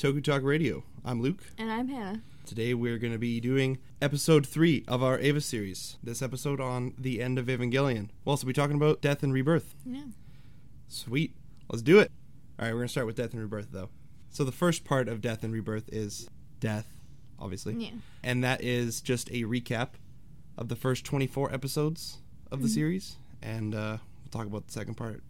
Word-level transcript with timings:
Toku 0.00 0.24
Talk 0.24 0.42
Radio. 0.42 0.82
I'm 1.04 1.20
Luke. 1.20 1.42
And 1.58 1.70
I'm 1.70 1.86
Hannah. 1.86 2.22
Today 2.46 2.72
we're 2.72 2.96
going 2.96 3.12
to 3.12 3.18
be 3.18 3.38
doing 3.38 3.76
episode 4.00 4.46
3 4.46 4.86
of 4.88 5.02
our 5.02 5.18
Eva 5.18 5.42
series. 5.42 5.98
This 6.02 6.22
episode 6.22 6.58
on 6.58 6.94
the 6.96 7.20
end 7.20 7.38
of 7.38 7.48
Evangelion. 7.48 8.08
We'll 8.24 8.30
also 8.30 8.46
be 8.46 8.54
talking 8.54 8.76
about 8.76 9.02
death 9.02 9.22
and 9.22 9.30
rebirth. 9.30 9.74
Yeah. 9.84 10.04
Sweet. 10.88 11.34
Let's 11.68 11.82
do 11.82 11.98
it. 11.98 12.10
All 12.58 12.64
right, 12.64 12.72
we're 12.72 12.78
going 12.78 12.86
to 12.86 12.92
start 12.92 13.08
with 13.08 13.16
death 13.16 13.34
and 13.34 13.42
rebirth 13.42 13.72
though. 13.72 13.90
So 14.30 14.42
the 14.42 14.52
first 14.52 14.84
part 14.84 15.06
of 15.06 15.20
death 15.20 15.44
and 15.44 15.52
rebirth 15.52 15.90
is 15.92 16.30
death, 16.60 16.86
obviously. 17.38 17.74
Yeah. 17.74 17.90
And 18.22 18.42
that 18.42 18.64
is 18.64 19.02
just 19.02 19.28
a 19.28 19.42
recap 19.42 19.88
of 20.56 20.68
the 20.68 20.76
first 20.76 21.04
24 21.04 21.52
episodes 21.52 22.22
of 22.50 22.62
the 22.62 22.68
series 22.70 23.16
and 23.42 23.74
uh, 23.74 23.98
we'll 24.22 24.30
talk 24.30 24.46
about 24.46 24.66
the 24.66 24.72
second 24.72 24.94
part 24.94 25.22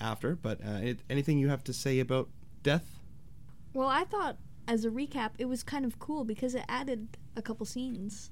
after, 0.00 0.36
but 0.36 0.60
uh, 0.64 0.78
it, 0.80 1.00
anything 1.10 1.40
you 1.40 1.48
have 1.48 1.64
to 1.64 1.72
say 1.72 1.98
about 1.98 2.28
death? 2.62 3.01
Well, 3.74 3.88
I 3.88 4.04
thought 4.04 4.36
as 4.68 4.84
a 4.84 4.90
recap, 4.90 5.30
it 5.38 5.46
was 5.46 5.62
kind 5.62 5.84
of 5.84 5.98
cool 5.98 6.24
because 6.24 6.54
it 6.54 6.64
added 6.68 7.16
a 7.36 7.42
couple 7.42 7.66
scenes, 7.66 8.30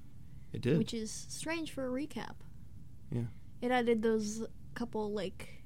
It 0.53 0.61
did. 0.63 0.79
which 0.79 0.95
is 0.95 1.11
strange 1.29 1.73
for 1.73 1.87
a 1.87 1.91
recap. 1.91 2.35
Yeah. 3.10 3.24
It 3.61 3.71
added 3.71 4.02
those 4.02 4.45
couple 4.74 5.13
like 5.13 5.65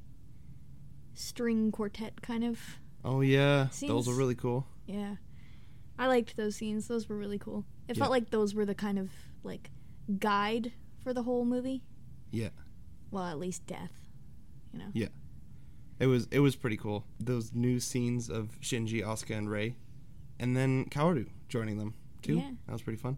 string 1.14 1.70
quartet 1.70 2.22
kind 2.22 2.44
of. 2.44 2.58
oh 3.04 3.20
yeah, 3.20 3.68
those 3.86 4.08
were 4.08 4.14
really 4.14 4.34
cool. 4.34 4.66
Yeah. 4.86 5.16
I 5.98 6.08
liked 6.08 6.36
those 6.36 6.56
scenes. 6.56 6.88
Those 6.88 7.08
were 7.08 7.16
really 7.16 7.38
cool. 7.38 7.64
It 7.88 7.96
Yeah. 7.96 8.02
felt 8.02 8.10
like 8.10 8.30
those 8.30 8.54
were 8.54 8.64
the 8.64 8.74
kind 8.74 8.98
of 8.98 9.10
like 9.44 9.70
guide 10.18 10.72
for 11.02 11.12
the 11.14 11.22
whole 11.22 11.44
movie. 11.44 11.84
Yeah. 12.32 12.48
Well, 13.10 13.24
at 13.24 13.38
least 13.38 13.66
death. 13.66 13.92
You 14.72 14.80
know. 14.80 14.88
Yeah. 14.92 15.08
It 16.04 16.08
was 16.08 16.28
it 16.30 16.40
was 16.40 16.54
pretty 16.54 16.76
cool. 16.76 17.06
Those 17.18 17.54
new 17.54 17.80
scenes 17.80 18.28
of 18.28 18.60
Shinji, 18.60 19.02
Asuka, 19.02 19.38
and 19.38 19.48
Rei, 19.50 19.74
and 20.38 20.54
then 20.54 20.84
Kaoru 20.90 21.28
joining 21.48 21.78
them 21.78 21.94
too. 22.20 22.36
Yeah. 22.36 22.50
That 22.66 22.72
was 22.74 22.82
pretty 22.82 22.98
fun. 22.98 23.16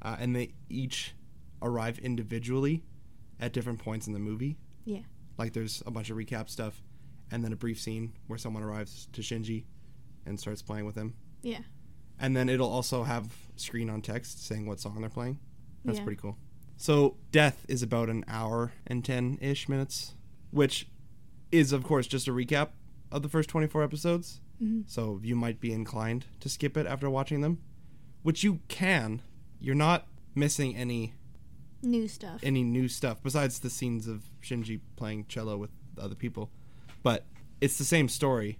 Uh, 0.00 0.14
and 0.20 0.36
they 0.36 0.52
each 0.68 1.16
arrive 1.60 1.98
individually 1.98 2.84
at 3.40 3.52
different 3.52 3.80
points 3.80 4.06
in 4.06 4.12
the 4.12 4.20
movie. 4.20 4.58
Yeah. 4.84 5.00
Like 5.38 5.54
there's 5.54 5.82
a 5.86 5.90
bunch 5.90 6.08
of 6.08 6.16
recap 6.16 6.48
stuff, 6.48 6.80
and 7.32 7.42
then 7.44 7.52
a 7.52 7.56
brief 7.56 7.80
scene 7.80 8.12
where 8.28 8.38
someone 8.38 8.62
arrives 8.62 9.08
to 9.14 9.22
Shinji, 9.22 9.64
and 10.24 10.38
starts 10.38 10.62
playing 10.62 10.84
with 10.86 10.94
him. 10.94 11.14
Yeah. 11.42 11.62
And 12.20 12.36
then 12.36 12.48
it'll 12.48 12.70
also 12.70 13.02
have 13.02 13.26
screen 13.56 13.90
on 13.90 14.02
text 14.02 14.46
saying 14.46 14.66
what 14.66 14.78
song 14.78 15.00
they're 15.00 15.10
playing. 15.10 15.40
That's 15.84 15.98
Yeah. 15.98 16.04
pretty 16.04 16.20
cool. 16.22 16.38
So 16.76 17.16
Death 17.32 17.66
is 17.68 17.82
about 17.82 18.08
an 18.08 18.24
hour 18.28 18.70
and 18.86 19.04
ten 19.04 19.36
ish 19.40 19.68
minutes, 19.68 20.14
which 20.52 20.86
is 21.52 21.72
of 21.72 21.82
course 21.84 22.06
just 22.06 22.28
a 22.28 22.32
recap 22.32 22.68
of 23.10 23.22
the 23.22 23.28
first 23.28 23.48
twenty 23.48 23.66
four 23.66 23.82
episodes. 23.82 24.40
Mhm. 24.62 24.84
So 24.88 25.20
you 25.22 25.34
might 25.36 25.60
be 25.60 25.72
inclined 25.72 26.26
to 26.40 26.48
skip 26.48 26.76
it 26.76 26.86
after 26.86 27.08
watching 27.10 27.40
them, 27.40 27.58
which 28.22 28.44
you 28.44 28.60
can. 28.68 29.22
You're 29.58 29.74
not 29.74 30.06
missing 30.34 30.76
any 30.76 31.14
New 31.82 32.06
stuff. 32.08 32.40
any 32.42 32.62
new 32.62 32.88
stuff 32.88 33.22
besides 33.22 33.58
the 33.60 33.70
scenes 33.70 34.06
of 34.06 34.24
Shinji 34.42 34.80
playing 34.96 35.26
cello 35.28 35.56
with 35.56 35.70
other 35.98 36.14
people. 36.14 36.50
But 37.02 37.26
it's 37.60 37.78
the 37.78 37.84
same 37.84 38.08
story, 38.08 38.58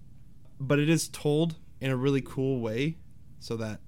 but 0.58 0.78
it 0.78 0.88
is 0.88 1.08
told 1.08 1.56
in 1.80 1.90
a 1.90 1.96
really 1.96 2.20
cool 2.22 2.60
way 2.60 2.96
so 3.38 3.56
that 3.56 3.80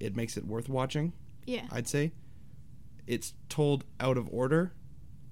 it 0.00 0.14
makes 0.16 0.36
it 0.36 0.46
worth 0.46 0.68
watching, 0.68 1.12
yeah. 1.44 1.66
I'd 1.70 1.88
say. 1.88 2.12
It's 3.06 3.34
told 3.48 3.84
out 4.00 4.16
of 4.18 4.28
order, 4.32 4.72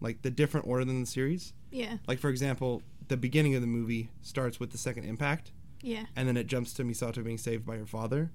like 0.00 0.22
the 0.22 0.30
different 0.30 0.66
order 0.66 0.84
than 0.84 1.00
the 1.00 1.06
series. 1.06 1.52
Yeah. 1.70 1.98
Like 2.06 2.18
for 2.18 2.30
example, 2.30 2.82
the 3.08 3.16
beginning 3.16 3.54
of 3.54 3.60
the 3.60 3.66
movie 3.66 4.10
starts 4.22 4.58
with 4.60 4.70
the 4.72 4.78
second 4.78 5.04
impact, 5.04 5.52
Yeah. 5.82 6.06
and 6.16 6.26
then 6.28 6.36
it 6.36 6.46
jumps 6.46 6.72
to 6.74 6.84
Misato 6.84 7.22
being 7.22 7.38
saved 7.38 7.64
by 7.66 7.76
her 7.76 7.86
father, 7.86 8.32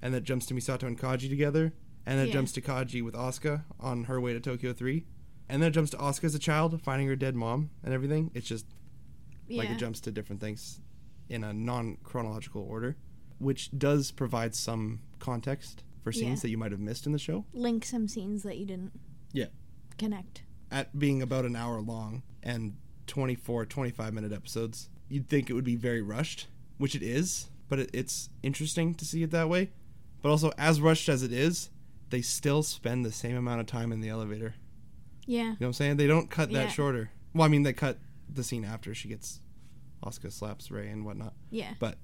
and 0.00 0.14
then 0.14 0.22
it 0.22 0.24
jumps 0.24 0.46
to 0.46 0.54
Misato 0.54 0.84
and 0.84 0.98
Kaji 0.98 1.28
together, 1.28 1.72
and 2.06 2.18
then 2.18 2.28
it 2.28 2.32
jumps 2.32 2.52
to 2.52 2.60
Kaji 2.60 3.02
with 3.02 3.14
Asuka 3.14 3.64
on 3.80 4.04
her 4.04 4.20
way 4.20 4.32
to 4.32 4.40
Tokyo 4.40 4.72
3, 4.72 5.04
and 5.48 5.62
then 5.62 5.68
it 5.70 5.74
jumps 5.74 5.90
to 5.90 5.96
Asuka 5.98 6.24
as 6.24 6.34
a 6.34 6.38
child 6.38 6.80
finding 6.82 7.08
her 7.08 7.16
dead 7.16 7.34
mom 7.34 7.70
and 7.82 7.92
everything. 7.94 8.30
It's 8.34 8.46
just 8.48 8.66
Yeah. 9.48 9.58
like 9.58 9.70
it 9.70 9.78
jumps 9.78 10.00
to 10.02 10.12
different 10.12 10.40
things 10.40 10.80
in 11.28 11.42
a 11.44 11.52
non 11.52 11.96
chronological 12.02 12.62
order, 12.62 12.96
which 13.38 13.76
does 13.76 14.10
provide 14.12 14.54
some 14.54 15.00
context 15.18 15.82
for 16.02 16.12
scenes 16.12 16.38
Yeah. 16.40 16.42
that 16.42 16.50
you 16.50 16.58
might 16.58 16.72
have 16.72 16.80
missed 16.80 17.06
in 17.06 17.12
the 17.12 17.18
show. 17.18 17.44
Link 17.52 17.84
some 17.84 18.08
scenes 18.08 18.42
that 18.44 18.58
you 18.58 18.66
didn't 18.66 18.92
Yeah. 19.32 19.46
connect. 19.98 20.42
At 20.70 20.98
being 20.98 21.22
about 21.22 21.44
an 21.44 21.54
hour 21.56 21.80
long 21.80 22.22
and 22.42 22.76
24, 23.06 23.66
25 23.66 24.14
minute 24.14 24.32
episodes, 24.32 24.88
you'd 25.08 25.28
think 25.28 25.48
it 25.50 25.54
would 25.54 25.64
be 25.64 25.76
very 25.76 26.00
rushed, 26.02 26.46
which 26.78 26.94
it 26.94 27.02
is, 27.02 27.48
but 27.68 27.78
it, 27.78 27.90
it's 27.92 28.28
interesting 28.42 28.94
to 28.94 29.04
see 29.04 29.22
it 29.22 29.30
that 29.30 29.48
way. 29.48 29.70
But 30.22 30.30
also, 30.30 30.52
as 30.56 30.80
rushed 30.80 31.08
as 31.08 31.22
it 31.22 31.32
is, 31.32 31.70
they 32.10 32.22
still 32.22 32.62
spend 32.62 33.04
the 33.04 33.12
same 33.12 33.36
amount 33.36 33.60
of 33.60 33.66
time 33.66 33.90
in 33.92 34.00
the 34.00 34.08
elevator. 34.08 34.54
Yeah. 35.26 35.38
You 35.42 35.46
know 35.48 35.56
what 35.58 35.66
I'm 35.68 35.72
saying? 35.74 35.96
They 35.96 36.06
don't 36.06 36.30
cut 36.30 36.50
that 36.52 36.64
Yeah. 36.66 36.68
shorter. 36.68 37.10
Well, 37.34 37.44
I 37.44 37.48
mean, 37.48 37.62
they 37.62 37.72
cut 37.72 37.98
the 38.32 38.44
scene 38.44 38.64
after 38.64 38.94
she 38.94 39.08
gets 39.08 39.40
Asuka 40.04 40.30
slaps 40.32 40.70
Rei 40.70 40.88
and 40.88 41.04
whatnot. 41.04 41.34
Yeah. 41.50 41.74
But 41.78 41.98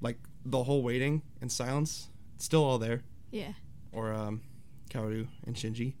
like 0.00 0.18
the 0.44 0.64
whole 0.64 0.82
waiting 0.82 1.22
and 1.40 1.50
silence, 1.50 2.08
it's 2.34 2.44
still 2.44 2.62
all 2.64 2.78
there. 2.78 3.02
Yeah. 3.30 3.52
Or 3.92 4.12
um, 4.12 4.42
Kaoru 4.90 5.26
and 5.46 5.56
Shinji 5.56 5.94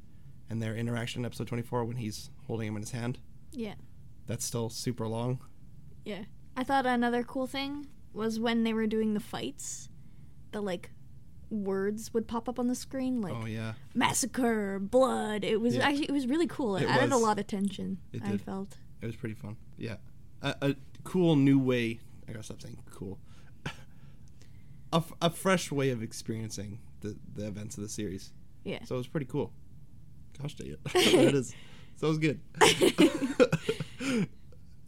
and 0.50 0.60
their 0.62 0.76
interaction 0.76 1.22
in 1.22 1.26
episode 1.26 1.48
24 1.48 1.84
when 1.84 1.96
he's 1.96 2.30
holding 2.46 2.68
him 2.68 2.76
in 2.76 2.82
his 2.82 2.90
hand. 2.92 3.18
Yeah. 3.52 3.74
That's 4.26 4.44
still 4.44 4.68
super 4.70 5.06
long. 5.06 5.40
Yeah. 6.04 6.24
I 6.56 6.64
thought 6.64 6.86
another 6.86 7.22
cool 7.22 7.46
thing 7.46 7.86
was 8.12 8.40
when 8.40 8.64
they 8.64 8.72
were 8.72 8.86
doing 8.86 9.14
the 9.14 9.20
fights, 9.20 9.88
the 10.52 10.60
like 10.62 10.90
words 11.50 12.12
would 12.12 12.26
pop 12.26 12.48
up 12.48 12.58
on 12.58 12.66
the 12.66 12.74
screen 12.74 13.18
oh, 13.18 13.20
like 13.28 13.34
oh 13.42 13.46
yeah, 13.46 13.74
massacre, 13.94 14.78
blood. 14.80 15.44
It 15.44 15.60
was 15.60 15.76
Yeah. 15.76 15.86
actually 15.86 16.06
it 16.06 16.12
was 16.12 16.26
really 16.26 16.46
cool. 16.46 16.76
It, 16.76 16.84
It 16.84 16.88
added 16.90 17.10
was. 17.10 17.20
a 17.20 17.24
lot 17.24 17.38
of 17.38 17.46
tension. 17.46 17.98
It 18.12 18.22
I 18.24 18.30
did. 18.32 18.42
felt. 18.42 18.76
it 19.02 19.06
was 19.06 19.16
pretty 19.16 19.34
fun. 19.34 19.56
Yeah, 19.76 19.96
a, 20.42 20.54
a 20.62 20.76
cool 21.04 21.36
new 21.36 21.58
way. 21.58 22.00
I 22.28 22.32
gotta 22.32 22.42
stop 22.44 22.62
saying 22.62 22.78
cool. 22.90 23.18
a, 24.92 24.96
f- 24.96 25.12
a 25.22 25.30
fresh 25.30 25.70
way 25.70 25.90
of 25.90 26.02
experiencing 26.02 26.78
the 27.00 27.16
the 27.34 27.46
events 27.46 27.76
of 27.76 27.82
the 27.82 27.88
series. 27.88 28.32
Yeah. 28.64 28.82
So 28.84 28.94
it 28.96 28.98
was 28.98 29.08
pretty 29.08 29.26
cool. 29.26 29.52
Gosh 30.40 30.54
dang 30.54 30.68
it. 30.72 30.80
that 30.94 31.34
is 31.34 31.54
so 31.96 32.06
it 32.06 32.10
was 32.10 32.18
good. 32.18 32.40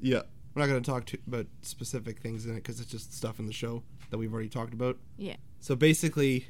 Yeah. 0.01 0.23
We're 0.55 0.63
not 0.63 0.69
going 0.69 0.83
to 0.83 0.91
talk 0.91 1.07
too, 1.07 1.19
about 1.27 1.47
specific 1.63 2.21
things 2.21 2.45
in 2.47 2.53
it 2.53 2.57
because 2.57 2.81
it's 2.81 2.91
just 2.91 3.15
stuff 3.15 3.39
in 3.39 3.47
the 3.47 3.53
show 3.53 3.83
that 4.11 4.19
we've 4.19 4.33
already 4.33 4.49
talked 4.49 4.73
about. 4.75 4.99
Yeah. 5.17 5.37
So 5.61 5.77
basically, 5.77 6.49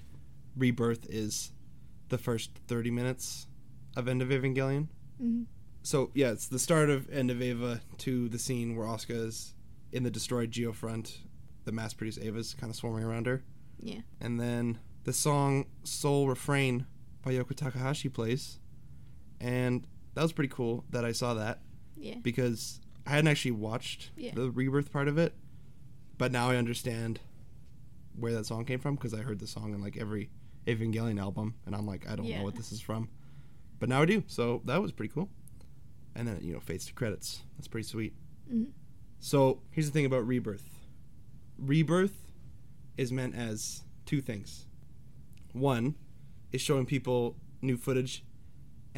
Rebirth 0.57 1.07
is 1.11 1.53
the 2.09 2.19
first 2.19 2.51
30 2.69 2.91
minutes 2.91 3.47
of 3.97 4.09
End 4.09 4.23
of 4.23 4.29
Evangelion. 4.29 4.89
Mhm. 5.23 5.47
So, 5.83 6.11
yeah, 6.15 6.31
it's 6.31 6.49
the 6.49 6.59
start 6.59 6.91
of 6.91 7.09
End 7.11 7.31
of 7.31 7.43
Eva 7.43 7.81
to 7.99 8.29
the 8.29 8.39
scene 8.39 8.77
where 8.77 8.87
Asuka 8.87 9.27
is 9.27 9.55
in 9.93 10.03
the 10.05 10.11
destroyed 10.11 10.51
Geofront. 10.51 11.19
The 11.65 11.73
mass 11.73 11.93
produced 11.95 12.19
Eva's 12.19 12.55
kind 12.55 12.71
of 12.71 12.77
swarming 12.77 13.05
around 13.05 13.27
her. 13.27 13.43
Yeah. 13.81 14.01
And 14.21 14.41
then 14.41 14.79
the 15.05 15.13
song 15.13 15.67
Soul 15.85 16.29
Refrain 16.29 16.87
by 17.23 17.33
Yoko 17.33 17.55
Takahashi 17.55 18.09
plays. 18.09 18.59
And 19.41 19.87
that 20.15 20.23
was 20.23 20.33
pretty 20.33 20.53
cool 20.53 20.85
that 20.91 21.05
I 21.05 21.13
saw 21.13 21.35
that 21.35 21.61
Yeah. 21.99 22.17
because 22.23 22.81
I 23.07 23.11
hadn't 23.11 23.29
actually 23.29 23.53
watched 23.53 24.11
Yeah. 24.17 24.35
the 24.35 24.51
rebirth 24.51 24.93
part 24.93 25.09
of 25.09 25.19
it, 25.19 25.35
but 26.19 26.31
now 26.33 26.51
I 26.51 26.57
understand 26.57 27.21
where 28.15 28.33
that 28.33 28.47
song 28.47 28.65
came 28.65 28.81
from 28.81 28.95
because 28.97 29.15
I 29.15 29.19
heard 29.23 29.39
the 29.39 29.47
song 29.47 29.73
in 29.75 29.81
like 29.81 29.97
every 29.97 30.31
Evangelion 30.67 31.21
album, 31.21 31.55
and 31.67 31.75
I'm 31.75 31.87
like, 31.87 32.09
I 32.09 32.17
don't 32.17 32.27
Yeah. 32.27 32.39
know 32.39 32.45
what 32.45 32.57
this 32.57 32.73
is 32.73 32.81
from, 32.81 33.09
but 33.79 33.89
now 33.89 34.03
I 34.03 34.05
do. 34.07 34.23
So 34.27 34.61
that 34.67 34.83
was 34.83 34.93
pretty 34.93 35.13
cool. 35.13 35.31
And 36.15 36.27
then 36.29 36.39
you 36.43 36.53
know 36.53 36.61
fades 36.61 36.87
to 36.87 36.93
credits. 36.95 37.43
That's 37.57 37.69
pretty 37.69 37.87
sweet. 37.87 38.15
Mhm. 38.53 38.73
So 39.21 39.63
here's 39.71 39.87
the 39.87 39.93
thing 39.93 40.05
about 40.07 40.27
rebirth. 40.27 40.69
Rebirth 41.59 42.27
is 42.97 43.13
meant 43.13 43.35
as 43.35 43.83
two 44.07 44.21
things. 44.21 44.67
One 45.53 45.95
is 46.53 46.61
showing 46.61 46.87
people 46.87 47.37
new 47.63 47.77
footage 47.77 48.25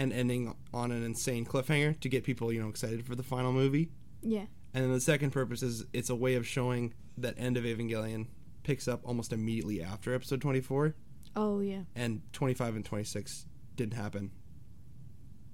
and 0.00 0.12
ending 0.14 0.54
on 0.72 0.90
an 0.92 1.02
insane 1.04 1.44
cliffhanger 1.44 2.00
to 2.00 2.08
get 2.08 2.24
people, 2.24 2.50
you 2.52 2.60
know, 2.62 2.68
excited 2.70 3.04
for 3.04 3.14
the 3.14 3.22
final 3.22 3.52
movie. 3.52 3.90
Yeah. 4.22 4.46
And 4.72 4.82
then 4.84 4.92
the 4.92 5.00
second 5.00 5.30
purpose 5.30 5.62
is 5.62 5.84
it's 5.92 6.08
a 6.10 6.14
way 6.14 6.36
of 6.36 6.46
showing 6.46 6.94
that 7.18 7.34
End 7.36 7.56
of 7.58 7.64
Evangelion 7.64 8.26
picks 8.62 8.88
up 8.88 9.00
almost 9.04 9.32
immediately 9.32 9.82
after 9.82 10.14
episode 10.14 10.40
24, 10.40 10.94
Oh 11.36 11.60
yeah. 11.60 11.82
and 11.94 12.22
25 12.32 12.76
and 12.76 12.84
26 12.84 13.44
didn't 13.76 13.94
happen. 13.94 14.30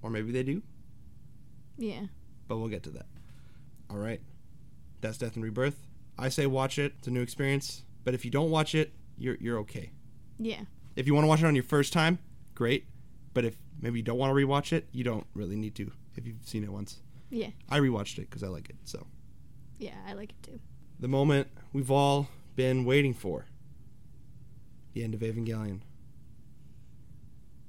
Or 0.02 0.10
maybe 0.10 0.30
they 0.30 0.42
do, 0.44 0.62
Yeah. 1.76 2.06
but 2.46 2.58
we'll 2.58 2.68
get 2.68 2.82
to 2.84 2.90
that. 2.90 3.06
All 3.90 3.96
right. 3.98 4.20
That's 5.00 5.18
Death 5.18 5.34
and 5.34 5.44
Rebirth. 5.44 5.80
I 6.18 6.28
say 6.28 6.46
watch 6.46 6.78
it. 6.78 6.94
It's 6.98 7.08
a 7.08 7.10
new 7.10 7.22
experience. 7.22 7.82
But 8.04 8.14
if 8.14 8.24
you 8.24 8.30
don't 8.30 8.50
watch 8.50 8.74
it, 8.74 8.92
you're 9.18 9.36
you're 9.40 9.58
okay. 9.60 9.90
Yeah. 10.38 10.62
If 10.94 11.06
you 11.06 11.14
want 11.14 11.24
to 11.24 11.28
watch 11.28 11.40
it 11.42 11.46
on 11.46 11.54
your 11.54 11.64
first 11.64 11.92
time, 11.92 12.18
great. 12.54 12.86
But 13.36 13.44
if 13.44 13.58
maybe 13.82 13.98
you 13.98 14.02
don't 14.02 14.16
want 14.16 14.30
to 14.30 14.34
rewatch 14.34 14.72
it, 14.72 14.88
you 14.92 15.04
don't 15.04 15.26
really 15.34 15.56
need 15.56 15.74
to 15.74 15.92
if 16.16 16.26
you've 16.26 16.40
seen 16.42 16.64
it 16.64 16.72
once. 16.72 17.00
Yeah. 17.28 17.50
I 17.68 17.78
rewatched 17.80 18.16
it 18.16 18.30
because 18.30 18.42
I 18.42 18.48
like 18.48 18.70
it. 18.70 18.76
So 18.84 19.06
Yeah, 19.78 19.94
I 20.08 20.14
like 20.14 20.30
it 20.30 20.42
too. 20.42 20.58
the 20.98 21.08
moment 21.08 21.48
we've 21.74 21.90
all 21.90 22.28
been 22.54 22.86
waiting 22.86 23.12
for. 23.12 23.44
The 24.94 25.04
end 25.04 25.12
of 25.12 25.20
Evangelion. 25.20 25.80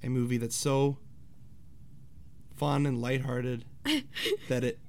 A 0.03 0.07
movie 0.07 0.37
that's 0.37 0.55
so 0.55 0.99
fun 2.55 2.85
and 2.85 3.01
lighthearted 3.01 3.65
that 4.47 4.63
it 4.63 4.79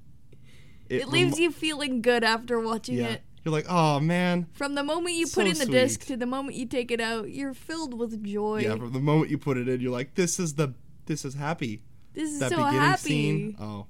It, 0.88 1.08
leaves 1.08 1.32
remo- 1.32 1.42
you 1.42 1.50
feeling 1.50 2.02
good 2.02 2.22
after 2.22 2.60
watching 2.60 2.98
yeah. 2.98 3.06
it. 3.14 3.22
You're 3.44 3.52
like, 3.52 3.66
oh 3.68 4.00
man. 4.00 4.46
From 4.52 4.74
the 4.74 4.82
moment 4.82 5.14
you 5.14 5.26
So 5.26 5.40
put 5.42 5.50
in 5.50 5.58
the 5.58 5.66
disc 5.66 6.04
to 6.06 6.16
the 6.16 6.26
moment 6.26 6.56
you 6.56 6.66
take 6.66 6.90
it 6.90 7.00
out, 7.00 7.30
you're 7.30 7.54
filled 7.54 7.98
with 7.98 8.22
joy. 8.24 8.60
Yeah, 8.62 8.76
from 8.76 8.92
the 8.92 9.00
moment 9.00 9.30
you 9.30 9.38
put 9.38 9.56
it 9.56 9.68
in, 9.68 9.80
you're 9.80 9.92
like, 9.92 10.14
this 10.14 10.38
is 10.38 10.54
the 10.54 10.74
this 11.06 11.24
is 11.24 11.34
happy. 11.34 11.82
this 12.12 12.30
is 12.30 12.40
That 12.40 12.50
so 12.50 12.56
beginning 12.56 12.80
happy. 12.80 12.98
scene. 13.02 13.56
Oh, 13.60 13.86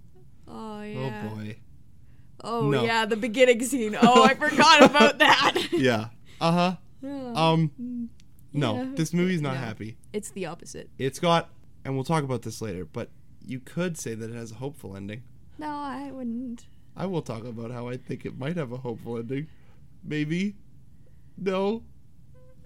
Oh 0.46 0.82
yeah. 0.82 1.28
oh 1.30 1.34
boy. 1.34 1.56
Oh 2.44 2.70
No. 2.70 2.84
yeah, 2.84 3.04
the 3.06 3.16
beginning 3.16 3.62
scene. 3.64 3.96
Oh, 4.02 4.22
I 4.24 4.34
forgot 4.34 4.84
about 4.84 5.18
that. 5.18 5.54
Yeah. 5.72 6.08
Uh 6.40 6.52
huh. 6.52 6.76
Yeah. 7.02 7.32
Um. 7.34 8.10
No, 8.52 8.76
Yeah. 8.76 8.86
this 8.94 9.12
movie's 9.12 9.40
not 9.42 9.54
No. 9.54 9.60
happy. 9.60 9.96
It's 10.12 10.30
the 10.30 10.46
opposite. 10.46 10.88
It's 10.98 11.18
got, 11.18 11.50
and 11.84 11.94
we'll 11.94 12.04
talk 12.04 12.22
about 12.24 12.42
this 12.42 12.60
later. 12.62 12.84
But 12.84 13.10
you 13.44 13.60
could 13.60 13.98
say 13.98 14.14
that 14.14 14.30
it 14.30 14.36
has 14.36 14.52
a 14.52 14.56
hopeful 14.56 14.94
ending. 14.96 15.22
No, 15.58 15.68
I 15.68 16.10
wouldn't. 16.12 16.66
I 16.98 17.06
will 17.06 17.22
talk 17.22 17.44
about 17.44 17.70
how 17.70 17.86
I 17.88 17.96
think 17.96 18.26
it 18.26 18.36
might 18.36 18.56
have 18.56 18.72
a 18.72 18.76
hopeful 18.76 19.18
ending. 19.18 19.46
Maybe. 20.02 20.56
No. 21.36 21.84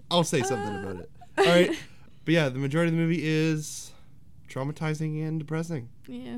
I'll 0.09 0.23
say 0.23 0.41
something 0.41 0.75
about 0.75 0.95
it. 1.01 1.11
Uh. 1.37 1.41
All 1.41 1.47
right. 1.47 1.77
But 2.25 2.33
yeah, 2.35 2.47
the 2.47 2.57
majority 2.57 2.87
of 2.87 2.95
the 2.95 3.01
movie 3.01 3.19
is 3.21 3.91
traumatizing 4.47 5.27
and 5.27 5.39
depressing. 5.39 5.89
Yeah. 6.07 6.37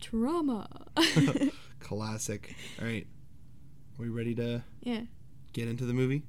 Trauma. 0.00 0.68
Classic. 1.80 2.56
All 2.80 2.86
right. 2.86 3.06
Are 3.98 4.02
we 4.02 4.08
ready 4.08 4.34
to 4.36 4.64
yeah. 4.80 5.02
get 5.52 5.68
into 5.68 5.84
the 5.84 5.92
movie? 5.92 6.22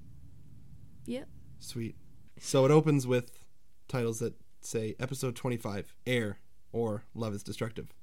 Yep. 1.06 1.30
Sweet. 1.62 1.96
So 2.42 2.66
it 2.66 2.72
opens 2.72 3.08
with 3.08 3.32
titles 3.88 4.20
that 4.20 4.34
say 4.60 4.96
Episode 5.00 5.38
25 5.38 5.96
Air 6.06 6.40
or 6.74 7.06
Love 7.16 7.34
is 7.34 7.42
Destructive. 7.42 7.94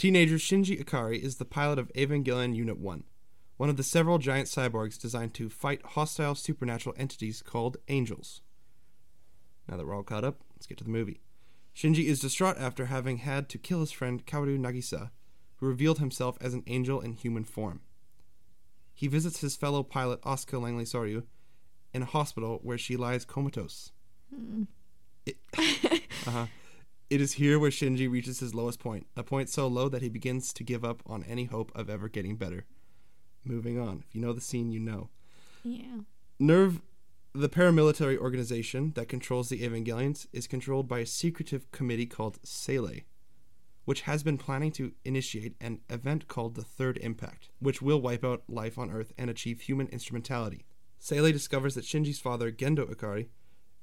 Teenager 0.00 0.36
Shinji 0.36 0.82
Ikari 0.82 1.20
is 1.20 1.36
the 1.36 1.44
pilot 1.44 1.78
of 1.78 1.92
Evangelion 1.92 2.56
Unit 2.56 2.78
1, 2.78 3.04
one 3.58 3.68
of 3.68 3.76
the 3.76 3.82
several 3.82 4.16
giant 4.16 4.48
cyborgs 4.48 4.98
designed 4.98 5.34
to 5.34 5.50
fight 5.50 5.82
hostile 5.84 6.34
supernatural 6.34 6.94
entities 6.96 7.42
called 7.42 7.76
angels. 7.88 8.40
Now 9.68 9.76
that 9.76 9.86
we're 9.86 9.94
all 9.94 10.02
caught 10.02 10.24
up, 10.24 10.40
let's 10.54 10.64
get 10.64 10.78
to 10.78 10.84
the 10.84 10.90
movie. 10.90 11.20
Shinji 11.76 12.06
is 12.06 12.18
distraught 12.18 12.56
after 12.56 12.86
having 12.86 13.18
had 13.18 13.50
to 13.50 13.58
kill 13.58 13.80
his 13.80 13.92
friend 13.92 14.24
Kaoru 14.24 14.58
Nagisa, 14.58 15.10
who 15.56 15.66
revealed 15.66 15.98
himself 15.98 16.38
as 16.40 16.54
an 16.54 16.64
angel 16.66 17.02
in 17.02 17.12
human 17.12 17.44
form. 17.44 17.82
He 18.94 19.06
visits 19.06 19.42
his 19.42 19.54
fellow 19.54 19.82
pilot 19.82 20.22
Asuka 20.22 20.58
Langley 20.62 20.84
Soryu 20.84 21.24
in 21.92 22.00
a 22.00 22.06
hospital 22.06 22.58
where 22.62 22.78
she 22.78 22.96
lies 22.96 23.26
comatose. 23.26 23.92
It, 25.26 25.36
uh-huh. 26.26 26.46
It 27.10 27.20
is 27.20 27.32
here 27.32 27.58
where 27.58 27.72
Shinji 27.72 28.08
reaches 28.08 28.38
his 28.38 28.54
lowest 28.54 28.78
point, 28.78 29.08
a 29.16 29.24
point 29.24 29.48
so 29.48 29.66
low 29.66 29.88
that 29.88 30.00
he 30.00 30.08
begins 30.08 30.52
to 30.52 30.62
give 30.62 30.84
up 30.84 31.02
on 31.04 31.24
any 31.24 31.46
hope 31.46 31.72
of 31.74 31.90
ever 31.90 32.08
getting 32.08 32.36
better. 32.36 32.66
Moving 33.44 33.80
on. 33.80 34.04
If 34.06 34.14
you 34.14 34.20
know 34.20 34.32
the 34.32 34.40
scene, 34.40 34.70
you 34.70 34.78
know. 34.78 35.08
Yeah. 35.64 36.02
NERV, 36.40 36.82
the 37.34 37.48
paramilitary 37.48 38.16
organization 38.16 38.92
that 38.94 39.08
controls 39.08 39.48
the 39.48 39.60
Evangelions, 39.60 40.28
is 40.32 40.46
controlled 40.46 40.86
by 40.86 41.00
a 41.00 41.06
secretive 41.06 41.68
committee 41.72 42.06
called 42.06 42.38
Seele, 42.44 43.00
which 43.86 44.02
has 44.02 44.22
been 44.22 44.38
planning 44.38 44.70
to 44.72 44.92
initiate 45.04 45.56
an 45.60 45.80
event 45.90 46.28
called 46.28 46.54
the 46.54 46.62
Third 46.62 46.96
Impact, 46.98 47.48
which 47.58 47.82
will 47.82 48.00
wipe 48.00 48.24
out 48.24 48.44
life 48.48 48.78
on 48.78 48.88
Earth 48.88 49.12
and 49.18 49.28
achieve 49.28 49.62
human 49.62 49.88
instrumentality. 49.88 50.64
Seele 51.00 51.32
discovers 51.32 51.74
that 51.74 51.84
Shinji's 51.84 52.20
father, 52.20 52.52
Gendo 52.52 52.88
Ikari, 52.88 53.26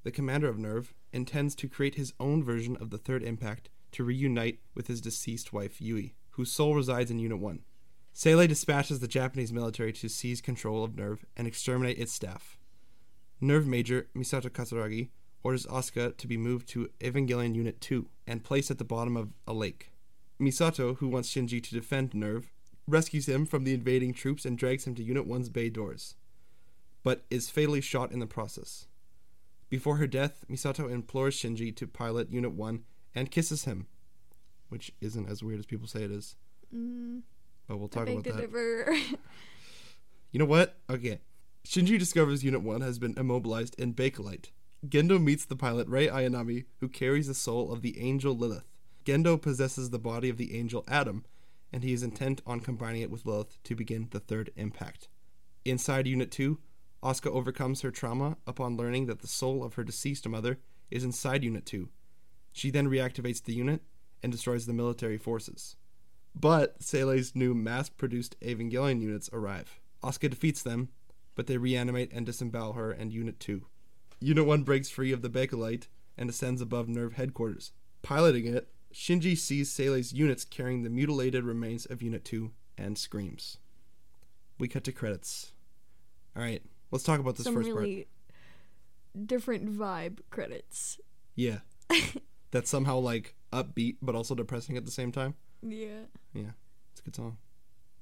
the 0.03 0.11
commander 0.11 0.47
of 0.47 0.55
NERV, 0.55 0.93
intends 1.13 1.55
to 1.55 1.67
create 1.67 1.95
his 1.95 2.13
own 2.19 2.43
version 2.43 2.77
of 2.77 2.89
the 2.89 2.97
Third 2.97 3.23
Impact 3.23 3.69
to 3.91 4.03
reunite 4.03 4.59
with 4.75 4.87
his 4.87 5.01
deceased 5.01 5.53
wife, 5.53 5.81
Yui, 5.81 6.15
whose 6.31 6.51
soul 6.51 6.75
resides 6.75 7.09
in 7.09 7.19
Unit 7.19 7.39
1. 7.39 7.59
Seele 8.13 8.47
dispatches 8.47 8.99
the 8.99 9.07
Japanese 9.07 9.53
military 9.53 9.93
to 9.93 10.09
seize 10.09 10.41
control 10.41 10.83
of 10.83 10.93
NERV 10.93 11.19
and 11.35 11.47
exterminate 11.47 11.99
its 11.99 12.11
staff. 12.11 12.57
NERV 13.41 13.65
Major 13.65 14.07
Misato 14.15 14.49
Katsuragi 14.49 15.09
orders 15.43 15.67
Asuka 15.67 16.17
to 16.17 16.27
be 16.27 16.37
moved 16.37 16.67
to 16.69 16.89
Evangelion 16.99 17.55
Unit 17.55 17.79
2 17.79 18.07
and 18.25 18.43
placed 18.43 18.71
at 18.71 18.79
the 18.79 18.83
bottom 18.83 19.15
of 19.15 19.29
a 19.47 19.53
lake. 19.53 19.91
Misato, 20.39 20.97
who 20.97 21.07
wants 21.07 21.31
Shinji 21.31 21.61
to 21.63 21.73
defend 21.73 22.11
NERV, 22.11 22.45
rescues 22.87 23.27
him 23.27 23.45
from 23.45 23.63
the 23.63 23.73
invading 23.73 24.13
troops 24.13 24.45
and 24.45 24.57
drags 24.57 24.85
him 24.85 24.95
to 24.95 25.03
Unit 25.03 25.27
1's 25.27 25.49
bay 25.49 25.69
doors, 25.69 26.15
but 27.03 27.23
is 27.29 27.49
fatally 27.49 27.81
shot 27.81 28.11
in 28.11 28.19
the 28.19 28.27
process. 28.27 28.87
Before 29.69 29.97
her 29.97 30.07
death, 30.07 30.45
Misato 30.49 30.89
implores 30.89 31.35
Shinji 31.35 31.75
to 31.75 31.87
pilot 31.87 32.31
Unit 32.31 32.53
1 32.53 32.83
and 33.15 33.31
kisses 33.31 33.65
him, 33.65 33.87
which 34.69 34.91
isn't 35.01 35.29
as 35.29 35.43
weird 35.43 35.59
as 35.59 35.65
people 35.65 35.87
say 35.87 36.03
it 36.03 36.11
is, 36.11 36.35
Mm, 36.75 37.21
but 37.67 37.77
we'll 37.77 37.87
talk 37.87 38.07
about 38.09 38.23
that. 38.25 39.03
You 40.31 40.39
know 40.39 40.45
what? 40.45 40.77
Okay. 40.89 41.21
Shinji 41.65 41.97
discovers 41.97 42.43
Unit 42.43 42.61
1 42.61 42.81
has 42.81 42.99
been 42.99 43.13
immobilized 43.17 43.79
in 43.79 43.93
Bakelite. 43.93 44.51
Gendo 44.85 45.21
meets 45.21 45.45
the 45.45 45.55
pilot 45.55 45.87
Rei 45.87 46.07
Ayanami, 46.07 46.65
who 46.79 46.89
carries 46.89 47.27
the 47.27 47.33
soul 47.33 47.71
of 47.71 47.81
the 47.81 47.99
angel 47.99 48.35
Lilith. 48.37 48.67
Gendo 49.05 49.41
possesses 49.41 49.89
the 49.89 49.99
body 49.99 50.29
of 50.29 50.37
the 50.37 50.55
angel 50.57 50.83
Adam, 50.87 51.23
and 51.71 51.83
he 51.83 51.93
is 51.93 52.03
intent 52.03 52.41
on 52.45 52.59
combining 52.59 53.01
it 53.01 53.09
with 53.09 53.25
Lilith 53.25 53.57
to 53.63 53.73
begin 53.75 54.09
the 54.11 54.19
third 54.19 54.51
impact. 54.57 55.07
Inside 55.63 56.07
Unit 56.07 56.29
2, 56.29 56.59
Asuka 57.07 57.31
overcomes 57.31 57.81
her 57.81 57.89
trauma 57.89 58.35
upon 58.45 58.75
learning 58.75 59.05
that 59.05 59.21
the 59.21 59.27
soul 59.27 59.63
of 59.63 59.75
her 59.75 59.83
deceased 59.85 60.27
mother 60.27 60.59
is 60.91 61.05
inside 61.05 61.41
Unit 61.41 61.65
2. 61.65 61.87
She 62.51 62.69
then 62.69 62.89
reactivates 62.89 63.41
the 63.41 63.53
unit 63.53 63.81
and 64.21 64.29
destroys 64.29 64.65
the 64.65 64.73
military 64.73 65.17
forces. 65.17 65.77
But 66.35 66.83
Seele's 66.83 67.33
new 67.33 67.53
mass 67.53 67.87
produced 67.87 68.37
Evangelion 68.41 68.99
units 68.99 69.29
arrive. 69.31 69.79
Asuka 70.03 70.29
defeats 70.29 70.61
them, 70.61 70.89
but 71.33 71.47
they 71.47 71.55
reanimate 71.55 72.11
and 72.11 72.25
disembowel 72.25 72.73
her 72.73 72.91
and 72.91 73.13
Unit 73.13 73.39
2. 73.39 73.61
Unit 74.19 74.45
1 74.45 74.63
breaks 74.63 74.89
free 74.89 75.13
of 75.13 75.21
the 75.21 75.29
Bakelite 75.29 75.87
and 76.17 76.29
ascends 76.29 76.59
above 76.59 76.87
NERV 76.87 77.13
headquarters. 77.13 77.71
Piloting 78.01 78.47
it, 78.47 78.67
Shinji 78.93 79.37
sees 79.37 79.71
Seele's 79.71 80.11
units 80.11 80.43
carrying 80.43 80.83
the 80.83 80.89
mutilated 80.89 81.45
remains 81.45 81.85
of 81.85 82.01
Unit 82.01 82.25
2 82.25 82.51
and 82.77 82.97
screams. 82.97 83.59
We 84.59 84.67
cut 84.67 84.83
to 84.83 84.91
credits. 84.91 85.53
Alright, 86.35 86.63
let's 86.91 87.03
talk 87.03 87.19
about 87.19 87.35
this 87.35 87.45
Some 87.45 87.55
first 87.55 87.69
part. 87.69 87.81
really 87.81 88.07
different 89.25 89.77
vibe 89.77 90.19
credits. 90.29 90.99
Yeah. 91.35 91.59
That's 92.51 92.69
somehow 92.69 92.97
like 92.99 93.35
upbeat 93.51 93.97
but 94.01 94.15
also 94.15 94.35
depressing 94.35 94.77
at 94.77 94.85
the 94.85 94.91
same 94.91 95.11
time. 95.11 95.35
Yeah. 95.61 96.05
Yeah. 96.33 96.51
It's 96.91 97.01
a 97.01 97.03
good 97.03 97.15
song. 97.15 97.37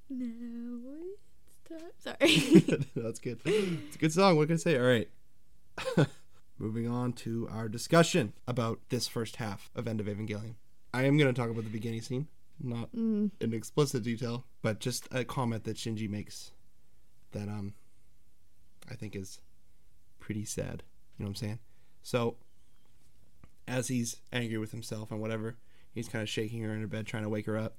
Now 0.10 0.80
it's 1.48 1.60
time. 1.70 1.92
Sorry. 1.98 2.86
That's 2.96 3.20
good. 3.20 3.40
It's 3.46 3.96
a 3.96 4.00
good 4.00 4.14
song. 4.14 4.38
What 4.38 4.48
can 4.48 4.56
I 4.56 4.58
say? 4.58 4.78
All 4.78 4.86
right. 4.86 5.10
Moving 6.58 6.88
on 6.88 7.12
to 7.14 7.50
our 7.52 7.68
discussion 7.68 8.34
about 8.48 8.80
this 8.90 9.08
first 9.08 9.38
half 9.38 9.70
of 9.76 9.88
End 9.88 10.00
of 10.00 10.08
Evangelion. 10.08 10.56
I 10.94 11.04
am 11.04 11.18
going 11.18 11.34
to 11.34 11.40
talk 11.40 11.50
about 11.50 11.66
the 11.66 11.70
beginning 11.70 12.02
scene, 12.02 12.28
not 12.62 12.96
mm, 12.96 13.30
in 13.42 13.54
explicit 13.54 14.04
detail, 14.04 14.46
but 14.62 14.80
just 14.80 15.10
a 15.12 15.26
comment 15.26 15.66
that 15.66 15.76
Shinji 15.76 16.10
makes 16.10 16.52
that 17.34 17.50
um 17.50 17.74
I 18.90 18.96
think 18.96 19.16
is 19.16 19.40
pretty 20.20 20.46
sad. 20.46 20.84
You 21.18 21.24
know 21.24 21.30
what 21.30 21.30
I'm 21.30 21.36
saying? 21.36 21.60
So 22.04 22.36
as 23.68 23.88
he's 23.88 24.18
angry 24.32 24.58
with 24.58 24.72
himself 24.72 25.12
and 25.12 25.20
whatever, 25.20 25.56
he's 25.94 26.08
kind 26.08 26.22
of 26.22 26.30
shaking 26.30 26.62
her 26.64 26.74
in 26.74 26.82
her 26.82 26.88
bed 26.88 27.08
trying 27.08 27.24
to 27.24 27.30
wake 27.30 27.46
her 27.48 27.58
up. 27.58 27.76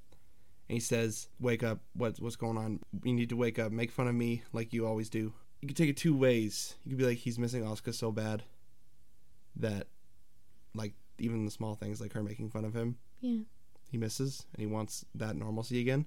And 0.68 0.75
he 0.75 0.80
says, 0.80 1.28
"Wake 1.38 1.62
up! 1.62 1.78
What's 1.94 2.18
what's 2.18 2.34
going 2.34 2.58
on? 2.58 2.80
You 3.04 3.12
need 3.12 3.28
to 3.28 3.36
wake 3.36 3.58
up. 3.58 3.70
Make 3.70 3.92
fun 3.92 4.08
of 4.08 4.14
me 4.16 4.42
like 4.52 4.72
you 4.72 4.86
always 4.86 5.08
do." 5.08 5.32
You 5.60 5.68
could 5.68 5.76
take 5.76 5.90
it 5.90 5.96
two 5.96 6.16
ways. 6.16 6.75
You 6.84 6.90
could 6.90 6.98
be 6.98 7.06
like, 7.06 7.18
he's 7.18 7.38
missing 7.38 7.64
Asuka 7.64 7.94
so 7.94 8.12
bad 8.12 8.44
that, 9.56 9.88
like, 10.75 10.92
even 11.18 11.44
the 11.44 11.50
small 11.50 11.75
things 11.75 12.00
like 12.00 12.12
her 12.12 12.22
making 12.22 12.50
fun 12.50 12.64
of 12.64 12.75
him, 12.75 12.98
yeah. 13.20 13.38
he 13.90 13.96
misses 13.96 14.44
and 14.52 14.60
he 14.60 14.66
wants 14.66 15.04
that 15.14 15.34
normalcy 15.34 15.80
again. 15.80 16.04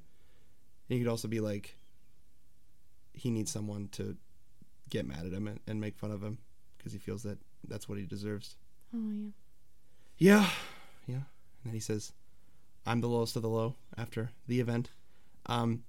And 0.87 0.97
you 0.97 1.03
could 1.03 1.11
also 1.11 1.27
be 1.27 1.39
like, 1.39 1.77
he 3.13 3.31
needs 3.31 3.51
someone 3.51 3.89
to 3.93 4.15
get 4.89 5.07
mad 5.07 5.25
at 5.25 5.33
him 5.33 5.47
and, 5.47 5.59
and 5.67 5.79
make 5.79 5.97
fun 5.97 6.11
of 6.11 6.23
him 6.23 6.39
because 6.77 6.93
he 6.93 6.99
feels 6.99 7.23
that 7.23 7.37
that's 7.67 7.87
what 7.87 7.97
he 7.97 8.05
deserves. 8.05 8.55
Oh 8.95 9.11
yeah. 9.11 9.29
Yeah, 10.17 10.49
yeah. 11.07 11.15
And 11.15 11.65
then 11.65 11.73
he 11.73 11.79
says, 11.79 12.13
"I'm 12.85 13.01
the 13.01 13.07
lowest 13.07 13.35
of 13.35 13.41
the 13.41 13.49
low." 13.49 13.75
After 13.97 14.31
the 14.47 14.59
event, 14.59 14.91
um, 15.45 15.83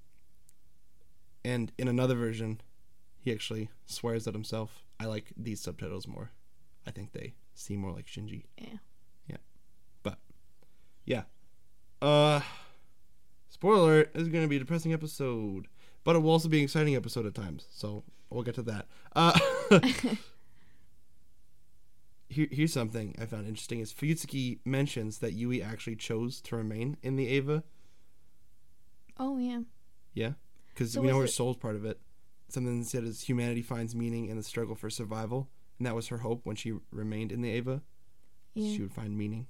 and 1.44 1.72
in 1.78 1.88
another 1.88 2.14
version, 2.14 2.60
he 3.18 3.32
actually 3.32 3.70
swears 3.86 4.26
at 4.26 4.34
himself. 4.34 4.82
I 4.98 5.06
like 5.06 5.32
these 5.36 5.60
subtitles 5.60 6.06
more. 6.06 6.30
I 6.86 6.90
think 6.90 7.12
they 7.12 7.34
seem 7.54 7.80
more 7.80 7.92
like 7.92 8.06
Shinji. 8.06 8.44
Yeah. 8.58 8.78
Yeah. 9.26 9.36
But 10.02 10.18
yeah. 11.04 11.22
Uh 12.00 12.40
spoiler 13.48 13.80
alert, 13.80 14.14
this 14.14 14.22
is 14.22 14.28
going 14.28 14.44
to 14.44 14.48
be 14.48 14.56
a 14.56 14.60
depressing 14.60 14.92
episode, 14.92 15.68
but 16.02 16.16
it 16.16 16.20
will 16.20 16.30
also 16.30 16.48
be 16.48 16.58
an 16.58 16.64
exciting 16.64 16.96
episode 16.96 17.26
at 17.26 17.34
times. 17.34 17.66
So 17.70 18.04
we'll 18.30 18.42
get 18.42 18.54
to 18.56 18.62
that. 18.62 18.86
Uh, 19.14 19.38
here, 22.28 22.48
here's 22.50 22.72
something 22.72 23.14
I 23.20 23.26
found 23.26 23.46
interesting: 23.46 23.80
is 23.80 23.92
Fuyutsuki 23.92 24.58
mentions 24.64 25.18
that 25.18 25.32
Yui 25.32 25.62
actually 25.62 25.96
chose 25.96 26.40
to 26.42 26.56
remain 26.56 26.96
in 27.02 27.16
the 27.16 27.26
Eva. 27.26 27.62
Oh 29.18 29.38
yeah. 29.38 29.60
Yeah, 30.14 30.32
because 30.70 30.92
So 30.92 31.00
we 31.02 31.08
know 31.08 31.18
her 31.18 31.24
it- 31.24 31.28
soul's 31.28 31.56
part 31.56 31.76
of 31.76 31.84
it. 31.84 32.00
Something 32.48 32.82
said 32.82 33.04
is 33.04 33.22
humanity 33.22 33.62
finds 33.62 33.94
meaning 33.94 34.26
in 34.26 34.36
the 34.36 34.42
struggle 34.42 34.74
for 34.74 34.90
survival, 34.90 35.48
and 35.78 35.86
that 35.86 35.94
was 35.94 36.08
her 36.08 36.18
hope 36.18 36.44
when 36.44 36.56
she 36.56 36.72
remained 36.90 37.30
in 37.30 37.42
the 37.42 37.48
Eva. 37.50 37.82
Yeah. 38.54 38.74
She 38.74 38.82
would 38.82 38.92
find 38.92 39.16
meaning 39.16 39.46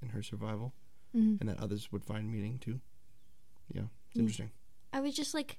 in 0.00 0.08
her 0.10 0.22
survival, 0.22 0.72
Mhm. 1.14 1.38
and 1.40 1.48
that 1.50 1.58
others 1.60 1.92
would 1.92 2.02
find 2.04 2.30
meaning 2.32 2.58
too. 2.58 2.80
Yeah, 3.72 3.88
it's 4.08 4.16
Mm. 4.16 4.20
interesting. 4.20 4.50
I 4.92 5.00
was 5.00 5.14
just 5.14 5.34
like 5.34 5.58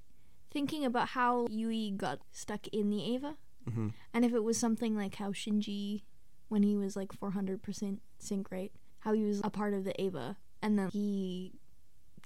thinking 0.56 0.86
about 0.86 1.10
how 1.10 1.48
Yui 1.50 1.92
got 1.92 2.20
stuck 2.32 2.66
in 2.70 2.90
the 2.90 3.04
Eva, 3.12 3.36
hmm 3.70 3.90
and 4.14 4.24
if 4.24 4.34
it 4.34 4.42
was 4.42 4.58
something 4.58 4.96
like 4.96 5.16
how 5.16 5.32
Shinji, 5.32 6.04
when 6.48 6.64
he 6.64 6.78
was 6.78 6.96
like 6.96 7.12
400% 7.12 7.98
sync 8.20 8.50
rate, 8.50 8.72
how 9.00 9.12
he 9.12 9.26
was 9.26 9.42
a 9.44 9.50
part 9.50 9.74
of 9.74 9.84
the 9.84 10.02
Eva, 10.02 10.38
and 10.62 10.80
then 10.80 10.90
he 10.94 11.52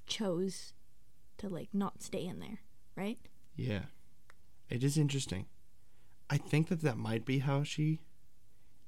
chose 0.06 0.74
to 1.38 1.48
like 1.48 1.70
not 1.72 2.04
stay 2.04 2.24
in 2.24 2.38
there, 2.38 2.60
right? 2.94 3.18
Yeah, 3.56 3.86
it 4.68 4.84
is 4.84 4.96
interesting. 4.96 5.46
I 6.30 6.36
think 6.36 6.68
that 6.68 6.82
that 6.82 6.96
might 6.96 7.24
be 7.24 7.40
how 7.40 7.64
she, 7.64 7.98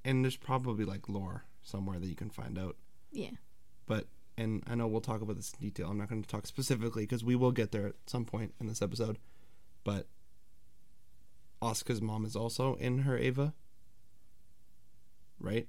and 0.04 0.25
there's 0.25 0.37
probably 0.37 0.84
like 0.84 1.08
lore 1.08 1.46
somewhere 1.64 1.99
that 1.99 2.06
you 2.06 2.14
can 2.14 2.30
find 2.30 2.56
out. 2.56 2.76
Yeah. 3.11 3.30
But 3.87 4.06
and 4.38 4.62
I 4.68 4.76
know 4.76 4.87
we'll 4.87 5.00
talk 5.00 5.20
about 5.20 5.34
this 5.34 5.52
in 5.52 5.66
detail. 5.66 5.88
I'm 5.90 5.99
not 5.99 6.08
going 6.08 6.22
to 6.22 6.28
talk 6.28 6.46
specifically 6.46 7.02
because 7.02 7.25
we 7.25 7.34
will 7.34 7.50
get 7.50 7.72
there 7.72 7.88
at 7.88 7.94
some 8.06 8.25
point 8.25 8.54
in 8.61 8.68
this 8.68 8.80
episode. 8.80 9.18
But 9.85 10.07
Asuka's 11.61 12.01
mom 12.03 12.25
is 12.25 12.37
also 12.37 12.75
in 12.77 13.01
her 13.01 13.17
Eva, 13.19 13.55
right? 15.39 15.69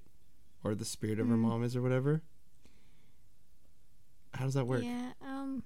Or 0.63 0.75
the 0.75 0.85
spirit 0.85 1.19
of 1.19 1.27
her 1.27 1.35
Mm. 1.35 1.39
mom 1.41 1.63
is, 1.63 1.75
or 1.75 1.81
whatever. 1.81 2.21
How 4.33 4.45
does 4.45 4.53
that 4.55 4.65
work? 4.67 4.83
Yeah. 4.83 5.13
Um, 5.21 5.63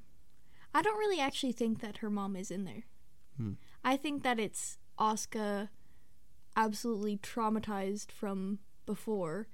I 0.73 0.81
don't 0.81 0.97
really 0.97 1.19
actually 1.19 1.53
think 1.53 1.79
that 1.81 1.97
her 1.97 2.09
mom 2.09 2.35
is 2.35 2.51
in 2.51 2.65
there. 2.65 2.83
Hmm. 3.37 3.53
I 3.83 3.95
think 3.97 4.23
that 4.23 4.39
it's 4.39 4.77
Asuka, 4.99 5.69
absolutely 6.55 7.17
traumatized 7.17 8.11
from 8.11 8.59
before, 8.85 9.47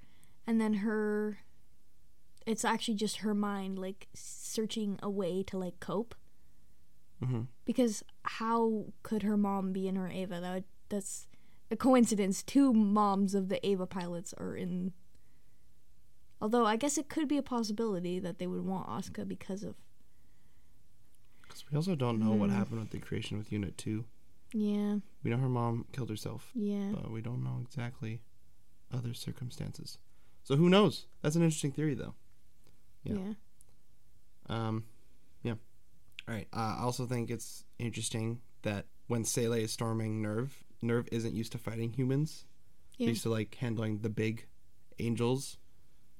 and 0.46 0.60
then 0.60 0.74
her. 0.74 1.38
It's 2.46 2.64
actually 2.64 2.94
just 2.96 3.18
her 3.18 3.34
mind, 3.34 3.78
like 3.78 4.08
searching 4.14 4.98
a 5.02 5.08
way 5.08 5.42
to 5.44 5.56
like 5.56 5.80
cope. 5.80 6.14
Hmm 7.22 7.42
Because 7.64 8.02
how 8.22 8.86
could 9.02 9.22
her 9.22 9.36
mom 9.36 9.72
be 9.72 9.86
in 9.88 9.96
her 9.96 10.10
Eva? 10.10 10.40
That 10.40 10.54
would, 10.54 10.64
that's 10.88 11.26
a 11.70 11.76
coincidence. 11.76 12.42
Two 12.42 12.72
moms 12.72 13.34
of 13.34 13.48
the 13.48 13.64
Eva 13.66 13.86
pilots 13.86 14.34
are 14.38 14.54
in. 14.56 14.92
Although 16.40 16.66
I 16.66 16.76
guess 16.76 16.98
it 16.98 17.08
could 17.08 17.28
be 17.28 17.38
a 17.38 17.42
possibility 17.42 18.18
that 18.18 18.38
they 18.38 18.46
would 18.46 18.64
want 18.66 18.88
Asuka 18.88 19.26
because 19.26 19.62
of 19.62 19.74
Because 21.42 21.64
we 21.70 21.76
also 21.76 21.94
don't 21.94 22.18
know 22.18 22.32
what 22.32 22.50
Hmm. 22.50 22.56
happened 22.56 22.80
with 22.80 22.90
the 22.90 22.98
creation 22.98 23.38
with 23.38 23.52
Unit 23.52 23.78
Two. 23.78 24.04
yeah 24.52 24.96
We 25.22 25.30
know 25.30 25.38
her 25.38 25.48
mom 25.48 25.86
killed 25.92 26.10
herself, 26.10 26.50
yeah 26.54 26.90
but 26.92 27.10
we 27.10 27.20
don't 27.22 27.42
know 27.42 27.60
exactly 27.62 28.20
other 28.92 29.14
circumstances. 29.14 29.98
So 30.42 30.56
who 30.56 30.68
knows? 30.68 31.06
That's 31.22 31.36
an 31.36 31.42
interesting 31.42 31.72
theory, 31.72 31.94
though. 31.94 32.14
yeah. 33.04 33.14
yeah 33.16 33.32
Um, 34.46 34.84
yeah. 35.42 35.54
All 36.28 36.34
right. 36.34 36.48
Uh, 36.52 36.76
I 36.78 36.82
also 36.82 37.06
think 37.06 37.30
it's 37.30 37.64
interesting 37.78 38.40
that 38.62 38.86
when 39.08 39.24
Seele 39.24 39.52
is 39.54 39.72
storming 39.72 40.22
NERV, 40.22 40.50
NERV 40.82 41.08
isn't 41.12 41.34
used 41.34 41.52
to 41.52 41.58
fighting 41.58 41.92
humans. 41.92 42.44
Yeah. 42.98 43.08
Used 43.08 43.24
to 43.24 43.28
like 43.30 43.54
handling 43.56 43.98
the 44.00 44.08
big 44.08 44.46
angels, 44.98 45.58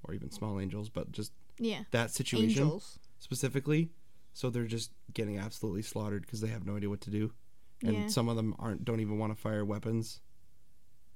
or 0.03 0.13
even 0.15 0.31
small 0.31 0.59
angels, 0.61 0.89
but 0.89 1.13
just 1.13 1.33
yeah 1.59 1.85
that 1.93 2.11
situation 2.11 2.65
angels 2.65 2.99
specifically. 3.21 3.91
So 4.33 4.51
they're 4.51 4.65
just 4.65 4.91
getting 5.13 5.39
absolutely 5.39 5.83
slaughtered 5.83 6.23
because 6.23 6.41
they 6.41 6.49
have 6.49 6.67
no 6.67 6.77
idea 6.77 6.91
what 6.91 7.01
to 7.03 7.11
do, 7.11 7.33
and 7.83 7.93
yeah 7.95 8.07
some 8.09 8.29
of 8.29 8.35
them 8.37 8.57
aren't 8.59 8.85
don't 8.85 8.99
even 9.01 9.19
want 9.19 9.35
to 9.35 9.41
fire 9.41 9.65
weapons 9.65 10.21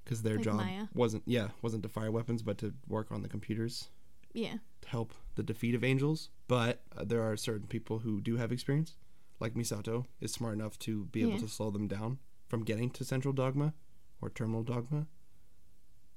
because 0.05 0.21
their 0.21 0.35
Like 0.35 0.43
job 0.45 0.55
Maya. 0.55 0.85
wasn't 0.95 1.23
yeah 1.25 1.49
wasn't 1.61 1.83
to 1.83 1.89
fire 1.89 2.09
weapons 2.09 2.41
but 2.41 2.57
to 2.59 2.73
work 2.87 3.11
on 3.11 3.21
the 3.21 3.27
computers 3.27 3.89
yeah 4.33 4.53
to 4.81 4.87
help 4.87 5.13
the 5.39 5.43
defeat 5.53 5.73
of 5.73 5.83
angels. 5.85 6.29
But 6.49 6.81
uh, 6.97 7.05
there 7.05 7.23
are 7.23 7.37
certain 7.37 7.67
people 7.67 7.99
who 7.99 8.19
do 8.19 8.35
have 8.35 8.51
experience, 8.51 8.95
like 9.39 9.53
Misato 9.53 10.05
is 10.19 10.33
smart 10.33 10.53
enough 10.55 10.77
to 10.79 11.05
be 11.05 11.21
able 11.21 11.33
Yeah. 11.33 11.39
to 11.39 11.47
slow 11.47 11.71
them 11.71 11.87
down 11.87 12.19
from 12.49 12.63
getting 12.65 12.89
to 12.91 13.05
central 13.05 13.33
dogma 13.33 13.73
or 14.21 14.29
terminal 14.29 14.63
dogma. 14.63 15.07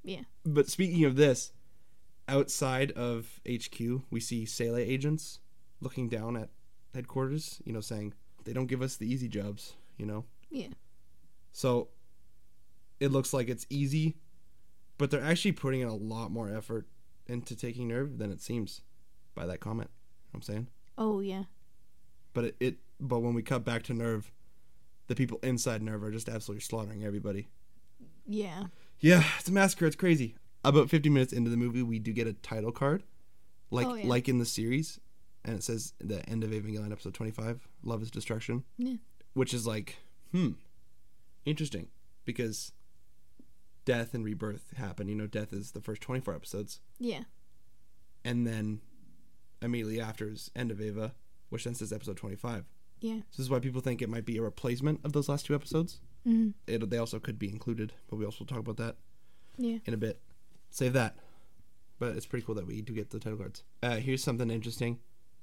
Yeah. 0.03 0.23
But 0.45 0.69
speaking 0.69 1.05
of 1.05 1.15
this, 1.15 1.53
outside 2.27 2.91
of 2.93 3.41
HQ, 3.49 4.03
we 4.11 4.19
see 4.19 4.45
Seele 4.45 4.77
agents 4.79 5.39
looking 5.81 6.09
down 6.09 6.37
at 6.37 6.51
headquarters, 6.95 7.61
you 7.65 7.73
know, 7.73 7.81
saying 7.81 8.15
they 8.45 8.53
don't 8.53 8.67
give 8.67 8.83
us 8.83 8.97
the 8.97 9.07
easy 9.13 9.29
jobs, 9.29 9.75
you 9.97 10.07
know. 10.07 10.25
yeah 10.51 10.69
So 11.53 11.89
it 12.99 13.13
looks 13.13 13.33
like 13.33 13.49
it's 13.49 13.67
easy, 13.71 14.17
but 14.99 15.11
they're 15.13 15.23
actually 15.23 15.53
putting 15.53 15.81
in 15.81 15.89
a 15.89 15.95
lot 15.95 16.33
more 16.33 16.49
effort 16.49 16.87
into 17.29 17.55
taking 17.55 17.89
NERV 17.89 18.19
than 18.19 18.33
it 18.33 18.41
seems 18.41 18.81
by 19.35 19.47
that 19.47 19.61
comment. 19.61 19.91
You 19.91 20.27
know 20.27 20.31
what 20.31 20.37
I'm 20.39 20.43
saying? 20.43 20.69
oh 20.99 21.21
yeah 21.21 21.45
But 22.35 22.45
it, 22.45 22.57
it 22.61 22.77
but 23.01 23.21
when 23.21 23.35
we 23.35 23.43
cut 23.43 23.65
back 23.65 23.83
to 23.85 23.93
NERV, 23.95 24.25
the 25.09 25.15
people 25.15 25.39
inside 25.43 25.83
NERV 25.83 26.03
are 26.03 26.11
just 26.11 26.29
absolutely 26.29 26.61
slaughtering 26.63 27.03
everybody. 27.05 27.49
yeah 28.27 28.65
Yeah, 29.01 29.25
it's 29.39 29.49
a 29.49 29.53
massacre. 29.53 29.87
It's 29.87 29.97
crazy. 29.97 30.37
About 30.65 30.89
50 30.91 31.09
minutes 31.09 31.33
into 31.33 31.51
the 31.51 31.57
movie, 31.57 31.83
we 31.83 31.99
do 31.99 32.13
get 32.13 32.27
a 32.29 32.35
title 32.35 32.71
card, 32.73 33.03
like 33.71 33.87
Oh, 33.87 33.95
yeah. 33.95 34.07
like 34.07 34.29
in 34.29 34.39
the 34.39 34.45
series, 34.47 35.01
and 35.45 35.57
it 35.57 35.65
says 35.65 35.93
the 35.99 36.25
end 36.29 36.45
of 36.45 36.51
Evangelion 36.51 36.93
episode 36.93 37.15
25, 37.15 37.67
"Love 37.83 38.01
is 38.03 38.11
Destruction," 38.13 38.63
Yeah. 38.79 38.97
which 39.35 39.53
is 39.53 39.67
like, 39.67 39.97
hmm, 40.31 40.51
interesting, 41.45 41.89
because 42.25 42.71
death 43.85 44.15
and 44.15 44.25
rebirth 44.25 44.73
happen. 44.77 45.09
You 45.09 45.17
know, 45.17 45.27
death 45.27 45.53
is 45.53 45.73
the 45.73 45.81
first 45.81 46.01
24 46.03 46.35
episodes, 46.35 46.81
yeah 47.01 47.25
and 48.25 48.47
then 48.47 48.81
immediately 49.63 50.01
after 50.01 50.29
is 50.29 50.51
end 50.57 50.71
of 50.71 50.81
Eva, 50.81 51.15
which 51.51 51.65
then 51.65 51.75
says 51.75 51.93
episode 51.93 52.17
25. 52.17 52.65
yeah 53.01 53.15
So 53.31 53.37
this 53.39 53.45
is 53.47 53.51
why 53.51 53.59
people 53.61 53.81
think 53.81 54.03
it 54.03 54.09
might 54.09 54.25
be 54.25 54.37
a 54.39 54.43
replacement 54.43 55.01
of 55.05 55.13
those 55.13 55.29
last 55.29 55.47
two 55.47 55.55
episodes. 55.55 56.01
hmm 56.25 56.51
It, 56.67 56.89
they 56.91 56.99
also 56.99 57.19
could 57.19 57.39
be 57.39 57.49
included, 57.49 57.93
but 58.09 58.17
we 58.17 58.25
also 58.25 58.41
will 58.41 58.47
talk 58.47 58.59
about 58.59 58.77
that 58.79 58.97
yeah 59.59 59.79
in 59.85 59.95
a 59.95 59.99
bit. 59.99 60.21
Save 60.71 60.93
that. 60.95 61.17
But 61.99 62.17
it's 62.17 62.27
pretty 62.27 62.45
cool 62.45 62.55
that 62.57 62.67
we 62.67 62.83
do 62.83 62.93
get 62.95 63.11
the 63.11 63.21
title 63.21 63.39
cards. 63.39 63.63
Uh, 63.83 63.97
here's 63.97 64.25
something 64.25 64.51
interesting. 64.51 64.99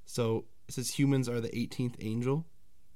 So 0.05 0.45
it 0.67 0.73
says 0.73 0.89
humans 0.99 1.29
are 1.29 1.39
the 1.39 1.49
18th 1.49 1.95
angel, 1.99 2.45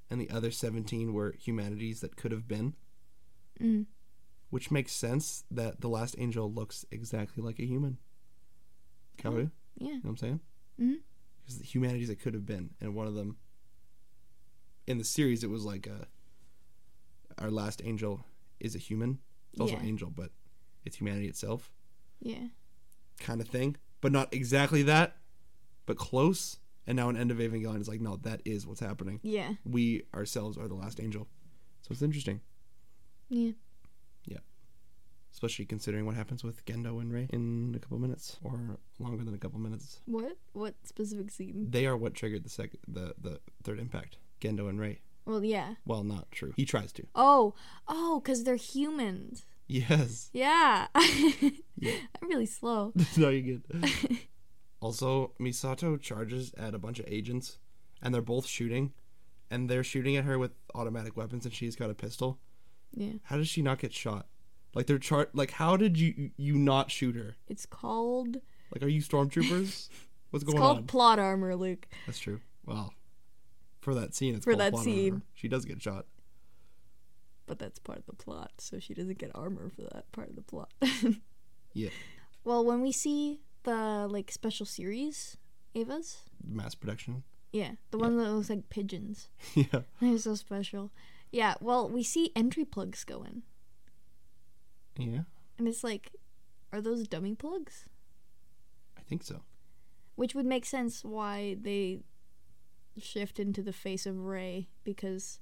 and 0.10 0.20
the 0.20 0.30
other 0.30 0.52
17 0.52 1.14
were 1.14 1.34
humanities 1.40 2.02
that 2.02 2.16
could 2.18 2.32
have 2.32 2.48
been, 2.48 2.74
mm. 3.62 3.86
which 4.50 4.70
makes 4.72 4.92
sense 4.92 5.44
that 5.50 5.80
the 5.82 5.88
last 5.88 6.16
angel 6.18 6.52
looks 6.52 6.86
exactly 6.92 7.42
like 7.44 7.60
a 7.60 7.66
human. 7.66 8.00
Kaoru, 9.18 9.52
yeah 9.78 9.88
you 9.88 9.94
know 9.94 10.00
what 10.02 10.10
I'm 10.10 10.18
saying? 10.18 10.40
Mhm. 10.82 10.96
Because 11.44 11.58
the 11.60 11.66
humanities 11.66 12.08
that 12.08 12.20
could 12.20 12.34
have 12.34 12.46
been, 12.46 12.72
and 12.80 12.96
one 12.96 13.08
of 13.08 13.16
them 13.16 13.38
in 14.88 14.98
the 14.98 15.04
series, 15.04 15.44
it 15.44 15.50
was 15.50 15.64
like 15.66 15.88
uh 15.88 16.06
our 17.38 17.52
last 17.52 17.82
angel 17.84 18.26
is 18.60 18.76
a 18.76 18.80
human. 18.80 19.20
It's 19.52 19.60
also 19.62 19.76
Yeah. 19.76 19.84
angel, 19.84 20.10
but 20.10 20.32
it's 20.86 20.98
humanity 20.98 21.28
itself. 21.28 21.72
yeah 22.22 22.48
kind 23.20 23.40
of 23.42 23.48
thing, 23.48 23.76
but 24.02 24.12
not 24.12 24.34
exactly 24.34 24.82
that, 24.84 25.16
but 25.86 25.98
close. 25.98 26.58
And 26.88 26.96
now 26.98 27.08
an 27.10 27.16
end 27.16 27.32
of 27.32 27.38
Evangelion 27.38 27.80
is 27.80 27.88
like, 27.88 28.02
no, 28.02 28.18
that 28.18 28.42
is 28.44 28.66
what's 28.68 28.80
happening. 28.82 29.20
yeah 29.24 29.54
We 29.66 30.04
ourselves 30.14 30.58
are 30.58 30.68
the 30.68 30.74
last 30.76 31.00
angel. 31.00 31.28
So 31.82 31.90
it's 31.92 32.02
interesting, 32.02 32.42
yeah 33.30 33.52
especially 35.34 35.66
considering 35.66 36.06
what 36.06 36.16
happens 36.16 36.44
with 36.44 36.64
Gendo 36.66 37.02
and 37.02 37.12
Rei 37.12 37.28
in 37.32 37.74
a 37.76 37.80
couple 37.80 37.98
minutes 38.00 38.38
or 38.44 38.78
longer 39.00 39.24
than 39.24 39.34
a 39.34 39.38
couple 39.38 39.60
minutes. 39.60 40.00
what 40.06 40.38
what 40.54 40.76
specific 40.84 41.32
scene 41.32 41.68
They 41.70 41.86
are 41.86 41.98
what 41.98 42.14
triggered 42.14 42.44
the 42.44 42.50
second, 42.50 42.80
the 42.88 43.16
the 43.20 43.40
third 43.64 43.80
impact. 43.80 44.18
Gendo 44.40 44.70
and 44.70 44.80
Rei. 44.80 45.00
well 45.26 45.44
yeah 45.44 45.76
Well, 45.86 46.04
not 46.04 46.32
true. 46.32 46.54
He 46.56 46.66
tries 46.66 46.92
to. 46.94 47.04
oh 47.16 47.54
oh 47.88 48.20
because 48.20 48.44
they're 48.44 48.56
humans 48.56 49.46
Yes. 49.68 50.30
yeah 50.34 50.88
Yeah. 51.78 51.96
i'm 52.22 52.28
really 52.30 52.46
slow 52.46 52.94
no, 53.18 53.30
you're 53.30 53.58
good. 53.58 53.90
also, 54.82 55.32
Misato 55.40 56.00
charges 56.00 56.54
at 56.58 56.76
a 56.76 56.80
bunch 56.80 57.00
of 57.00 57.06
agents, 57.08 57.58
and 58.02 58.14
they're 58.14 58.22
both 58.22 58.46
shooting, 58.46 58.94
and 59.50 59.70
they're 59.70 59.84
shooting 59.84 60.16
at 60.18 60.26
her 60.26 60.38
with 60.38 60.52
automatic 60.76 61.16
weapons, 61.18 61.46
and 61.46 61.54
she's 61.54 61.76
got 61.76 61.90
a 61.90 61.94
pistol. 61.94 62.40
yeah 62.94 63.14
How 63.24 63.38
does 63.38 63.48
she 63.48 63.62
not 63.62 63.80
get 63.80 63.94
shot? 63.94 64.28
Like 64.74 64.88
they're 64.88 64.98
char- 65.00 65.30
like 65.34 65.52
how 65.52 65.78
did 65.78 65.98
you 66.00 66.32
you 66.38 66.56
not 66.56 66.90
shoot 66.92 67.16
her? 67.16 67.36
it's 67.48 67.66
called 67.66 68.38
Like 68.74 68.84
are 68.84 68.88
you 68.88 69.02
stormtroopers? 69.02 69.90
What's 70.32 70.44
it's 70.44 70.52
going 70.52 70.58
called 70.58 70.78
on? 70.78 70.84
plot 70.86 71.20
armor 71.20 71.56
luke 71.56 71.88
That's 72.08 72.20
true. 72.20 72.42
Well, 72.66 72.94
for 73.82 73.94
that 73.94 74.16
scene. 74.16 74.36
It's 74.36 74.46
For 74.46 74.52
called 74.52 74.62
that 74.62 74.72
plot 74.72 74.88
armor. 74.88 74.96
scene. 74.96 75.22
she 75.34 75.48
does 75.48 75.66
get 75.66 75.82
shot. 75.82 76.06
But 77.46 77.60
that's 77.60 77.78
part 77.78 78.00
of 78.00 78.06
the 78.06 78.14
plot, 78.14 78.52
so 78.58 78.80
she 78.80 78.94
doesn't 78.94 79.18
get 79.18 79.30
armor 79.36 79.70
for 79.70 79.82
that 79.82 80.10
part 80.12 80.30
of 80.30 80.36
the 80.36 80.42
plot. 80.42 80.72
Yeah. 81.76 81.90
Well, 82.44 82.64
when 82.64 82.82
we 82.82 82.92
see 82.92 83.42
the 83.64 84.08
like 84.08 84.30
special 84.32 84.66
series 84.68 85.38
Evas, 85.76 86.18
Mass 86.48 86.76
production. 86.76 87.24
yeah, 87.52 87.72
the 87.90 87.98
one 87.98 88.16
that 88.18 88.30
looks 88.32 88.50
like 88.52 88.70
pigeons. 88.70 89.28
yeah. 89.56 89.82
They're 90.00 90.18
so 90.20 90.36
special. 90.36 90.92
Yeah, 91.32 91.56
well, 91.60 91.90
we 91.90 92.04
see 92.04 92.32
entry 92.36 92.64
plugs 92.64 93.04
going, 93.04 93.42
Yeah. 94.98 95.22
and 95.58 95.68
it's 95.68 95.84
like, 95.84 96.12
are 96.72 96.82
those 96.82 97.08
dummy 97.08 97.36
plugs? 97.36 97.86
I 98.98 99.02
think 99.02 99.24
so. 99.24 99.42
Which 100.16 100.36
would 100.36 100.46
make 100.46 100.66
sense 100.66 101.04
why 101.04 101.58
they 101.60 102.00
shift 102.98 103.40
into 103.40 103.62
the 103.64 103.74
face 103.74 104.06
of 104.06 104.26
Rei 104.26 104.68
because 104.84 105.40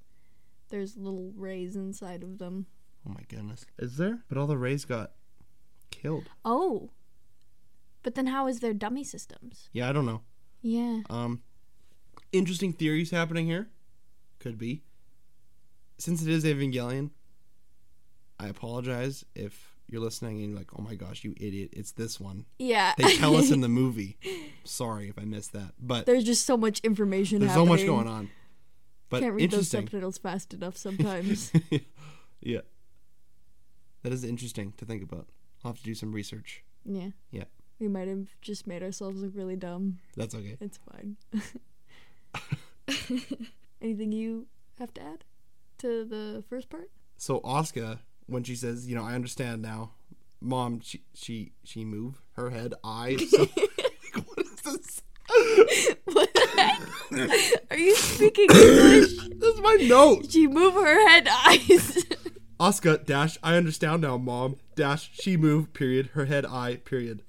there's 0.70 0.96
little 0.98 1.32
Reis 1.36 1.76
inside 1.76 2.24
of 2.24 2.38
them. 2.38 2.66
Oh 3.06 3.12
my 3.12 3.22
goodness. 3.28 3.66
Is 3.78 3.98
there? 3.98 4.20
But 4.30 4.38
all 4.38 4.48
the 4.48 4.58
Reis 4.58 4.86
got 4.86 5.12
killed. 5.90 6.30
Oh, 6.46 6.92
but 8.04 8.16
then 8.16 8.28
how 8.28 8.48
is 8.48 8.60
their 8.62 8.74
dummy 8.74 9.04
systems? 9.04 9.70
Yeah, 9.74 9.90
I 9.90 9.92
don't 9.92 10.06
know. 10.06 10.22
Yeah. 10.62 11.02
Um, 11.10 11.42
interesting 12.32 12.72
theories 12.74 13.12
happening 13.12 13.46
here. 13.48 13.70
Could 14.40 14.58
be. 14.58 14.84
Since 15.98 16.24
it 16.24 16.30
is 16.30 16.46
Evangelion, 16.46 17.12
I 18.42 18.48
apologize 18.48 19.24
if 19.36 19.76
you're 19.88 20.02
listening 20.02 20.38
and 20.42 20.50
you're 20.52 20.58
like, 20.58 20.72
"Oh 20.78 20.82
my 20.82 20.96
gosh, 20.96 21.24
you 21.24 21.34
idiot! 21.38 21.70
It's 21.74 21.92
this 21.92 22.20
one." 22.20 22.46
Yeah. 22.58 22.94
They 22.98 23.16
tell 23.18 23.36
us 23.36 23.52
in 23.52 23.62
the 23.62 23.70
movie. 23.82 24.18
Sorry 24.64 25.10
if 25.10 25.20
I 25.20 25.26
missed 25.26 25.54
that, 25.54 25.74
but 25.80 26.06
There's 26.06 26.24
just 26.24 26.46
so 26.46 26.58
much 26.58 26.80
information 26.80 27.40
there's 27.40 27.54
so 27.54 27.66
much 27.66 27.86
going 27.86 28.08
on. 28.08 28.30
But 29.10 29.22
Can't 29.22 29.34
read 29.36 29.52
those 29.52 29.68
subtitles 29.70 30.18
fast 30.18 30.54
enough 30.54 30.78
sometimes. 30.88 31.52
yeah, 32.42 32.62
that 34.04 34.12
is 34.14 34.24
interesting 34.24 34.74
to 34.78 34.86
think 34.86 35.04
about. 35.04 35.28
I'll 35.64 35.72
have 35.74 35.78
to 35.80 35.84
do 35.84 35.94
some 35.94 36.12
research. 36.14 36.64
yeah. 36.86 37.10
Yeah. 37.30 37.44
We 37.80 37.88
might 37.88 38.08
have 38.08 38.28
just 38.42 38.68
made 38.68 38.84
ourselves 38.84 39.22
look 39.24 39.32
really 39.36 39.56
dumb. 39.56 39.98
That's 40.16 40.36
okay. 40.36 40.56
It's 40.62 40.78
fine. 40.92 41.18
Anything 43.82 44.12
you 44.12 44.46
have 44.78 44.94
to 44.94 45.02
add 45.02 45.24
to 45.80 46.06
the 46.06 46.44
first 46.48 46.70
part? 46.70 46.92
So 47.18 47.40
Asuka, 47.42 48.00
when 48.32 48.44
she 48.44 48.56
says, 48.56 48.88
you 48.88 48.96
know, 48.96 49.04
I 49.04 49.14
understand 49.14 49.62
now, 49.62 49.92
mom, 50.40 50.80
she 50.82 51.02
she 51.14 51.52
she 51.64 51.86
move 51.86 52.22
her 52.34 52.50
head, 52.50 52.74
eye. 52.84 53.18
So, 53.30 53.46
what 54.26 54.40
is 54.46 54.62
this? 54.62 55.02
what? 56.06 56.30
Are 57.70 57.78
you 57.78 57.96
speaking 57.96 58.48
English? 58.52 59.18
This 59.30 59.56
is 59.56 59.62
my 59.62 59.76
note. 59.82 60.32
She 60.32 60.48
move 60.48 60.74
her 60.74 61.08
head 61.08 61.28
eyes. 61.30 62.04
Asuka 62.60 63.06
dash. 63.06 63.38
I 63.42 63.56
understand 63.56 64.02
now, 64.02 64.18
mom 64.18 64.58
dash. 64.76 65.10
She 65.14 65.38
move. 65.38 65.74
Period. 65.74 66.08
Her 66.14 66.26
head, 66.26 66.46
eye. 66.46 66.78
Period. 66.84 67.24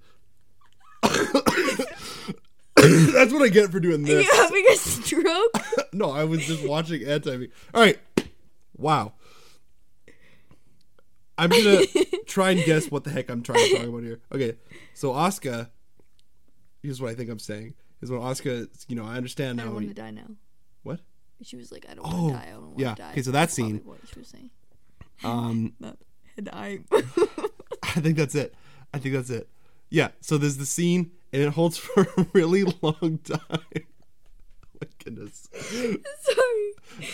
That's 1.03 1.23
what 3.33 3.43
I 3.43 3.49
get 3.49 3.71
for 3.71 3.81
doing 3.81 4.03
Are 4.03 4.07
this. 4.07 4.27
you 4.27 4.43
having 4.43 4.65
a 4.71 4.77
stroke? 4.77 5.57
no, 5.93 6.11
I 6.11 6.25
was 6.25 6.45
just 6.47 6.67
watching 6.67 7.05
anti. 7.05 7.49
All 7.75 7.81
right. 7.81 7.99
Wow. 8.77 9.13
I'm 11.43 11.51
gonna 11.51 11.81
try 12.27 12.51
and 12.53 12.65
guess 12.65 12.91
what 12.91 13.05
the 13.05 13.11
heck 13.11 13.31
I'm 13.31 13.43
trying 13.43 13.59
to 13.71 13.77
talk 13.79 13.87
about 13.89 14.03
here. 14.03 14.21
Okay, 14.33 14.55
so 14.95 15.13
Asuka, 15.13 15.69
Here's 16.83 17.01
what 17.01 17.11
I 17.11 17.15
think 17.15 17.31
I'm 17.31 17.39
saying: 17.39 17.75
is 18.01 18.11
when 18.11 18.21
Asuka, 18.21 18.69
you 18.89 18.97
know, 18.97 19.05
I 19.05 19.17
understand 19.17 19.57
now. 19.59 19.67
I 19.67 19.69
want 19.69 19.89
to 19.89 19.95
die 19.95 20.11
now. 20.11 20.29
What? 20.83 21.01
She 21.43 21.57
was 21.57 21.73
like, 21.73 21.87
I 21.91 21.95
don't 21.95 22.05
Oh, 22.07 22.25
want 22.29 22.35
to 22.35 22.39
die. 22.39 22.47
I 22.49 22.51
don't 22.53 22.63
want 22.67 22.79
to 22.79 22.83
yeah. 22.85 22.95
die. 22.95 23.11
Okay, 23.13 23.23
so 23.23 23.31
that 23.33 23.51
scene- 23.51 23.81
What 23.85 23.99
she 24.13 24.19
was 24.21 24.29
saying. 24.29 24.51
Um, 25.25 25.73
eye. 26.53 26.81
I 26.93 28.01
think 28.01 28.17
that's 28.17 28.35
it. 28.35 28.55
I 28.95 28.99
think 28.99 29.15
that's 29.15 29.31
it. 29.31 29.49
Yeah. 29.91 30.09
So 30.21 30.39
there's 30.39 30.57
the 30.57 30.67
scene, 30.67 31.11
and 31.33 31.43
it 31.43 31.49
holds 31.51 31.77
for 31.79 32.03
a 32.17 32.27
really 32.33 32.63
long 32.83 33.19
time. 33.25 33.41
oh 33.51 33.81
my 34.81 34.89
goodness. 35.05 35.49
Sorry. 35.53 36.73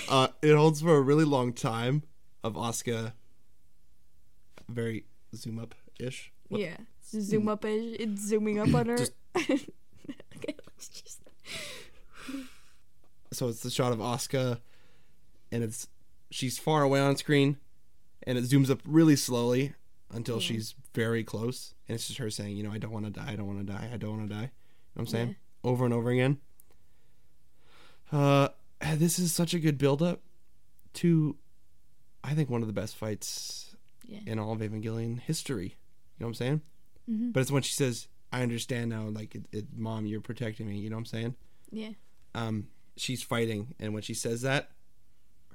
Uh, 0.09 0.29
it 0.43 0.55
holds 0.55 0.81
for 0.83 0.97
a 0.97 1.01
really 1.01 1.25
long 1.25 1.53
time 1.53 2.03
of 2.45 2.55
Asuka. 2.55 3.13
Very 4.69 5.05
zoom 5.35 5.59
up 5.59 5.75
ish. 5.99 6.33
Yeah. 6.49 6.77
Zoom 7.05 7.49
up 7.49 7.65
ish. 7.65 7.97
It's 7.99 8.23
zooming 8.23 8.59
up 8.59 8.75
on 8.75 8.87
her. 8.87 8.97
Just- 8.99 9.13
okay, 9.37 9.59
let's 10.67 10.89
just. 10.89 11.21
so 13.33 13.49
it's 13.49 13.61
the 13.61 13.71
shot 13.71 13.93
of 13.93 13.99
Asuka, 13.99 14.61
and 15.53 15.63
it's 15.65 15.89
she's 16.31 16.59
far 16.59 16.83
away 16.83 17.01
on 17.01 17.17
screen, 17.17 17.57
and 18.25 18.37
it 18.39 18.45
zooms 18.45 18.71
up 18.71 18.81
really 18.85 19.17
slowly 19.17 19.75
until 20.13 20.37
Yeah. 20.37 20.43
she's 20.43 20.75
very 20.95 21.25
close, 21.25 21.75
and 21.89 21.95
it's 21.95 22.07
just 22.07 22.19
her 22.19 22.31
saying, 22.31 22.57
you 22.57 22.63
know, 22.63 22.73
I 22.73 22.79
don't 22.79 22.91
want 22.93 23.05
to 23.07 23.11
die, 23.11 23.31
I 23.33 23.37
don't 23.37 23.47
want 23.47 23.67
to 23.67 23.73
die, 23.73 23.91
I 23.93 23.97
don't 23.97 24.17
want 24.19 24.29
to 24.29 24.35
die. 24.35 24.41
You 24.41 24.47
know 24.47 24.51
what 24.95 25.03
I'm 25.03 25.07
saying? 25.07 25.37
Over 25.65 25.85
and 25.85 25.95
over 25.95 26.11
again. 26.11 26.39
Uh, 28.11 28.49
this 28.97 29.19
is 29.19 29.35
such 29.35 29.53
a 29.55 29.59
good 29.59 29.77
build 29.79 30.03
up 30.03 30.21
to, 30.95 31.37
I 32.25 32.35
think 32.35 32.49
one 32.49 32.63
of 32.63 32.67
the 32.67 32.73
best 32.73 32.97
fights 32.97 33.68
Yeah. 34.09 34.21
in 34.27 34.39
all 34.41 34.53
of 34.53 34.61
Evangelion 34.61 35.21
history. 35.21 35.77
You 36.19 36.25
know 36.25 36.27
what 36.27 36.31
I'm 36.31 36.35
saying? 36.35 36.63
Mhm. 37.09 37.33
But 37.33 37.41
it's 37.41 37.51
when 37.53 37.63
she 37.63 37.73
says, 37.75 38.09
"I 38.33 38.43
understand 38.43 38.91
now." 38.91 39.07
Like, 39.09 39.35
it, 39.37 39.45
it, 39.53 39.67
"Mom, 39.77 40.07
you're 40.07 40.21
protecting 40.23 40.67
me." 40.67 40.79
You 40.79 40.89
know 40.91 40.97
what 40.97 41.01
I'm 41.01 41.07
saying? 41.07 41.35
Yeah. 41.71 41.91
um, 42.35 42.69
she's 42.97 43.23
fighting, 43.23 43.75
and 43.79 43.93
when 43.95 44.03
she 44.03 44.15
says 44.15 44.41
that, 44.43 44.71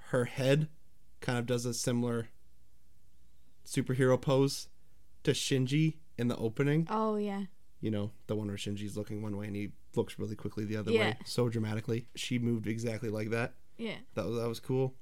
her 0.10 0.26
head 0.26 0.70
kind 1.22 1.38
of 1.40 1.46
does 1.46 1.66
a 1.66 1.74
similar 1.74 2.30
superhero 3.66 4.20
pose 4.22 4.68
to 5.24 5.32
Shinji 5.32 5.98
in 6.18 6.28
the 6.28 6.38
opening. 6.38 6.88
Oh 6.90 7.16
yeah. 7.16 7.46
You 7.82 7.92
know, 7.92 8.12
the 8.28 8.36
one 8.36 8.48
where 8.48 8.56
Shinji's 8.58 8.96
looking 8.98 9.22
one 9.22 9.36
way 9.38 9.48
and 9.48 9.56
he 9.56 9.72
looks 9.96 10.18
really 10.20 10.36
quickly 10.36 10.66
the 10.66 10.78
other 10.78 10.92
Yeah. 10.92 11.00
way, 11.12 11.18
so 11.26 11.50
dramatically. 11.50 12.08
She 12.16 12.40
moved 12.40 12.68
exactly 12.68 13.10
like 13.10 13.30
that. 13.32 13.56
Yeah. 13.78 13.98
That 14.16 14.26
was 14.26 14.38
that 14.38 14.48
was 14.48 14.60
cool. 14.60 14.96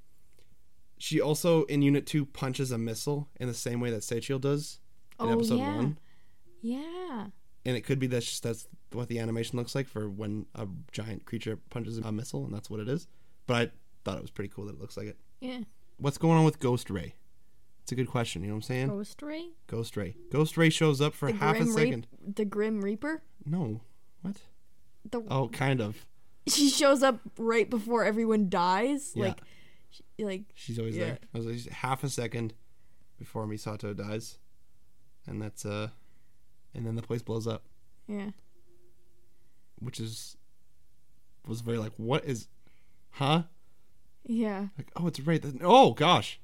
She 1.01 1.19
also 1.19 1.63
in 1.63 1.81
Unit 1.81 2.05
Two 2.05 2.25
punches 2.25 2.71
a 2.71 2.77
missile 2.77 3.27
in 3.39 3.47
the 3.47 3.53
same 3.55 3.79
way 3.79 3.89
that 3.89 4.01
Sachiel 4.01 4.39
does 4.39 4.79
in 5.19 5.25
Oh 5.27 5.31
Episode 5.33 5.57
yeah. 5.57 5.75
One, 5.75 5.97
Yeah. 6.61 7.27
and 7.65 7.75
it 7.75 7.81
could 7.81 7.97
be 7.99 8.05
that's 8.07 8.25
just 8.27 8.43
that's 8.43 8.67
what 8.91 9.07
the 9.07 9.17
animation 9.19 9.57
looks 9.57 9.73
like 9.73 9.87
for 9.87 10.07
when 10.09 10.45
a 10.53 10.67
giant 10.91 11.25
creature 11.25 11.57
punches 11.71 11.97
a 11.97 12.11
missile, 12.11 12.45
and 12.45 12.53
that's 12.53 12.69
what 12.69 12.79
it 12.79 12.87
is. 12.87 13.07
But 13.47 13.55
I 13.55 13.71
thought 14.03 14.17
it 14.17 14.21
was 14.21 14.29
pretty 14.31 14.49
cool 14.53 14.65
that 14.65 14.75
it 14.75 14.79
looks 14.81 14.95
like 14.95 15.07
it. 15.07 15.17
Yeah. 15.39 15.59
What's 15.97 16.17
going 16.19 16.37
on 16.37 16.45
with 16.45 16.59
Ghost 16.59 16.89
Rei? 16.89 17.15
It's 17.83 17.91
a 17.91 17.95
good 17.95 18.07
question. 18.07 18.43
You 18.43 18.49
know 18.49 18.53
what 18.55 18.57
I'm 18.57 18.61
saying? 18.63 18.87
Ghost 18.89 19.21
Rei. 19.23 19.49
Ghost 19.67 19.97
Rei. 19.97 20.15
Ghost 20.31 20.55
Rei 20.55 20.69
shows 20.69 21.01
up 21.01 21.13
for 21.15 21.31
The 21.31 21.37
half 21.39 21.59
a 21.59 21.65
second. 21.65 22.05
Reap- 22.21 22.35
the 22.35 22.45
Grim 22.45 22.81
Reaper. 22.81 23.23
No, 23.45 23.81
what? 24.21 24.35
The 25.09 25.23
Oh, 25.31 25.47
kind 25.47 25.81
of. 25.81 26.05
she 26.47 26.69
shows 26.69 27.01
up 27.01 27.19
right 27.39 27.67
before 27.69 28.03
everyone 28.03 28.49
dies. 28.49 29.13
Yeah. 29.15 29.29
Like, 29.29 29.41
she, 29.91 30.25
like 30.25 30.43
She's 30.55 30.79
always 30.79 30.95
Yeah. 30.97 31.05
there. 31.05 31.17
I 31.33 31.37
was 31.37 31.45
like, 31.47 31.73
half 31.73 32.03
a 32.03 32.09
second 32.09 32.53
before 33.19 33.45
Misato 33.45 33.95
dies, 33.95 34.37
and 35.27 35.41
that's 35.41 35.65
uh, 35.65 35.89
and 36.73 36.85
then 36.87 36.95
the 36.95 37.01
place 37.01 37.21
blows 37.21 37.45
up, 37.47 37.63
yeah. 38.07 38.31
which 39.79 39.99
is 39.99 40.37
was 41.47 41.61
very 41.61 41.77
like, 41.77 41.93
what 41.97 42.23
is, 42.25 42.47
huh? 43.11 43.43
Yeah. 44.23 44.67
Like, 44.77 44.91
oh, 44.95 45.07
it's 45.07 45.19
right. 45.19 45.43
Oh 45.61 45.93
gosh. 45.93 46.39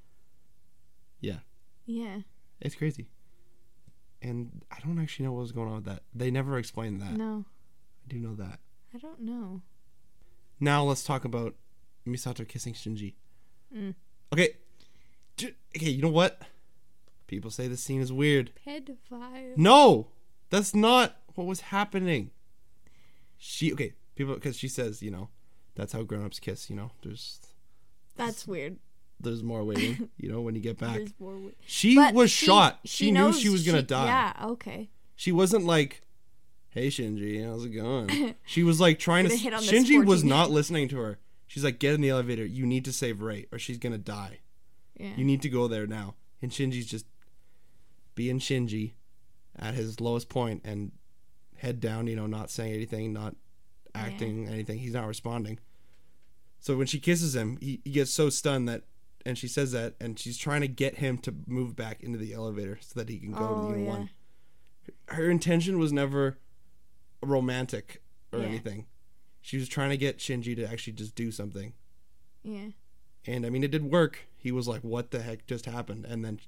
Yeah, 1.20 1.38
Yeah. 1.86 2.20
it's 2.60 2.76
crazy. 2.76 3.08
And 4.22 4.64
I 4.72 4.80
don't 4.80 5.00
actually 5.00 5.26
know 5.26 5.34
what 5.34 5.42
was 5.42 5.52
going 5.52 5.68
on 5.70 5.76
with 5.76 5.86
that. 5.86 6.04
They 6.14 6.32
never 6.32 6.58
explained 6.58 7.02
that. 7.02 7.14
No, 7.14 7.46
I 8.06 8.10
do 8.14 8.18
know 8.20 8.36
that. 8.36 8.60
I 8.94 8.98
don't 8.98 9.22
know. 9.22 9.62
Now 10.60 10.84
let's 10.84 11.04
talk 11.04 11.24
about 11.24 11.54
Misato 12.08 12.48
kissing 12.48 12.74
Shinji. 12.74 13.14
Mm. 13.76 13.96
Okay. 14.34 14.50
Okay, 15.76 15.90
you 15.90 16.02
know 16.02 16.10
what? 16.10 16.42
People 17.28 17.52
say 17.52 17.68
this 17.68 17.82
scene 17.82 18.02
is 18.02 18.12
weird. 18.12 18.52
Pedophile. 18.66 19.56
No, 19.58 20.08
that's 20.50 20.74
not 20.74 21.18
what 21.36 21.46
was 21.46 21.62
happening. 21.62 22.32
She 23.38 23.72
okay, 23.74 23.94
people 24.16 24.34
because 24.34 24.58
she 24.58 24.68
says 24.68 25.04
you 25.04 25.12
know 25.12 25.30
that's 25.76 25.94
how 25.94 26.04
grown-ups 26.04 26.40
kiss. 26.40 26.70
You 26.70 26.76
know, 26.76 26.92
there's 27.04 27.40
That's 28.16 28.48
weird. 28.48 28.78
there's 29.20 29.44
more 29.44 29.64
waiting. 29.64 30.10
you 30.18 30.30
know 30.32 30.42
when 30.42 30.56
you 30.56 30.62
get 30.62 30.80
back. 30.80 30.96
There's 30.96 31.14
more. 31.20 31.34
wi- 31.34 31.54
She 31.66 31.96
But 31.96 32.14
was 32.16 32.32
shot. 32.32 32.80
She, 32.86 33.12
knew 33.12 33.32
she 33.34 33.50
was 33.50 33.64
gonna 33.66 33.84
die. 33.84 34.06
Yeah. 34.06 34.34
Okay. 34.52 34.90
She 35.16 35.32
wasn't 35.32 35.66
like, 35.66 36.02
"Hey 36.70 36.88
Shinji, 36.88 37.46
how's 37.46 37.66
it 37.66 37.70
going?" 37.70 38.34
She 38.46 38.64
was 38.64 38.80
like 38.80 38.98
trying 38.98 39.28
to. 39.28 39.36
Hit 39.36 39.54
Shinji 39.54 40.04
was 40.04 40.24
not 40.24 40.50
listening 40.50 40.88
to 40.90 40.98
her. 40.98 41.20
She's 41.48 41.64
like, 41.64 41.80
"Get 41.80 41.94
in 41.94 42.02
the 42.02 42.10
elevator. 42.10 42.46
You 42.46 42.66
need 42.66 42.86
to 42.86 42.94
save 42.94 43.22
Rei, 43.22 43.48
or 43.52 43.58
she's 43.60 43.78
gonna 43.78 43.98
die. 43.98 44.40
Yeah. 45.00 45.14
You 45.16 45.24
need 45.26 45.42
to 45.44 45.50
go 45.50 45.68
there 45.68 45.88
now." 45.88 46.16
And 46.42 46.52
Shinji's 46.52 46.86
just 46.86 47.06
being 48.16 48.40
Shinji 48.40 48.94
at 49.56 49.74
his 49.74 50.00
lowest 50.00 50.30
point 50.30 50.62
and 50.64 50.92
head 51.56 51.80
down. 51.80 52.08
You 52.08 52.16
know, 52.16 52.28
not 52.28 52.52
saying 52.52 52.74
anything, 52.74 53.14
not 53.14 53.36
acting 53.96 54.48
anything. 54.48 54.80
He's 54.80 54.94
not 54.94 55.08
responding. 55.08 55.60
So 56.60 56.76
when 56.76 56.88
she 56.88 57.00
kisses 57.00 57.36
him, 57.36 57.58
he, 57.62 57.82
he 57.84 57.92
gets 57.92 58.12
so 58.12 58.30
stunned 58.30 58.68
that, 58.68 58.84
and 59.26 59.38
she 59.38 59.48
says 59.48 59.72
that, 59.72 59.96
and 60.00 60.20
she's 60.20 60.38
trying 60.38 60.62
to 60.62 60.68
get 60.68 60.98
him 60.98 61.18
to 61.20 61.34
move 61.46 61.76
back 61.76 62.02
into 62.04 62.18
the 62.18 62.34
elevator 62.34 62.78
so 62.82 63.00
that 63.00 63.10
he 63.10 63.20
can 63.20 63.32
go 63.32 63.40
to 63.40 63.46
the 63.46 63.50
oh, 63.62 63.70
Unit 63.70 63.84
yeah. 63.84 63.90
One. 63.90 64.10
Her 65.10 65.30
intention 65.30 65.80
was 65.80 65.94
never 65.94 66.40
romantic 67.22 68.02
or 68.32 68.40
Yeah. 68.40 68.46
anything. 68.46 68.86
She 69.48 69.56
was 69.58 69.70
trying 69.70 69.92
to 69.92 69.98
get 69.98 70.18
Shinji 70.18 70.58
to 70.58 70.66
actually 70.70 70.92
just 70.92 71.16
do 71.16 71.32
something. 71.32 71.72
Yeah. 72.44 72.72
And 73.26 73.46
I 73.46 73.50
mean, 73.50 73.64
it 73.64 73.72
did 73.72 73.86
work. 73.90 74.28
He 74.36 74.52
was 74.52 74.68
like, 74.68 74.82
"What 74.82 75.12
the 75.12 75.22
heck 75.22 75.48
just 75.48 75.66
happened?" 75.66 76.04
And 76.04 76.26
then 76.26 76.42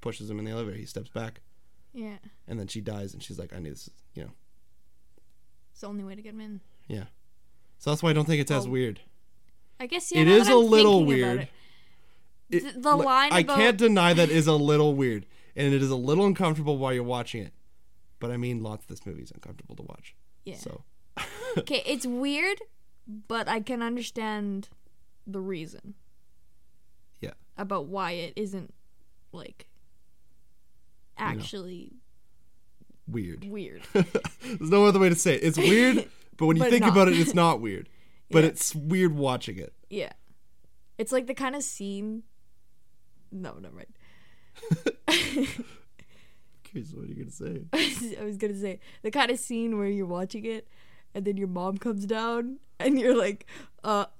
pushes 0.00 0.28
him 0.28 0.40
in 0.40 0.44
the 0.44 0.50
elevator. 0.50 0.76
He 0.76 0.86
steps 0.86 1.08
back, 1.08 1.40
Yeah. 1.94 2.16
and 2.48 2.58
then 2.58 2.66
she 2.66 2.80
dies. 2.80 3.14
And 3.14 3.22
she's 3.22 3.38
like, 3.38 3.52
"I 3.54 3.60
knew 3.60 3.70
this." 3.70 3.88
You 4.16 4.24
know, 4.24 4.30
It's 5.70 5.82
the 5.82 5.86
only 5.86 6.02
way 6.02 6.16
to 6.16 6.22
get 6.22 6.34
him 6.34 6.40
in. 6.40 6.60
yeah. 6.88 7.04
So 7.78 7.90
that's 7.90 8.02
why 8.02 8.10
I 8.10 8.12
don't 8.12 8.24
think 8.24 8.40
it's 8.40 8.50
as 8.50 8.66
Oh. 8.66 8.70
weird. 8.70 9.02
I 9.78 9.86
guess 9.86 10.10
yeah. 10.10 10.22
It 10.22 10.28
is 10.28 10.48
a 10.48 10.56
little 10.56 11.04
weird. 11.04 11.42
it- 12.50 12.64
It- 12.64 12.82
the 12.82 12.96
line 12.96 13.32
I 13.32 13.40
about- 13.40 13.56
can't 13.56 13.76
deny 13.78 14.12
that 14.14 14.30
is 14.30 14.48
a 14.48 14.54
little 14.72 14.94
weird, 14.96 15.26
and 15.54 15.72
it 15.72 15.80
is 15.80 15.90
a 15.90 15.96
little 15.96 16.26
uncomfortable 16.26 16.76
while 16.76 16.92
you're 16.92 17.02
watching 17.04 17.42
it. 17.44 17.52
But 18.18 18.32
I 18.32 18.36
mean, 18.36 18.64
lots 18.64 18.82
of 18.84 18.88
this 18.88 19.06
movie 19.06 19.22
is 19.22 19.30
uncomfortable 19.30 19.76
to 19.76 19.82
watch. 19.84 20.16
Yeah. 20.44 20.56
So 20.56 20.82
Okay, 21.58 21.82
it's 21.86 22.06
weird, 22.06 22.60
but 23.28 23.48
I 23.48 23.60
can 23.60 23.82
understand 23.82 24.68
the 25.26 25.40
reason. 25.40 25.94
Yeah. 27.20 27.32
About 27.56 27.86
why 27.86 28.12
it 28.12 28.34
isn't 28.36 28.74
like 29.32 29.66
actually 31.18 31.92
weird. 33.08 33.44
weird. 33.44 33.82
There's 33.92 34.70
no 34.70 34.84
other 34.84 34.98
way 34.98 35.08
to 35.08 35.14
say 35.14 35.34
it. 35.36 35.42
It's 35.44 35.56
weird, 35.58 36.08
but 36.36 36.46
when 36.46 36.56
you 36.56 36.62
But 36.62 36.70
think 36.70 36.82
not. 36.82 36.92
about 36.92 37.08
it, 37.08 37.18
it's 37.18 37.34
not 37.34 37.60
weird. 37.60 37.88
But 38.30 38.42
Yeah. 38.42 38.50
it's 38.50 38.74
weird 38.74 39.14
watching 39.16 39.56
it. 39.58 39.72
yeah. 39.88 40.12
It's 40.98 41.12
like 41.12 41.26
the 41.28 41.34
kind 41.34 41.54
of 41.54 41.62
scene 41.62 42.22
No, 43.30 43.54
never 43.54 43.76
mind. 43.76 43.94
Okay, 45.08 46.82
so 46.82 46.96
what 46.96 47.04
are 47.04 47.08
you 47.08 47.14
gonna 47.14 47.30
say? 47.30 47.62
I 48.20 48.24
was 48.24 48.36
gonna 48.36 48.54
say 48.58 48.80
the 49.02 49.10
kind 49.10 49.30
of 49.30 49.38
scene 49.38 49.78
where 49.78 49.86
you're 49.88 50.06
watching 50.06 50.44
it 50.44 50.66
and 51.14 51.24
then 51.24 51.36
your 51.36 51.48
mom 51.48 51.78
comes 51.78 52.04
down 52.06 52.58
and 52.78 52.98
you're 52.98 53.16
like, 53.16 53.46
uh 53.84 54.06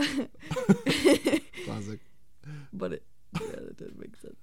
Classic. 1.64 2.00
but 2.72 2.92
it 2.94 3.02
yeah, 3.40 3.46
that 3.50 3.76
doesn't 3.76 3.98
make 3.98 4.16
sense. 4.16 4.36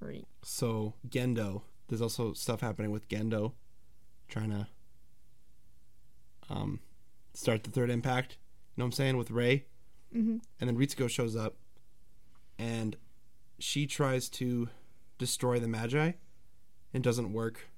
Right. 0.00 0.26
So 0.42 0.94
Gendo, 1.08 1.62
there's 1.88 2.02
also 2.02 2.32
stuff 2.32 2.60
happening 2.60 2.90
with 2.90 3.08
Gendo, 3.08 3.52
trying 4.28 4.50
to 4.50 4.66
um 6.48 6.80
start 7.34 7.64
the 7.64 7.70
third 7.70 7.90
impact. 7.90 8.32
You 8.76 8.82
know 8.82 8.84
what 8.84 8.88
I'm 8.88 8.92
saying 8.92 9.16
with 9.16 9.30
Rei, 9.30 9.64
Mm-hmm. 10.14 10.38
and 10.60 10.68
then 10.68 10.76
Ritsuko 10.76 11.08
shows 11.08 11.36
up, 11.36 11.54
and 12.58 12.96
she 13.60 13.86
tries 13.86 14.28
to 14.30 14.68
destroy 15.18 15.60
the 15.60 15.68
Magi, 15.68 16.12
and 16.92 17.02
doesn't 17.04 17.32
work. 17.32 17.68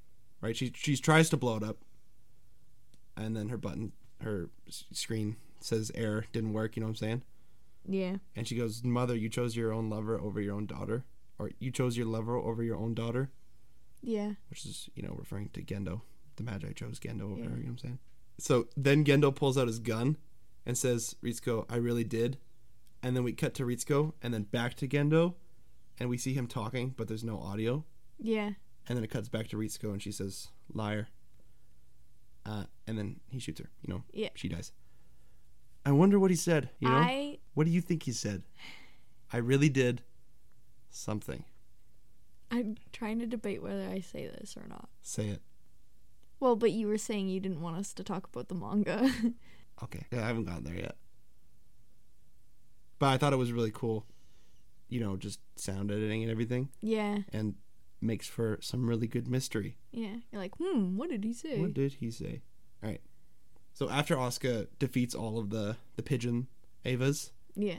Right? 0.41 0.57
She 0.57 0.73
she 0.75 0.97
tries 0.97 1.29
to 1.31 1.37
blow 1.37 1.57
it 1.59 1.63
up, 1.63 1.79
and 3.23 3.37
then 3.37 3.49
her 3.49 3.57
button, 3.57 3.93
her 4.21 4.51
screen 4.69 5.37
says 5.61 5.91
error, 5.95 6.27
didn't 6.33 6.53
work. 6.53 6.77
You 6.77 6.81
know 6.81 6.87
what 6.87 6.91
I'm 6.91 6.97
saying? 6.97 7.23
Yeah. 7.89 8.17
And 8.37 8.47
she 8.47 8.57
goes, 8.57 8.83
"Mother, 8.85 9.17
you 9.17 9.29
chose 9.29 9.57
your 9.57 9.73
own 9.73 9.89
lover 9.91 10.21
over 10.21 10.41
your 10.41 10.55
own 10.55 10.67
daughter, 10.67 11.05
or 11.39 11.51
you 11.59 11.71
chose 11.71 11.97
your 11.97 12.07
lover 12.07 12.37
over 12.37 12.63
your 12.63 12.77
own 12.77 12.95
daughter." 12.95 13.31
Yeah. 14.05 14.35
which 14.51 14.65
is 14.67 14.89
you 14.97 15.03
know 15.03 15.15
referring 15.17 15.49
to 15.51 15.63
Gendo. 15.63 16.01
The 16.37 16.43
Magi 16.43 16.73
chose 16.73 16.99
Gendo 16.99 17.23
over 17.33 17.41
Yeah. 17.43 17.49
her. 17.51 17.57
You 17.57 17.63
know 17.63 17.63
what 17.63 17.69
I'm 17.71 17.79
saying? 17.79 17.99
So 18.39 18.69
then 18.77 19.05
Gendo 19.05 19.35
pulls 19.35 19.57
out 19.59 19.69
his 19.69 19.79
gun 19.79 20.17
and 20.67 20.77
says, 20.77 21.15
"Ritsuko, 21.23 21.67
I 21.69 21.77
really 21.77 22.05
did." 22.05 22.39
And 23.03 23.15
then 23.17 23.25
we 23.25 23.33
cut 23.33 23.55
to 23.55 23.65
Ritsuko 23.65 24.15
and 24.23 24.33
then 24.33 24.45
back 24.45 24.75
to 24.77 24.89
Gendo, 24.89 25.35
and 25.99 26.09
we 26.09 26.19
see 26.19 26.35
him 26.35 26.47
talking, 26.47 26.95
but 26.97 27.09
there's 27.09 27.25
no 27.25 27.39
audio. 27.41 27.85
Yeah. 28.19 28.53
And 28.89 28.97
then 28.97 29.05
it 29.05 29.11
cuts 29.11 29.29
back 29.29 29.49
to 29.49 29.57
Ritsuko, 29.57 29.93
and 29.93 30.03
she 30.03 30.13
says, 30.13 30.49
"Liar." 30.73 31.09
Uh, 32.45 32.65
and 32.87 32.99
then 32.99 33.21
he 33.31 33.39
shoots 33.39 33.61
her. 33.61 33.71
You 33.83 33.95
know, 33.95 34.03
Yeah. 34.13 34.29
she 34.35 34.49
dies. 34.49 34.73
I 35.85 35.93
wonder 35.93 36.19
what 36.19 36.31
he 36.31 36.37
said. 36.37 36.71
You 36.81 36.89
know, 36.89 36.95
I 36.97 37.39
what 37.55 37.65
do 37.65 37.71
you 37.73 37.81
think 37.81 38.05
he 38.05 38.13
said? 38.13 38.43
I 39.33 39.39
really 39.39 39.69
did 39.69 40.03
something. 40.91 41.45
I'm 42.51 42.77
trying 42.93 43.19
to 43.21 43.27
debate 43.27 43.63
whether 43.63 43.89
I 43.89 44.01
say 44.01 44.27
this 44.27 44.57
or 44.57 44.67
not. 44.69 44.89
Say 45.03 45.29
it. 45.29 45.41
Well, 46.39 46.55
but 46.57 46.73
you 46.73 46.87
were 46.89 46.99
saying 46.99 47.29
you 47.29 47.41
didn't 47.41 47.61
want 47.63 47.77
us 47.79 47.93
to 47.95 48.05
talk 48.05 48.27
about 48.27 48.49
the 48.49 48.55
manga. 48.55 49.11
Okay. 49.83 50.07
Yeah, 50.13 50.23
I 50.23 50.27
haven't 50.29 50.45
gotten 50.45 50.63
there 50.63 50.77
yet. 50.77 50.97
But 53.01 53.07
I 53.09 53.17
thought 53.19 53.33
it 53.33 53.37
was 53.37 53.51
really 53.51 53.73
cool, 53.73 54.07
you 54.89 55.01
know, 55.01 55.17
just 55.17 55.41
sound 55.57 55.91
editing 55.91 56.23
and 56.23 56.31
everything, 56.31 56.69
yeah. 56.81 57.19
and 57.33 57.55
makes 58.03 58.27
for 58.27 58.59
some 58.61 58.89
really 58.89 59.07
good 59.07 59.29
mystery. 59.29 59.77
Yeah. 59.93 60.17
You're 60.31 60.41
like, 60.41 60.55
hmm, 60.57 60.97
what 60.97 61.11
did 61.11 61.25
he 61.25 61.33
say? 61.33 61.59
What 61.61 61.75
did 61.75 61.95
he 61.95 62.11
say? 62.11 62.43
All 62.83 62.91
right. 62.91 63.01
So 63.75 63.89
after 63.89 64.17
Asuka 64.17 64.67
defeats 64.79 65.15
all 65.15 65.39
of 65.39 65.51
the 65.51 65.77
the 65.97 66.03
pigeon 66.03 66.49
Evas, 66.85 67.31
Yeah. 67.55 67.79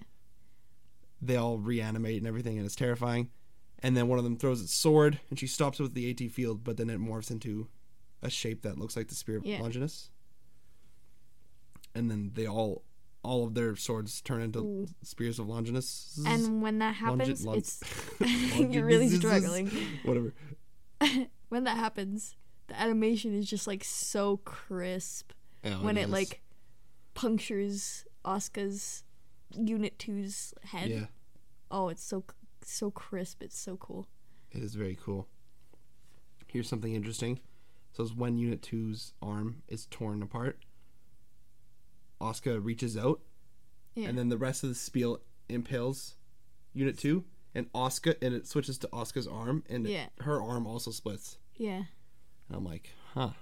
they 1.22 1.36
all 1.36 1.58
reanimate 1.60 2.18
and 2.18 2.28
everything, 2.28 2.58
and 2.58 2.66
it's 2.66 2.76
terrifying. 2.76 3.30
And 3.80 3.98
then 3.98 4.08
one 4.08 4.18
of 4.18 4.24
them 4.24 4.38
throws 4.38 4.62
its 4.62 4.74
sword, 4.74 5.20
and 5.30 5.38
she 5.38 5.46
stops 5.48 5.80
it 5.80 5.84
with 5.84 5.94
the 5.94 6.10
AT 6.10 6.32
field, 6.32 6.64
but 6.64 6.78
then 6.78 6.90
it 6.90 7.00
morphs 7.02 7.30
into 7.30 7.68
a 8.22 8.30
shape 8.30 8.62
that 8.62 8.78
looks 8.78 8.96
like 8.96 9.10
the 9.10 9.16
spear 9.16 9.38
of 9.38 9.46
Yeah. 9.46 9.60
Longinus. 9.62 10.10
And 11.94 12.10
then 12.10 12.32
they 12.34 12.48
all, 12.48 12.84
all 13.24 13.46
of 13.46 13.54
their 13.54 13.76
swords 13.76 14.22
turn 14.22 14.42
into 14.42 14.60
Ooh. 14.60 14.88
spears 15.02 15.40
of 15.40 15.48
Longinus. 15.48 16.20
And 16.28 16.62
when 16.62 16.80
that 16.80 16.96
Longi- 16.96 17.20
happens, 17.20 17.46
lon- 17.46 17.58
it's 17.58 17.82
you're 18.58 18.86
really 18.86 19.10
struggling. 19.10 19.72
Whatever. 20.04 20.34
when 21.50 21.64
that 21.64 21.78
happens, 21.78 22.36
the 22.68 22.80
animation 22.80 23.34
is 23.38 23.50
just 23.50 23.66
like 23.68 23.84
so 23.84 24.38
crisp. 24.38 25.32
Yeah, 25.64 25.82
when 25.82 25.98
it 25.98 26.10
like 26.10 26.42
punctures 27.14 28.06
Asuka's 28.26 29.04
Unit 29.56 29.98
2's 30.00 30.54
head. 30.64 30.90
yeah, 30.90 31.06
Oh, 31.72 31.90
it's 31.90 32.04
so 32.04 32.24
so 32.64 32.92
crisp. 32.92 33.42
It's 33.44 33.58
so 33.58 33.78
cool. 33.78 34.08
it 34.52 34.62
is 34.64 34.76
very 34.76 34.98
cool. 35.02 35.28
Here's 36.48 36.68
something 36.70 36.94
interesting. 36.94 37.40
So 37.94 38.04
it's 38.04 38.14
when 38.14 38.38
Unit 38.38 38.62
2's 38.62 39.14
arm 39.22 39.64
is 39.68 39.86
torn 39.90 40.22
apart, 40.24 40.58
Asuka 42.24 42.64
reaches 42.64 42.96
out 42.98 43.22
Yeah. 43.96 44.08
and 44.10 44.18
then 44.18 44.30
the 44.30 44.38
rest 44.38 44.64
of 44.64 44.70
the 44.70 44.76
spiel 44.76 45.20
impales 45.50 46.16
Unit 46.74 46.98
Two, 46.98 47.26
and 47.54 47.72
Asuka, 47.74 48.16
and 48.22 48.34
it 48.34 48.48
switches 48.48 48.78
to 48.80 48.88
Asuka's 48.88 49.28
arm, 49.28 49.64
and 49.70 49.86
it- 49.88 50.12
her 50.22 50.42
arm 50.42 50.66
also 50.66 50.90
splits. 50.92 51.38
yeah. 51.58 51.84
And 52.50 52.58
I'm 52.58 52.64
like, 52.66 52.90
huh. 53.14 53.34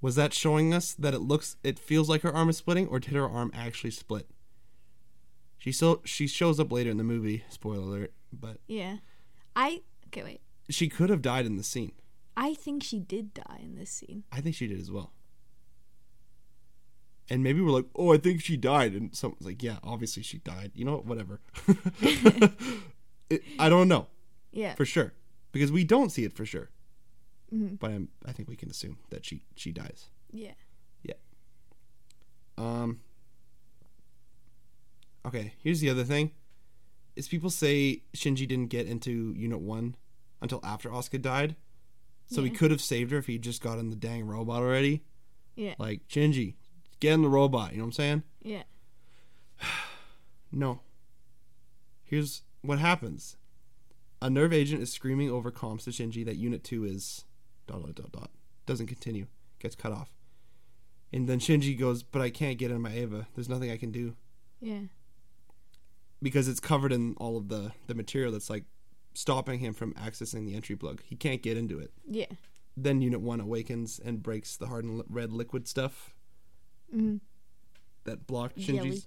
Was 0.00 0.16
that 0.16 0.34
showing 0.34 0.74
us 0.74 0.94
that 0.94 1.14
it 1.14 1.20
looks, 1.20 1.56
it 1.62 1.78
feels 1.78 2.08
like 2.08 2.22
her 2.22 2.32
arm 2.34 2.48
is 2.48 2.56
splitting, 2.56 2.88
or 2.88 2.98
did 2.98 3.12
her 3.14 3.28
arm 3.28 3.52
actually 3.54 3.92
split? 3.92 4.28
She 5.58 5.70
so 5.70 6.00
she 6.04 6.26
shows 6.26 6.58
up 6.58 6.72
later 6.72 6.90
in 6.90 6.96
the 6.96 7.04
movie. 7.04 7.44
Spoiler 7.48 7.82
alert! 7.84 8.14
But 8.32 8.58
Yeah. 8.66 8.96
I 9.54 9.82
okay, 10.08 10.24
wait. 10.24 10.40
she 10.68 10.88
could 10.88 11.08
have 11.08 11.22
died 11.22 11.46
in 11.46 11.56
the 11.56 11.62
scene. 11.62 11.92
I 12.36 12.54
think 12.54 12.82
she 12.82 12.98
did 12.98 13.32
die 13.32 13.60
in 13.62 13.76
this 13.76 13.90
scene. 13.90 14.24
I 14.32 14.40
think 14.40 14.56
she 14.56 14.66
did 14.66 14.80
as 14.80 14.90
well. 14.90 15.12
And 17.30 17.42
maybe 17.42 17.60
we're 17.60 17.70
like, 17.70 17.86
oh, 17.96 18.12
I 18.12 18.18
think 18.18 18.42
she 18.42 18.56
died, 18.56 18.92
and 18.94 19.14
someone's 19.14 19.46
like, 19.46 19.62
yeah, 19.62 19.78
obviously 19.84 20.22
she 20.22 20.38
died. 20.38 20.72
You 20.74 20.84
know 20.84 20.92
what? 20.96 21.06
Whatever. 21.06 21.40
it, 23.30 23.42
I 23.58 23.68
don't 23.68 23.88
know. 23.88 24.08
Yeah. 24.54 24.74
for 24.74 24.84
sure 24.84 25.14
because 25.50 25.72
we 25.72 25.82
don't 25.82 26.10
see 26.10 26.24
it 26.24 26.34
for 26.34 26.44
sure 26.44 26.68
Mhm. 27.54 27.78
but 27.78 27.90
I'm, 27.90 28.08
i 28.26 28.32
think 28.32 28.50
we 28.50 28.56
can 28.56 28.68
assume 28.68 28.98
that 29.08 29.24
she 29.24 29.44
she 29.56 29.72
dies 29.72 30.10
Yeah. 30.30 30.52
Yeah. 31.02 31.14
Um 32.58 33.00
okay 35.26 35.54
here's 35.62 35.80
the 35.80 35.88
other 35.88 36.04
thing 36.04 36.32
is 37.16 37.28
people 37.28 37.48
say 37.48 38.02
shinji 38.14 38.46
didn't 38.46 38.66
get 38.68 38.86
into 38.86 39.32
unit 39.36 39.60
1 39.60 39.96
until 40.42 40.60
after 40.62 40.90
Asuka 40.90 41.20
died 41.22 41.56
so 42.26 42.42
he 42.42 42.50
could 42.50 42.70
have 42.70 42.80
saved 42.82 43.10
her 43.12 43.16
if 43.18 43.26
he 43.26 43.38
just 43.38 43.62
got 43.62 43.78
in 43.78 43.88
the 43.90 43.96
dang 43.96 44.24
robot 44.26 44.62
already 44.62 45.02
Yeah. 45.56 45.74
like 45.78 46.06
shinji 46.08 46.54
get 47.02 47.12
in 47.14 47.22
the 47.22 47.28
robot 47.28 47.72
you 47.72 47.78
know 47.78 47.84
what 47.84 47.88
i'm 47.88 47.92
saying 47.92 48.22
Yeah. 48.42 48.62
no 50.52 50.80
here's 52.04 52.42
what 52.62 52.78
happens 52.78 53.36
a 54.20 54.28
NERV 54.28 54.52
agent 54.52 54.80
is 54.80 54.92
screaming 54.92 55.30
over 55.30 55.50
comms 55.50 55.82
to 55.82 55.90
Shinji 55.90 56.24
that 56.24 56.36
Unit 56.36 56.62
2 56.62 56.84
is 56.84 57.24
dot 57.66 57.82
dot 57.82 57.96
dot 57.96 58.12
dot. 58.12 58.30
Doesn't 58.66 58.86
continue. 58.86 59.26
Gets 59.58 59.74
cut 59.74 59.90
off. 59.90 60.10
And 61.12 61.28
then 61.28 61.40
Shinji 61.40 61.76
goes, 61.76 62.04
But 62.04 62.22
I 62.22 62.30
can't 62.30 62.56
get 62.56 62.70
in 62.70 62.80
my 62.80 62.96
Eva. 62.96 63.26
There's 63.34 63.48
nothing 63.48 63.72
I 63.72 63.76
can 63.76 63.90
do. 63.90 64.14
Yeah. 64.60 64.82
Because 66.22 66.46
it's 66.46 66.60
covered 66.60 66.92
in 66.92 67.16
all 67.18 67.36
of 67.36 67.48
the, 67.48 67.72
the 67.88 67.96
material 67.96 68.30
that's 68.30 68.48
like 68.48 68.62
stopping 69.12 69.58
him 69.58 69.74
from 69.74 69.92
accessing 69.94 70.46
the 70.46 70.54
entry 70.54 70.76
plug. 70.76 71.02
He 71.04 71.16
can't 71.16 71.42
get 71.42 71.56
into 71.56 71.80
it. 71.80 71.90
Yeah. 72.08 72.26
Then 72.76 73.02
Unit 73.02 73.20
1 73.22 73.40
awakens 73.40 73.98
and 74.04 74.22
breaks 74.22 74.56
the 74.56 74.68
hardened 74.68 75.02
red 75.08 75.32
liquid 75.32 75.66
stuff. 75.66 76.11
Hmm 76.92 77.16
that 78.04 78.26
blocked 78.26 78.56
Jelly. 78.56 78.90
Shinji's. 78.90 79.06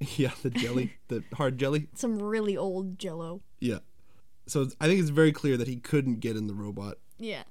Yeah, 0.16 0.30
the 0.44 0.50
jelly, 0.50 0.92
the 1.08 1.24
hard 1.34 1.58
jelly. 1.58 1.88
Some 1.94 2.22
really 2.22 2.56
old 2.56 3.00
jello. 3.00 3.40
Yeah. 3.58 3.80
So 4.46 4.68
I 4.80 4.86
think 4.86 5.00
it's 5.00 5.08
very 5.08 5.32
clear 5.32 5.56
that 5.56 5.66
he 5.66 5.74
couldn't 5.74 6.20
get 6.20 6.36
in 6.36 6.46
the 6.46 6.54
robot. 6.54 6.98
Yeah. 7.18 7.42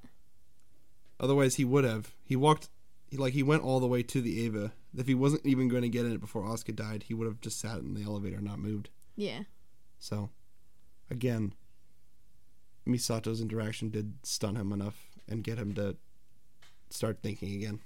Otherwise, 1.19 1.55
he 1.55 1.65
would 1.65 1.83
have. 1.83 2.13
He 2.23 2.37
walked, 2.37 2.69
he, 3.11 3.17
like 3.17 3.33
he 3.33 3.43
went 3.43 3.63
all 3.63 3.81
the 3.81 3.87
way 3.87 4.01
to 4.01 4.21
the 4.21 4.31
Eva. 4.31 4.71
If 4.97 5.07
he 5.07 5.13
wasn't 5.13 5.45
even 5.45 5.67
going 5.67 5.81
to 5.81 5.89
get 5.89 6.05
in 6.05 6.13
it 6.13 6.21
before 6.21 6.43
Asuka 6.43 6.73
died, 6.73 7.03
he 7.03 7.13
would 7.13 7.27
have 7.27 7.41
just 7.41 7.59
sat 7.59 7.79
in 7.79 7.95
the 7.95 8.03
elevator 8.03 8.37
and 8.37 8.45
not 8.45 8.59
moved. 8.59 8.91
Yeah. 9.17 9.41
So, 9.99 10.29
again, 11.11 11.53
Misato's 12.85 13.41
interaction 13.41 13.89
did 13.89 14.13
stun 14.23 14.55
him 14.55 14.71
enough 14.71 15.09
and 15.27 15.43
get 15.43 15.57
him 15.57 15.73
to 15.73 15.97
start 16.89 17.19
thinking 17.21 17.55
again. 17.55 17.81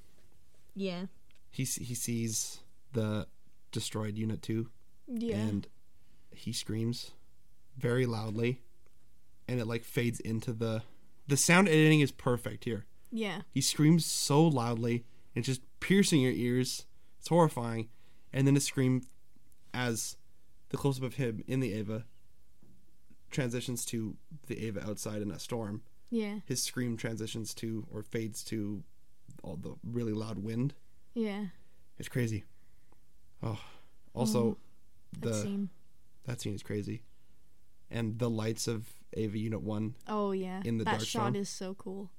Yeah. 0.75 1.05
He 1.51 1.63
he 1.65 1.93
sees 1.95 2.59
the 2.93 3.27
destroyed 3.71 4.17
unit 4.17 4.41
two, 4.41 4.69
Yeah. 5.07 5.35
and 5.37 5.67
he 6.33 6.51
screams 6.53 7.11
very 7.77 8.05
loudly, 8.05 8.61
and 9.47 9.59
it 9.59 9.65
like 9.67 9.83
fades 9.83 10.19
into 10.19 10.53
the 10.53 10.83
the 11.27 11.37
sound 11.37 11.67
editing 11.69 11.99
is 12.01 12.11
perfect 12.11 12.63
here. 12.65 12.85
yeah. 13.11 13.41
He 13.51 13.61
screams 13.61 14.05
so 14.05 14.41
loudly, 14.45 15.05
it's 15.35 15.45
just 15.47 15.61
piercing 15.79 16.21
your 16.21 16.31
ears. 16.33 16.85
It's 17.19 17.27
horrifying, 17.29 17.89
and 18.33 18.47
then 18.47 18.57
a 18.57 18.59
scream 18.59 19.03
as 19.73 20.17
the 20.69 20.77
close 20.77 20.97
up 20.97 21.03
of 21.03 21.13
him 21.15 21.43
in 21.47 21.59
the 21.59 21.71
Eva 21.73 22.05
transitions 23.29 23.85
to 23.85 24.17
the 24.47 24.57
Eva 24.57 24.83
outside 24.87 25.21
in 25.21 25.31
a 25.31 25.39
storm. 25.39 25.81
Yeah. 26.09 26.39
His 26.45 26.61
scream 26.63 26.97
transitions 26.97 27.53
to 27.55 27.85
or 27.91 28.03
fades 28.03 28.43
to 28.45 28.83
all 29.43 29.55
the 29.57 29.75
really 29.83 30.13
loud 30.13 30.39
wind. 30.39 30.73
Yeah. 31.13 31.45
It's 31.97 32.09
crazy. 32.09 32.43
Oh, 33.43 33.59
also 34.13 34.57
That 35.19 35.21
the 35.29 35.33
scene. 35.41 35.69
that 36.25 36.41
scene 36.41 36.53
is 36.55 36.63
crazy, 36.63 37.01
and 37.89 38.17
the 38.19 38.29
lights 38.29 38.67
of 38.67 38.87
Eva 39.15 39.37
Unit 39.37 39.61
One. 39.61 39.95
Oh 40.07 40.31
yeah. 40.31 40.61
in 40.63 40.77
the 40.77 40.83
that 40.85 40.91
dark 40.99 41.05
shot 41.05 41.33
zone. 41.33 41.35
is 41.35 41.49
so 41.49 41.73
cool. 41.75 42.11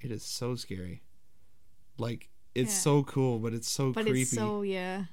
It 0.00 0.10
is 0.10 0.22
so 0.22 0.56
scary. 0.56 1.02
Like 1.98 2.28
it's 2.54 2.72
Yeah. 2.72 2.78
so 2.80 3.02
cool, 3.04 3.38
but 3.38 3.52
it's 3.54 3.68
so 3.68 3.92
But 3.92 4.04
creepy. 4.04 4.22
it's 4.22 4.30
so 4.32 4.62
yeah. 4.62 5.04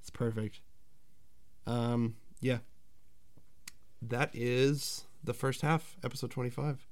It's 0.00 0.10
perfect. 0.10 0.60
Um, 1.66 2.16
yeah. 2.40 2.58
That 4.02 4.30
is 4.34 5.04
the 5.22 5.34
first 5.34 5.60
half, 5.60 5.96
episode 6.02 6.30
twenty-five. 6.30 6.86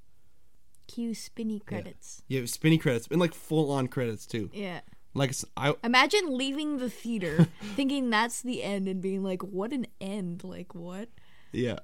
Cue 0.87 1.15
spinny 1.15 1.61
credits. 1.61 2.23
Yeah, 2.29 2.45
spinny 2.47 2.79
credits 2.79 3.09
and 3.11 3.19
like 3.21 3.35
full-on 3.35 3.89
credits 3.89 4.27
too. 4.27 4.51
Yeah. 4.53 4.81
Like 5.14 5.35
I, 5.57 5.75
Imagine 5.83 6.37
leaving 6.37 6.79
the 6.79 6.90
theater 6.90 7.49
thinking 7.75 8.11
that's 8.11 8.42
the 8.42 8.62
end 8.62 8.88
and 8.88 9.01
being 9.01 9.23
like, 9.25 9.42
"What 9.42 9.73
an 9.73 9.87
end! 10.01 10.44
Like 10.44 10.75
what?" 10.75 11.09
yeah, 11.53 11.79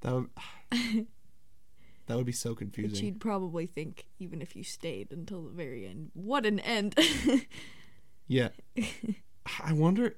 that 0.00 0.12
would 0.14 0.28
that 2.06 2.16
would 2.16 2.26
be 2.26 2.32
so 2.32 2.50
Which 2.50 2.58
confusing. 2.58 3.04
you'd 3.04 3.20
probably 3.20 3.66
think 3.66 4.06
even 4.18 4.40
if 4.40 4.54
you 4.56 4.62
stayed 4.64 5.10
until 5.12 5.42
the 5.42 5.50
very 5.50 5.86
end. 5.86 6.10
What 6.14 6.46
an 6.46 6.60
end! 6.60 6.94
Yeah, 8.28 8.48
I 9.64 9.72
wonder 9.72 10.16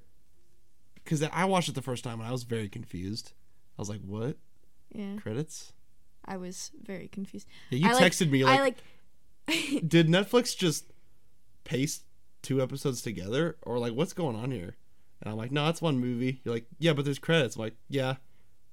because 0.95 1.23
I 1.23 1.45
watched 1.45 1.69
it 1.69 1.75
the 1.75 1.83
first 1.83 2.05
time 2.05 2.21
and 2.21 2.27
I 2.29 2.33
was 2.33 2.45
very 2.45 2.69
confused. 2.71 3.33
I 3.79 3.83
was 3.83 3.91
like, 3.91 4.01
"What 4.01 4.39
yeah. 4.95 5.17
credits?" 5.17 5.75
I 6.25 6.39
was 6.39 6.71
very 6.83 7.09
confused. 7.09 7.47
Yeah, 7.69 7.79
you 7.81 7.89
I, 7.91 7.93
like- 7.93 8.13
texted 8.13 8.31
me 8.31 8.45
I 8.45 8.61
like, 8.61 8.77
like. 9.47 9.89
"Did 9.89 10.09
Netflix 10.09 10.57
just 10.57 10.87
paste 11.65 12.05
two 12.49 12.63
episodes 12.63 13.03
together, 13.03 13.57
or 13.63 13.79
like 13.79 13.93
what's 13.93 14.13
going 14.13 14.37
on 14.37 14.51
here?" 14.51 14.77
And 15.23 15.31
I'm 15.31 15.37
like, 15.37 15.53
"No, 15.53 15.69
it's 15.69 15.83
one 15.83 15.99
movie." 15.99 16.41
You're 16.45 16.55
like, 16.55 16.67
"Yeah, 16.79 16.93
but 16.95 17.05
there's 17.05 17.19
credits." 17.19 17.57
I'm 17.57 17.63
like, 17.63 17.77
"Yeah, 17.89 18.15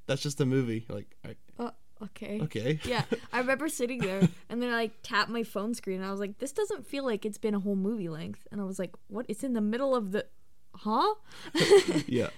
that's 0.08 0.22
just 0.22 0.40
a 0.42 0.46
movie." 0.46 0.86
You're 0.88 0.98
like, 1.00 1.16
I, 1.26 1.36
Oh, 1.60 1.72
okay. 2.04 2.40
"Okay." 2.42 2.80
yeah, 2.86 3.04
I 3.34 3.40
remember 3.40 3.68
sitting 3.70 4.00
there 4.00 4.28
and 4.50 4.62
then 4.62 4.70
I 4.72 4.76
like 4.76 4.92
tapped 5.04 5.30
my 5.30 5.44
phone 5.44 5.74
screen 5.74 5.98
and 5.98 6.06
I 6.06 6.12
was 6.12 6.20
like, 6.20 6.38
this 6.40 6.52
doesn't 6.52 6.86
feel 6.88 7.04
like 7.06 7.26
it's 7.26 7.38
been 7.38 7.56
a 7.56 7.60
whole 7.60 7.76
movie 7.76 8.10
length. 8.10 8.48
And 8.52 8.62
I 8.62 8.64
was 8.64 8.80
like, 8.80 8.94
what? 9.08 9.26
It's 9.30 9.44
in 9.44 9.54
the 9.54 9.62
middle 9.62 9.96
of 9.96 10.12
the. 10.12 10.26
Huh? 10.78 11.16
yeah, 12.08 12.30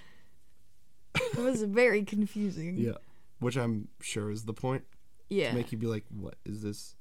It 1.15 1.38
was 1.38 1.63
very 1.63 2.04
confusing. 2.04 2.78
yeah. 2.78 2.97
Which 3.39 3.56
I'm 3.58 3.88
sure 4.02 4.32
is 4.32 4.45
the 4.45 4.54
point 4.54 4.84
Yeah. 5.30 5.50
to 5.50 5.56
make 5.56 5.71
you 5.71 5.78
be 5.78 5.86
like, 5.88 6.06
"What 6.10 6.36
is 6.45 6.62
this?" 6.63 6.95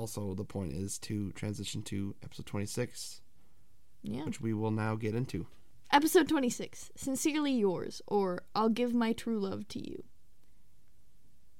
Also, 0.00 0.32
the 0.32 0.44
point 0.44 0.72
is 0.72 0.98
to 0.98 1.30
transition 1.32 1.82
to 1.82 2.14
episode 2.24 2.46
26, 2.46 3.20
yeah. 4.02 4.24
which 4.24 4.40
we 4.40 4.54
will 4.54 4.70
now 4.70 4.96
get 4.96 5.14
into. 5.14 5.46
Episode 5.92 6.26
26 6.26 6.90
Sincerely 6.96 7.52
Yours, 7.52 8.00
or 8.06 8.42
I'll 8.54 8.70
Give 8.70 8.94
My 8.94 9.12
True 9.12 9.38
Love 9.38 9.68
to 9.68 9.78
You. 9.78 10.02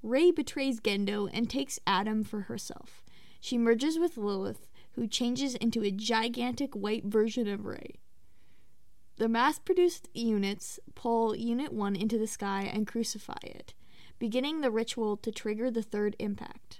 Rei 0.02 0.30
betrays 0.30 0.80
Gendo 0.80 1.28
and 1.30 1.50
takes 1.50 1.80
Adam 1.86 2.24
for 2.24 2.40
herself. 2.40 3.04
She 3.42 3.58
merges 3.58 3.98
with 3.98 4.16
Lilith, 4.16 4.66
who 4.92 5.06
changes 5.06 5.54
into 5.56 5.84
a 5.84 5.90
gigantic 5.90 6.74
white 6.74 7.04
version 7.04 7.46
of 7.46 7.66
Rei. 7.66 7.96
The 9.16 9.28
mass 9.28 9.58
produced 9.58 10.08
units 10.14 10.80
pull 10.94 11.36
Unit 11.36 11.74
1 11.74 11.94
into 11.94 12.16
the 12.16 12.26
sky 12.26 12.70
and 12.72 12.86
crucify 12.86 13.36
it, 13.42 13.74
beginning 14.18 14.62
the 14.62 14.70
ritual 14.70 15.18
to 15.18 15.30
trigger 15.30 15.70
the 15.70 15.82
third 15.82 16.16
impact. 16.18 16.79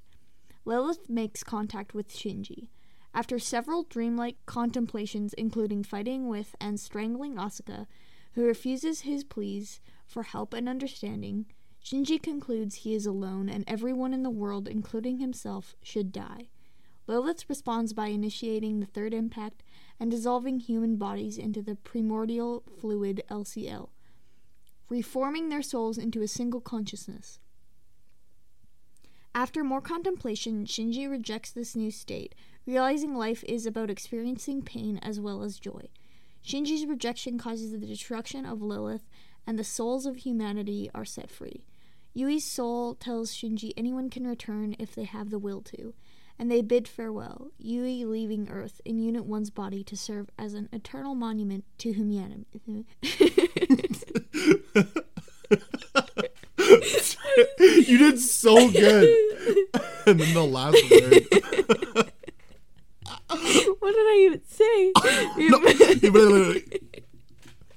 Lilith 0.71 1.11
makes 1.11 1.43
contact 1.43 1.95
with 1.95 2.09
Shinji. 2.09 2.69
After 3.13 3.41
several 3.41 3.83
dreamlike 3.83 4.37
contemplations, 4.47 5.33
including 5.33 5.83
fighting 5.83 6.29
with 6.29 6.55
and 6.61 6.79
strangling 6.79 7.35
Asuka, 7.35 7.89
who 8.35 8.45
refuses 8.45 9.01
his 9.01 9.25
pleas 9.25 9.81
for 10.07 10.23
help 10.23 10.55
and 10.55 10.69
understanding, 10.69 11.47
Shinji 11.85 12.23
concludes 12.23 12.77
he 12.77 12.95
is 12.95 13.05
alone 13.05 13.49
and 13.49 13.65
everyone 13.67 14.15
in 14.15 14.23
the 14.23 14.31
world, 14.31 14.69
including 14.69 15.19
himself, 15.19 15.75
should 15.83 16.13
die. 16.13 16.51
Lilith 17.09 17.47
responds 17.49 17.93
by 17.93 18.07
initiating 18.07 18.79
the 18.79 18.87
third 18.87 19.13
impact 19.13 19.65
and 19.99 20.09
dissolving 20.09 20.61
human 20.61 20.95
bodies 20.95 21.37
into 21.37 21.63
the 21.63 21.75
primordial 21.75 22.63
fluid 22.81 23.25
LCL, 23.29 23.89
reforming 24.89 25.49
their 25.49 25.63
souls 25.63 25.99
into 25.99 26.23
a 26.23 26.29
single 26.29 26.61
consciousness. 26.61 27.41
After 29.35 29.63
more 29.63 29.81
contemplation, 29.81 30.67
Shinji 30.67 31.09
rejects 31.09 31.53
this 31.53 31.77
new 31.77 31.91
state, 31.91 32.35
realizing 32.67 33.15
life 33.15 33.45
is 33.45 33.65
about 33.65 33.91
experiencing 33.91 34.63
pain 34.63 34.99
as 34.99 35.21
well 35.21 35.43
as 35.43 35.61
joy. 35.61 35.89
Shinji's 36.45 36.85
rejection 36.85 37.39
causes 37.39 37.71
the 37.71 37.79
destruction 37.79 38.45
of 38.45 38.61
Lilith, 38.61 39.09
and 39.47 39.59
the 39.59 39.65
souls 39.65 40.05
of 40.05 40.17
humanity 40.17 40.91
are 40.95 41.05
set 41.05 41.31
free. 41.31 41.65
Yui's 42.13 42.45
soul 42.45 42.97
tells 42.97 43.33
Shinji 43.33 43.73
anyone 43.77 44.11
can 44.11 44.27
return 44.27 44.75
if 44.79 44.97
they 44.97 45.05
have 45.05 45.31
the 45.31 45.39
will 45.39 45.63
to, 45.63 45.95
and 46.37 46.51
they 46.51 46.61
bid 46.61 46.89
farewell, 46.89 47.53
Yui 47.59 48.05
leaving 48.05 48.49
Earth 48.49 48.81
in 48.85 48.99
Unit 48.99 49.29
1's 49.29 49.51
body 49.51 49.85
to 49.85 49.97
serve 49.97 50.29
as 50.37 50.55
an 50.55 50.69
eternal 50.73 51.15
monument 51.15 51.65
to 51.79 51.93
humanity. 51.93 52.85
you 57.59 57.99
did 57.99 58.21
so 58.21 58.71
good. 58.71 59.09
and 60.07 60.21
then 60.21 60.35
the 60.35 60.45
last 60.45 60.75
word. 60.91 61.27
what 63.81 63.93
did 63.95 64.07
I 64.07 64.17
even 64.27 64.43
say? 64.47 64.93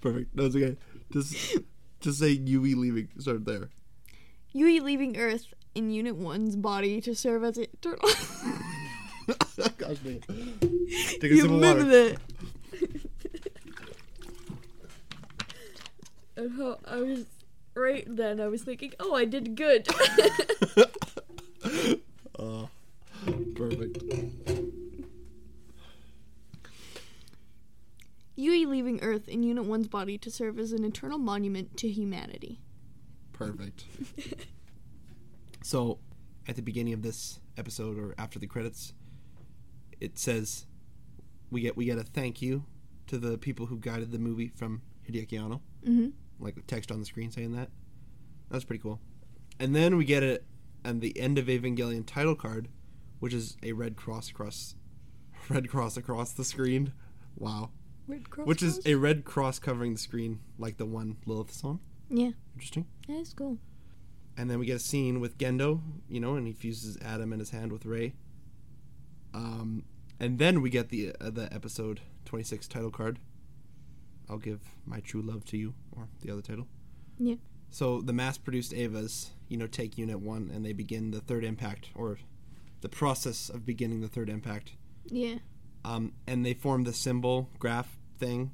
Perfect. 0.01 0.35
No, 0.35 0.45
it's 0.45 0.55
okay. 0.55 0.77
Just, 1.11 1.57
just 2.01 2.19
say 2.19 2.29
Yui 2.29 2.75
leaving. 2.75 3.09
Start 3.19 3.45
there. 3.45 3.69
Yui 4.51 4.79
leaving 4.79 5.17
Earth 5.17 5.53
in 5.73 5.89
Unit 5.89 6.19
1's 6.19 6.55
body 6.55 7.01
to 7.01 7.15
serve 7.15 7.43
as 7.43 7.57
eternal. 7.57 7.99
Gosh, 9.77 9.97
man. 10.03 10.21
Take 10.59 11.23
a 11.23 11.27
you 11.29 11.35
sip 11.37 11.45
of 11.45 11.51
remember 11.51 11.85
water. 11.85 12.09
that? 12.09 12.17
and 16.35 16.51
how 16.57 16.77
I 16.85 16.97
was 16.97 17.25
right 17.75 18.05
then. 18.07 18.39
I 18.39 18.47
was 18.47 18.63
thinking, 18.63 18.93
oh, 18.99 19.15
I 19.15 19.25
did 19.25 19.55
good. 19.55 19.87
Oh, 22.39 22.67
perfect. 23.55 24.03
Yui 28.35 28.65
leaving 28.65 28.99
Earth 29.01 29.27
in 29.29 29.43
Unit 29.43 29.63
1's 29.65 29.87
body 29.87 30.17
to 30.17 30.31
serve 30.31 30.57
as 30.57 30.71
an 30.71 30.83
eternal 30.83 31.19
monument 31.19 31.77
to 31.77 31.87
humanity. 31.89 32.59
Perfect. 33.31 33.85
so, 35.63 35.99
at 36.47 36.55
the 36.55 36.61
beginning 36.61 36.93
of 36.93 37.03
this 37.03 37.39
episode, 37.57 37.97
or 37.97 38.15
after 38.17 38.39
the 38.39 38.47
credits, 38.47 38.93
it 40.01 40.17
says 40.17 40.65
we 41.51 41.61
get 41.61 41.77
we 41.77 41.85
get 41.85 41.97
a 41.97 42.03
thank 42.03 42.41
you 42.41 42.65
to 43.07 43.17
the 43.17 43.37
people 43.37 43.67
who 43.67 43.77
guided 43.77 44.11
the 44.11 44.19
movie 44.19 44.47
from 44.55 44.81
Hideaki 45.07 45.39
Anno, 45.39 45.61
Mm-hmm. 45.85 46.09
Like 46.43 46.55
text 46.67 46.91
on 46.91 46.99
the 46.99 47.05
screen 47.05 47.31
saying 47.31 47.53
that. 47.53 47.69
That's 48.51 48.63
pretty 48.65 48.81
cool. 48.83 48.99
And 49.59 49.75
then 49.75 49.97
we 49.97 50.05
get 50.05 50.21
it 50.23 50.45
at 50.85 50.99
the 51.01 51.17
end 51.19 51.37
of 51.37 51.45
Evangelion 51.47 52.05
title 52.05 52.35
card, 52.35 52.67
which 53.19 53.33
is 53.33 53.57
a 53.63 53.71
red 53.71 53.95
cross 53.95 54.29
across, 54.29 54.75
red 55.49 55.69
cross 55.69 55.97
across 55.97 56.31
the 56.33 56.43
screen. 56.43 56.93
Wow, 57.35 57.71
Red 58.07 58.29
Cross. 58.29 58.47
which 58.47 58.61
is 58.61 58.79
a 58.85 58.95
red 58.95 59.23
cross 59.25 59.57
covering 59.57 59.93
the 59.93 59.99
screen, 59.99 60.39
like 60.59 60.77
the 60.77 60.85
one 60.85 61.17
Lilith 61.25 61.63
on. 61.65 61.79
yeah, 62.09 62.31
Interesting. 62.53 62.85
that 63.07 63.13
is 63.17 63.33
cool. 63.33 63.57
And 64.37 64.49
then 64.49 64.59
we 64.59 64.65
get 64.65 64.75
a 64.75 64.79
scene 64.79 65.19
with 65.19 65.37
Gendo, 65.37 65.81
you 66.09 66.19
know, 66.19 66.35
and 66.35 66.45
he 66.47 66.53
fuses 66.53 66.97
Adam 67.03 67.31
in 67.33 67.39
his 67.39 67.51
hand 67.51 67.71
with 67.71 67.85
Rei. 67.85 68.13
Um, 69.33 69.83
and 70.19 70.37
then 70.39 70.61
we 70.61 70.69
get 70.69 70.89
the 70.89 71.15
uh, 71.19 71.29
the 71.29 71.51
episode 71.53 72.01
twenty 72.25 72.43
six 72.43 72.67
title 72.67 72.91
card. 72.91 73.19
I'll 74.33 74.39
give 74.39 74.61
my 74.83 74.99
true 74.99 75.21
love 75.21 75.45
to 75.45 75.57
you, 75.57 75.75
or 75.95 76.07
the 76.21 76.31
other 76.31 76.41
title. 76.41 76.67
Yeah. 77.19 77.35
So 77.69 78.01
the 78.01 78.13
mass 78.13 78.35
produced 78.39 78.71
Evas, 78.71 79.29
you 79.47 79.57
know, 79.57 79.67
take 79.67 79.95
Unit 79.95 80.19
One, 80.19 80.49
and 80.51 80.65
they 80.65 80.73
begin 80.73 81.11
the 81.11 81.21
third 81.21 81.43
impact, 81.45 81.89
or 81.93 82.17
the 82.81 82.89
process 82.89 83.47
of 83.49 83.63
beginning 83.63 84.01
the 84.01 84.07
third 84.07 84.29
impact. 84.29 84.73
Yeah. 85.05 85.35
Um, 85.85 86.13
and 86.25 86.43
they 86.43 86.55
form 86.55 86.83
the 86.83 86.93
symbol 86.93 87.51
graph 87.59 87.99
thing 88.17 88.51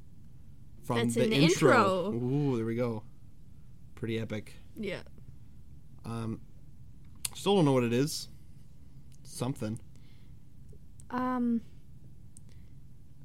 from 0.84 0.98
That's 0.98 1.14
the, 1.14 1.24
in 1.24 1.30
the 1.30 1.36
intro. 1.36 2.12
intro. 2.12 2.28
Ooh, 2.28 2.56
there 2.56 2.66
we 2.66 2.76
go. 2.76 3.02
Pretty 3.94 4.18
epic. 4.18 4.52
Yeah. 4.76 5.00
Um, 6.04 6.40
still 7.34 7.56
don't 7.56 7.64
know 7.64 7.72
what 7.72 7.84
it 7.84 7.94
is. 7.94 8.28
Something. 9.22 9.80
Um. 11.10 11.62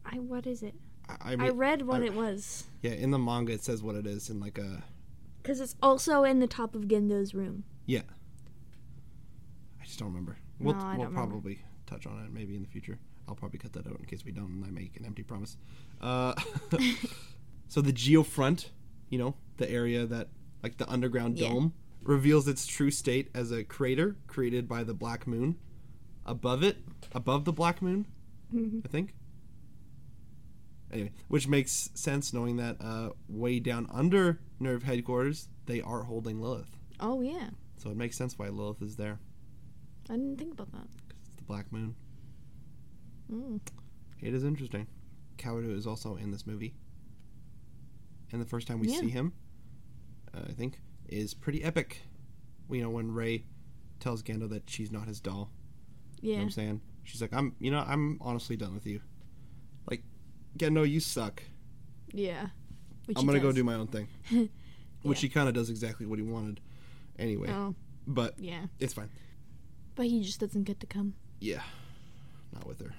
I 0.05 0.19
what 0.19 0.47
is 0.47 0.63
it? 0.63 0.75
I, 1.09 1.33
I 1.33 1.45
I 1.47 1.49
read 1.49 1.83
what 1.83 2.01
I- 2.01 2.05
it 2.05 2.13
was 2.13 2.65
yeah, 2.81 2.91
in 2.91 3.11
the 3.11 3.19
manga 3.19 3.53
it 3.53 3.63
says 3.63 3.81
what 3.83 3.95
it 3.95 4.05
is 4.07 4.29
in 4.29 4.39
like 4.39 4.57
a 4.57 4.83
because 5.41 5.59
it's 5.59 5.75
also 5.81 6.23
in 6.23 6.39
the 6.39 6.47
top 6.47 6.73
of 6.75 6.87
Gendo's 6.87 7.33
room. 7.35 7.63
yeah. 7.85 8.01
I 9.81 9.85
just 9.85 9.99
don't 9.99 10.07
remember. 10.07 10.37
We'll 10.59 10.73
No, 10.73 10.79
I 10.81 10.97
we'll 10.97 11.05
remember. 11.07 11.15
probably 11.31 11.59
touch 11.85 12.07
on 12.07 12.17
it 12.25 12.31
maybe 12.33 12.55
in 12.55 12.61
the 12.63 12.67
future. 12.67 12.97
I'll 13.27 13.35
probably 13.35 13.59
cut 13.59 13.73
that 13.73 13.85
out 13.87 13.99
in 13.99 14.05
case 14.05 14.23
we 14.25 14.31
don't 14.31 14.49
and 14.49 14.65
I 14.65 14.69
make 14.71 14.97
an 14.97 15.05
empty 15.05 15.23
promise. 15.23 15.57
Uh, 16.01 16.33
so 17.67 17.81
the 17.81 17.93
geofront, 17.93 18.69
you 19.09 19.17
know, 19.19 19.35
the 19.57 19.69
area 19.69 20.05
that 20.05 20.29
like 20.63 20.77
the 20.77 20.89
underground 20.89 21.37
Yeah. 21.37 21.49
dome 21.49 21.73
reveals 22.01 22.47
its 22.47 22.65
true 22.65 22.91
state 22.91 23.29
as 23.33 23.51
a 23.51 23.63
crater 23.63 24.15
created 24.27 24.67
by 24.67 24.83
the 24.83 24.93
black 24.93 25.27
moon. 25.27 25.57
Above 26.25 26.63
it, 26.63 26.77
above 27.13 27.45
the 27.45 27.53
black 27.53 27.81
moon, 27.83 28.07
I 28.83 28.87
think. 28.87 29.13
Anyway, 30.95 31.11
which 31.27 31.45
makes 31.47 31.89
sense 31.93 32.31
knowing 32.33 32.55
that 32.55 32.77
uh, 32.79 33.09
way 33.27 33.59
down 33.59 33.85
under 33.91 34.39
NERV 34.61 34.83
headquarters, 34.83 35.49
they 35.65 35.81
are 35.81 36.03
holding 36.03 36.39
Lilith. 36.41 36.77
Oh 37.01 37.19
yeah, 37.19 37.49
So 37.77 37.89
it 37.91 37.97
makes 37.97 38.15
sense 38.17 38.39
why 38.39 38.47
Lilith 38.47 38.81
is 38.81 38.95
there. 38.95 39.19
I 40.09 40.13
didn't 40.13 40.37
think 40.37 40.53
about 40.53 40.71
that. 40.71 40.87
it's 41.27 41.35
the 41.35 41.43
black 41.43 41.69
moon. 41.71 41.95
Mm. 43.29 43.59
It 44.21 44.33
is 44.33 44.45
interesting. 44.45 44.87
Kaworu 45.37 45.75
is 45.75 45.85
also 45.85 46.15
in 46.15 46.31
this 46.31 46.47
movie. 46.47 46.73
And 48.31 48.41
the 48.41 48.45
first 48.45 48.65
time 48.67 48.79
we 48.79 48.87
Yeah. 48.87 48.99
see 49.01 49.09
him, 49.09 49.33
uh, 50.33 50.43
I 50.47 50.53
think, 50.53 50.79
is 51.09 51.33
pretty 51.33 51.61
epic. 51.61 52.03
You 52.71 52.81
know, 52.81 52.89
when 52.89 53.11
Rei 53.11 53.45
tells 53.99 54.23
Gendo 54.23 54.47
that 54.49 54.69
she's 54.69 54.91
not 54.93 55.07
his 55.07 55.19
doll. 55.19 55.51
You 56.21 56.29
know 56.29 56.31
Yeah. 56.31 56.37
what 56.37 56.43
I'm 56.45 56.49
saying? 56.51 56.81
She's 57.03 57.21
like, 57.21 57.33
I'm, 57.33 57.53
you 57.59 57.69
know, 57.71 57.79
I'm 57.79 58.17
honestly 58.21 58.55
done 58.55 58.73
with 58.73 58.85
you. 58.87 59.01
Like, 59.89 60.03
Gendo, 60.57 60.89
you 60.89 60.99
suck. 60.99 61.43
Yeah. 62.13 62.47
Which 63.05 63.17
I'm 63.19 63.25
gonna 63.25 63.39
go 63.39 63.51
do 63.51 63.63
my 63.63 63.75
own 63.75 63.87
thing. 63.87 64.07
Which 65.03 65.21
he 65.21 65.29
kind 65.29 65.47
of 65.47 65.53
does 65.53 65.69
exactly 65.69 66.05
what 66.05 66.17
he 66.17 66.23
wanted, 66.25 66.59
anyway. 67.19 67.49
Oh 67.51 67.75
But 68.07 68.39
yeah, 68.39 68.65
it's 68.79 68.93
fine. 68.93 69.09
but 69.95 70.07
he 70.07 70.23
just 70.23 70.39
doesn't 70.39 70.63
get 70.63 70.79
to 70.79 70.87
come. 70.87 71.13
Yeah, 71.39 71.61
not 72.51 72.65
with 72.65 72.79
her. 72.81 72.93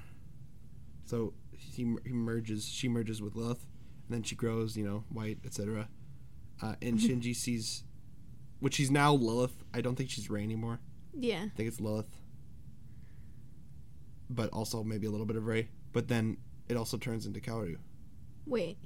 So 1.06 1.32
he, 1.52 1.96
he 2.04 2.12
merges. 2.12 2.66
She 2.68 2.88
merges 2.88 3.20
with 3.20 3.34
Lilith, 3.34 3.66
and 4.06 4.14
then 4.14 4.22
she 4.22 4.36
grows. 4.36 4.76
You 4.76 4.84
know, 4.84 5.04
white, 5.08 5.38
etc. 5.44 5.88
Uh, 6.62 6.74
and 6.80 6.98
Shinji 7.00 7.34
sees, 7.34 7.82
which 8.60 8.74
she's 8.74 8.90
now 8.90 9.12
Lilith. 9.12 9.64
I 9.74 9.80
don't 9.80 9.96
think 9.96 10.10
she's 10.10 10.30
Rei 10.30 10.44
anymore. 10.44 10.78
Yeah. 11.18 11.42
I 11.46 11.50
think 11.56 11.68
it's 11.68 11.80
Lilith, 11.80 12.20
but 14.30 14.50
also 14.50 14.84
maybe 14.84 15.06
a 15.06 15.10
little 15.10 15.26
bit 15.26 15.36
of 15.36 15.46
Rei. 15.46 15.68
But 15.92 16.06
then 16.08 16.36
it 16.68 16.76
also 16.76 16.96
turns 16.96 17.26
into 17.26 17.40
Kaworu, 17.40 17.76
Wait. 18.46 18.78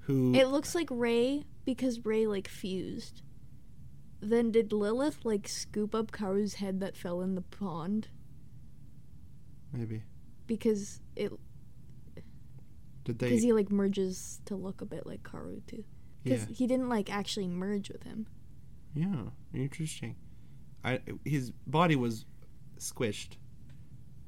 who 0.00 0.34
It 0.34 0.48
looks 0.48 0.74
like 0.74 0.88
Rei 0.90 1.44
because 1.64 2.04
Rei 2.04 2.26
like 2.26 2.48
fused. 2.48 3.22
Then 4.20 4.50
did 4.52 4.72
Lilith 4.72 5.24
like 5.24 5.48
scoop 5.48 5.94
up 5.94 6.12
Kaworu's 6.12 6.54
head 6.54 6.80
that 6.80 6.96
fell 6.96 7.20
in 7.22 7.34
the 7.34 7.42
pond 7.42 8.08
maybe 9.72 10.02
because 10.46 11.00
it 11.16 11.32
did 13.04 13.18
they? 13.18 13.28
because 13.30 13.42
he 13.42 13.52
like 13.52 13.70
merges 13.70 14.40
to 14.44 14.54
look 14.54 14.80
a 14.80 14.84
bit 14.86 15.06
like 15.06 15.22
Kaworu 15.22 15.64
too. 15.66 15.84
yeah, 16.24 16.34
Because 16.36 16.56
he 16.56 16.66
didn't 16.66 16.88
like 16.88 17.12
actually 17.12 17.48
merge 17.48 17.90
with 17.90 18.04
him. 18.04 18.26
yeah, 18.94 19.24
interesting. 19.52 20.16
I 20.84 21.00
his 21.24 21.50
body 21.66 21.96
was 21.96 22.26
squished. 22.78 23.36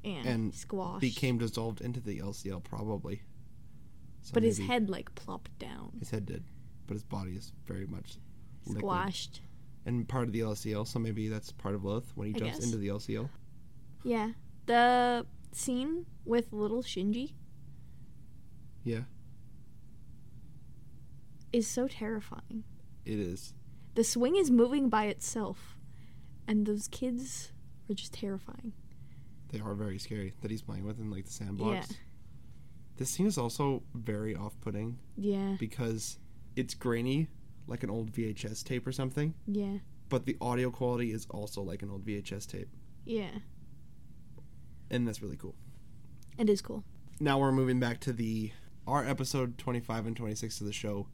And, 0.05 0.25
And 0.27 0.53
squashed. 0.55 1.01
became 1.01 1.37
dissolved 1.39 1.81
into 1.81 1.99
the 1.99 2.19
LCL 2.19 2.63
probably. 2.63 3.21
So 4.21 4.31
but 4.33 4.43
his 4.43 4.57
head 4.59 4.89
like 4.89 5.13
plopped 5.15 5.57
down. 5.59 5.93
his 5.99 6.09
head 6.11 6.25
did, 6.25 6.43
but 6.87 6.93
his 6.93 7.03
body 7.03 7.31
is 7.35 7.51
very 7.65 7.85
much 7.87 8.17
liquid. 8.65 8.81
Squashed. 8.81 9.41
and 9.85 10.07
part 10.07 10.27
of 10.27 10.33
the 10.33 10.39
LCL. 10.41 10.87
So 10.87 10.99
maybe 10.99 11.27
that's 11.27 11.51
part 11.51 11.75
of 11.75 11.83
Lilith 11.83 12.11
when 12.15 12.27
he 12.29 12.35
I 12.35 12.39
jumps 12.39 12.55
guess. 12.57 12.65
into 12.65 12.77
the 12.77 12.87
LCL. 12.87 13.29
Yeah. 14.03 14.31
The 14.67 15.25
scene 15.51 16.05
with 16.25 16.51
little 16.53 16.81
Shinji 16.83 17.33
Yeah, 18.83 19.03
is 21.53 21.67
so 21.67 21.87
terrifying. 21.87 22.63
it 23.05 23.19
is. 23.19 23.53
The 23.95 24.03
swing 24.03 24.35
is 24.35 24.51
moving 24.51 24.89
by 24.89 25.05
itself, 25.05 25.77
and 26.47 26.65
those 26.65 26.87
kids 26.87 27.51
are 27.89 27.93
just 27.93 28.13
terrifying. 28.13 28.73
They 29.55 29.61
are 29.61 29.73
very 29.73 29.97
scary 29.99 30.33
that 30.41 30.51
he's 30.51 30.61
playing 30.61 30.83
with 30.85 30.99
in 30.99 31.09
like 31.09 31.23
the 31.25 31.31
sandbox. 31.31 31.89
Yeah. 31.89 31.97
This 32.97 33.09
scene 33.09 33.25
is 33.25 33.37
also 33.37 33.83
very 33.93 34.35
off-putting 34.35 34.97
Yeah, 35.15 35.55
because 35.57 36.19
it's 36.57 36.73
grainy, 36.73 37.29
like 37.67 37.83
an 37.83 37.89
old 37.89 38.11
VHS 38.11 38.63
tape 38.65 38.85
or 38.85 38.91
something. 38.91 39.33
yeah, 39.47 39.77
But 40.09 40.25
the 40.25 40.35
audio 40.41 40.71
quality 40.71 41.11
is 41.13 41.25
also 41.29 41.61
like 41.61 41.81
an 41.83 41.89
old 41.89 42.05
VHS 42.05 42.45
tape, 42.47 42.67
yeah. 43.05 43.31
and 44.89 45.07
that's 45.07 45.21
really 45.21 45.37
cool. 45.37 45.55
It 46.37 46.49
is 46.49 46.61
cool. 46.61 46.83
now 47.21 47.39
we're 47.39 47.53
moving 47.53 47.79
back 47.79 48.01
to 48.01 48.11
the 48.11 48.51
our 48.85 49.05
episode 49.07 49.57
25 49.57 50.05
and 50.07 50.17
26 50.17 50.59
of 50.59 50.67
the 50.67 50.73
show 50.73 51.07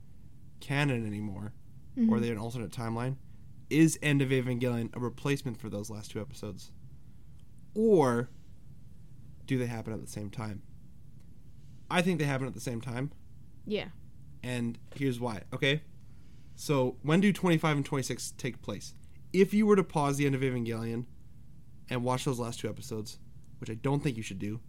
canon 0.60 1.06
anymore 1.06 1.54
or 1.96 2.02
Mhm. 2.18 2.22
they're 2.22 2.32
an 2.34 2.40
alternate 2.40 2.72
timeline 2.72 3.18
is 3.70 4.00
end 4.02 4.20
of 4.24 4.30
evangelion 4.30 4.90
a 4.96 5.00
replacement 5.00 5.58
for 5.58 5.70
those 5.70 5.92
last 5.92 6.10
two 6.10 6.20
episodes 6.20 6.72
or 7.76 8.30
do 9.46 9.58
they 9.58 9.66
happen 9.66 9.94
at 9.94 10.02
the 10.02 10.08
same 10.08 10.30
time 10.30 10.62
i 11.90 12.02
think 12.02 12.20
they 12.20 12.26
happen 12.26 12.48
at 12.48 12.54
the 12.54 12.60
same 12.60 12.82
time 12.82 13.12
Yeah. 13.66 13.88
and 14.44 14.78
here's 14.96 15.20
why 15.20 15.42
okay 15.54 15.82
so 16.56 16.98
when 17.02 17.22
do 17.22 17.32
25 17.34 17.78
and 17.78 17.86
26 17.86 18.32
take 18.38 18.62
place 18.62 18.94
if 19.34 19.54
you 19.54 19.66
were 19.66 19.76
to 19.76 19.84
pause 19.84 20.18
the 20.18 20.26
end 20.26 20.36
of 20.36 20.42
evangelion 20.42 21.06
and 21.90 22.04
watch 22.04 22.26
those 22.26 22.40
last 22.40 22.60
two 22.60 22.70
episodes 22.70 23.20
which 23.60 23.70
i 23.70 23.74
don't 23.76 24.02
think 24.04 24.18
you 24.18 24.24
should 24.24 24.40
do 24.40 24.60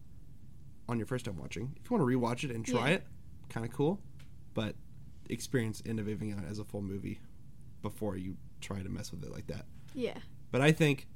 on 0.89 0.99
your 0.99 1.07
first 1.07 1.25
time 1.25 1.37
watching 1.39 1.75
if 1.83 1.91
you 1.91 1.97
want 1.97 2.09
to 2.09 2.17
rewatch 2.19 2.45
it 2.49 2.55
and 2.55 2.65
try 2.67 2.89
Yeah. 2.91 2.95
it 2.97 3.07
kind 3.49 3.65
of 3.67 3.73
cool 3.73 4.01
but 4.55 4.75
experience 5.31 5.83
end 5.87 5.99
of 6.01 6.07
evangelion 6.07 6.49
as 6.51 6.59
a 6.59 6.65
full 6.65 6.83
movie 6.83 7.21
before 7.83 8.17
you 8.17 8.37
try 8.61 8.83
to 8.83 8.89
mess 8.89 9.11
with 9.13 9.25
it 9.25 9.31
like 9.33 9.47
that 9.49 9.65
Yeah. 9.95 10.19
but 10.51 10.61
i 10.61 10.73
think 10.73 11.07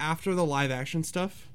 after 0.00 0.34
the 0.34 0.44
live 0.44 0.70
action 0.70 1.02
stuff 1.04 1.48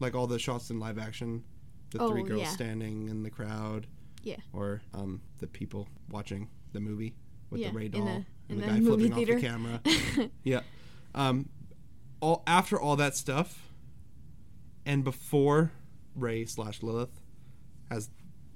like 0.00 0.14
all 0.14 0.26
the 0.26 0.38
shots 0.38 0.70
in 0.70 0.78
live 0.80 0.98
action 0.98 1.44
the 1.90 1.98
three 2.08 2.22
Oh, 2.22 2.24
girls 2.24 2.40
yeah. 2.42 2.48
standing 2.48 3.08
in 3.08 3.22
the 3.22 3.30
crowd 3.30 3.86
Yeah. 4.22 4.36
or 4.52 4.80
um, 4.94 5.20
the 5.38 5.46
people 5.46 5.88
watching 6.10 6.48
the 6.72 6.80
movie 6.80 7.14
with 7.50 7.60
Yeah, 7.60 7.68
the 7.70 7.74
Rei 7.76 7.88
doll 7.88 8.04
the- 8.04 8.24
and 8.48 8.62
the 8.62 8.66
guy 8.66 8.80
movie 8.80 9.08
flipping 9.10 9.14
theater. 9.14 9.34
off 9.34 9.40
the 9.40 9.46
camera. 9.46 10.30
yeah. 10.42 10.60
Um, 11.14 11.48
all 12.20 12.42
after 12.46 12.80
all 12.80 12.96
that 12.96 13.14
stuff, 13.16 13.68
and 14.86 15.04
before 15.04 15.70
Rei 16.14 16.44
slash 16.46 16.82
Lilith 16.82 17.20
has 17.90 18.10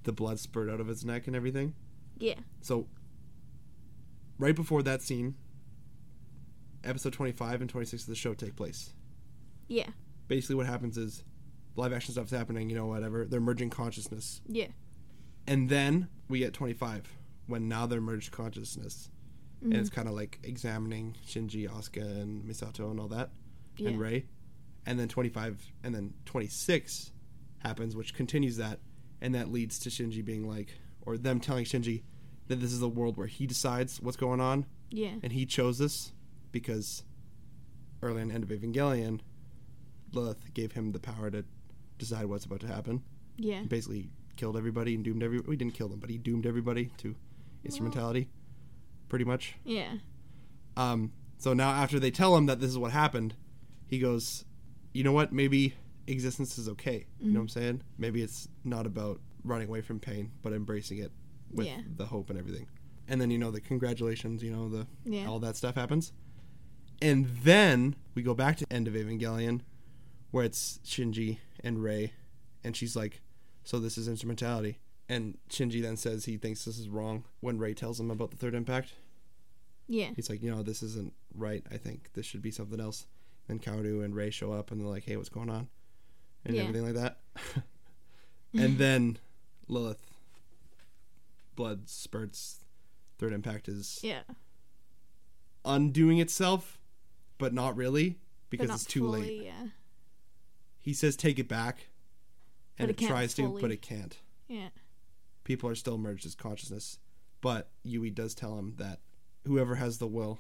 the 0.05 0.13
blood 0.13 0.39
spurt 0.39 0.69
out 0.71 0.81
of 0.81 0.87
his 0.87 1.05
neck 1.05 1.27
and 1.27 1.37
everything. 1.37 1.75
Yeah. 2.19 2.35
So 2.63 2.87
right 4.39 4.55
before 4.57 4.83
that 4.83 5.03
scene, 5.03 5.35
episode 6.87 7.13
twenty 7.13 7.33
five 7.33 7.61
and 7.61 7.69
twenty 7.69 7.87
six 7.87 8.03
of 8.03 8.09
the 8.09 8.15
show 8.15 8.35
take 8.35 8.57
place. 8.57 8.93
Yeah. 9.69 9.89
Basically, 10.29 10.57
what 10.57 10.67
happens 10.67 10.97
is 10.97 11.25
live 11.77 11.93
action 11.93 12.13
stuff's 12.13 12.31
happening. 12.31 12.71
You 12.71 12.77
know, 12.77 12.87
whatever. 12.87 13.25
They're 13.25 13.41
merging 13.41 13.71
consciousness. 13.71 14.41
Yeah. 14.47 14.69
And 15.47 15.69
then 15.69 16.09
we 16.29 16.41
get 16.41 16.53
25 16.53 17.09
when 17.47 17.69
now 17.69 17.87
they're 17.87 18.01
merged 18.01 18.33
consciousness. 18.33 19.11
And 19.63 19.75
it's 19.75 19.89
mm-hmm. 19.89 19.97
kind 19.97 20.09
of 20.09 20.15
like 20.15 20.39
examining 20.43 21.17
Shinji, 21.27 21.69
Asuka, 21.69 22.03
and 22.03 22.45
Misato 22.45 22.91
and 22.91 23.01
all 23.01 23.09
that, 23.09 23.31
Yeah. 23.77 23.91
and 23.91 24.01
Rei. 24.01 24.27
And 24.85 24.99
then 25.01 25.09
25, 25.09 25.73
and 25.83 25.95
then 25.95 26.15
26 26.27 27.13
happens, 27.59 27.97
which 27.97 28.15
continues 28.15 28.59
that, 28.59 28.81
and 29.21 29.35
that 29.35 29.51
leads 29.51 29.79
to 29.81 29.89
Shinji 29.89 30.25
being 30.25 30.49
like, 30.49 30.75
or 31.03 31.17
them 31.17 31.41
telling 31.41 31.65
Shinji 31.65 32.03
that 32.49 32.61
this 32.61 32.73
is 32.73 32.83
a 32.83 32.89
world 32.89 33.17
where 33.17 33.27
he 33.27 33.47
decides 33.47 34.01
what's 34.01 34.17
going 34.17 34.41
on, 34.41 34.67
Yeah. 34.91 35.15
and 35.23 35.33
he 35.33 35.47
chose 35.47 35.79
this 35.79 36.13
because 36.53 37.03
early 38.03 38.23
in 38.23 38.29
the 38.29 38.35
End 38.35 38.45
of 38.45 38.51
Evangelion, 38.51 39.21
Lilith 40.13 40.53
gave 40.55 40.73
him 40.73 40.93
the 40.93 40.99
power 41.01 41.31
to 41.31 41.45
decide 41.99 42.27
what's 42.27 42.45
about 42.45 42.61
to 42.61 42.67
happen. 42.67 43.03
Yeah. 43.37 43.61
He 43.63 43.67
basically 43.67 44.11
killed 44.37 44.57
everybody 44.57 44.95
and 44.95 45.05
doomed 45.05 45.23
every. 45.23 45.41
We 45.41 45.57
didn't 45.57 45.75
kill 45.75 45.89
them, 45.89 45.99
but 46.01 46.11
he 46.11 46.19
doomed 46.19 46.47
everybody 46.47 46.91
to 46.99 47.15
instrumentality, 47.65 48.29
pretty 49.09 49.25
much. 49.25 49.57
Yeah. 49.65 49.95
Um, 50.77 51.13
so 51.39 51.53
now 51.53 51.71
after 51.71 51.99
they 51.99 52.11
tell 52.11 52.37
him 52.37 52.47
that 52.47 52.61
this 52.61 52.71
is 52.71 52.79
what 52.79 52.93
happened, 52.93 53.35
he 53.87 53.99
goes, 53.99 54.45
"You 54.93 55.05
know 55.05 55.13
what? 55.13 55.33
Maybe 55.33 55.75
existence 56.07 56.59
is 56.59 56.69
okay. 56.69 57.07
You 57.21 57.33
know 57.33 57.41
what 57.41 57.45
I'm 57.45 57.49
saying? 57.49 57.83
Maybe 57.99 58.23
it's 58.23 58.49
not 58.65 58.87
about 58.87 59.21
running 59.43 59.69
away 59.69 59.81
from 59.81 59.99
pain, 60.01 60.33
but 60.43 60.53
embracing 60.53 60.99
it 60.99 61.13
with 61.51 61.67
Yeah. 61.67 61.81
the 61.97 62.07
hope 62.07 62.31
and 62.31 62.39
everything." 62.39 62.67
And 63.09 63.21
then 63.21 63.31
you 63.31 63.39
know 63.39 63.51
the 63.51 63.61
congratulations, 63.61 64.43
you 64.43 64.51
know 64.51 64.69
the 64.69 64.87
Yeah. 65.05 65.27
all 65.27 65.39
that 65.41 65.57
stuff 65.57 65.75
happens. 65.77 66.13
And 67.03 67.27
then 67.43 67.97
we 68.15 68.23
go 68.23 68.35
back 68.35 68.57
to 68.59 68.67
End 68.73 68.89
of 68.89 68.95
Evangelion, 68.95 69.61
where 70.31 70.45
it's 70.45 70.81
Shinji 70.85 71.39
and 71.63 71.83
Rei, 71.83 72.13
and 72.65 72.77
she's 72.77 72.97
like, 72.97 73.21
"So 73.65 73.79
this 73.79 73.99
is 73.99 74.09
instrumentality." 74.09 74.79
And 75.09 75.39
Shinji 75.51 75.81
then 75.83 75.97
says 75.97 76.25
he 76.25 76.37
thinks 76.37 76.65
this 76.65 76.79
is 76.79 76.89
wrong 76.89 77.25
when 77.41 77.59
Rei 77.59 77.75
tells 77.75 78.01
him 78.01 78.11
about 78.11 78.31
the 78.33 78.37
third 78.37 78.55
impact. 78.55 78.95
Yeah. 79.87 80.11
He's 80.17 80.29
like, 80.29 80.43
you 80.43 80.51
know, 80.51 80.65
this 80.65 80.83
isn't 80.83 81.13
right. 81.33 81.65
I 81.71 81.77
think 81.77 82.11
this 82.15 82.27
should 82.27 82.43
be 82.43 82.51
something 82.51 82.81
else. 82.81 83.07
Then 83.47 83.61
Kaworu 83.61 84.05
and 84.05 84.17
Rei 84.17 84.31
show 84.31 84.51
up 84.51 84.73
and 84.73 84.81
they're 84.81 84.89
like, 84.89 85.05
hey, 85.05 85.17
what's 85.17 85.29
going 85.29 85.49
on? 85.49 85.69
And 86.45 86.57
Yeah. 86.57 86.63
everything 86.63 86.85
like 86.85 86.95
that. 86.95 87.21
and 88.53 88.79
then 88.79 89.19
Lilith, 89.69 90.05
blood 91.55 91.89
spurts. 91.89 92.65
Third 93.19 93.33
impact 93.33 93.69
is 93.69 94.01
Yeah. 94.03 94.23
undoing 95.65 96.19
itself, 96.19 96.81
but 97.39 97.53
not 97.53 97.77
really 97.77 98.19
because 98.51 98.69
not 98.69 98.75
it's 98.77 98.85
too 98.85 99.01
fully, 99.01 99.21
late. 99.21 99.43
Yeah. 99.45 99.67
He 100.81 100.93
says, 100.93 101.17
take 101.17 101.39
it 101.39 101.49
back. 101.49 101.89
And 102.79 102.89
But 102.89 103.01
it 103.01 103.05
it, 103.05 103.09
tries 103.09 103.35
to, 103.35 103.59
but 103.61 103.71
it 103.71 103.81
can't. 103.83 104.19
Yeah. 104.49 104.69
People 105.45 105.69
are 105.71 105.75
still 105.75 105.99
merged 105.99 106.27
as 106.27 106.35
consciousness. 106.35 106.99
But 107.41 107.69
Yui 107.83 108.11
does 108.11 108.35
tell 108.35 108.59
him 108.59 108.75
that 108.77 109.01
whoever 109.47 109.77
has 109.77 109.99
the 109.99 110.07
will 110.07 110.39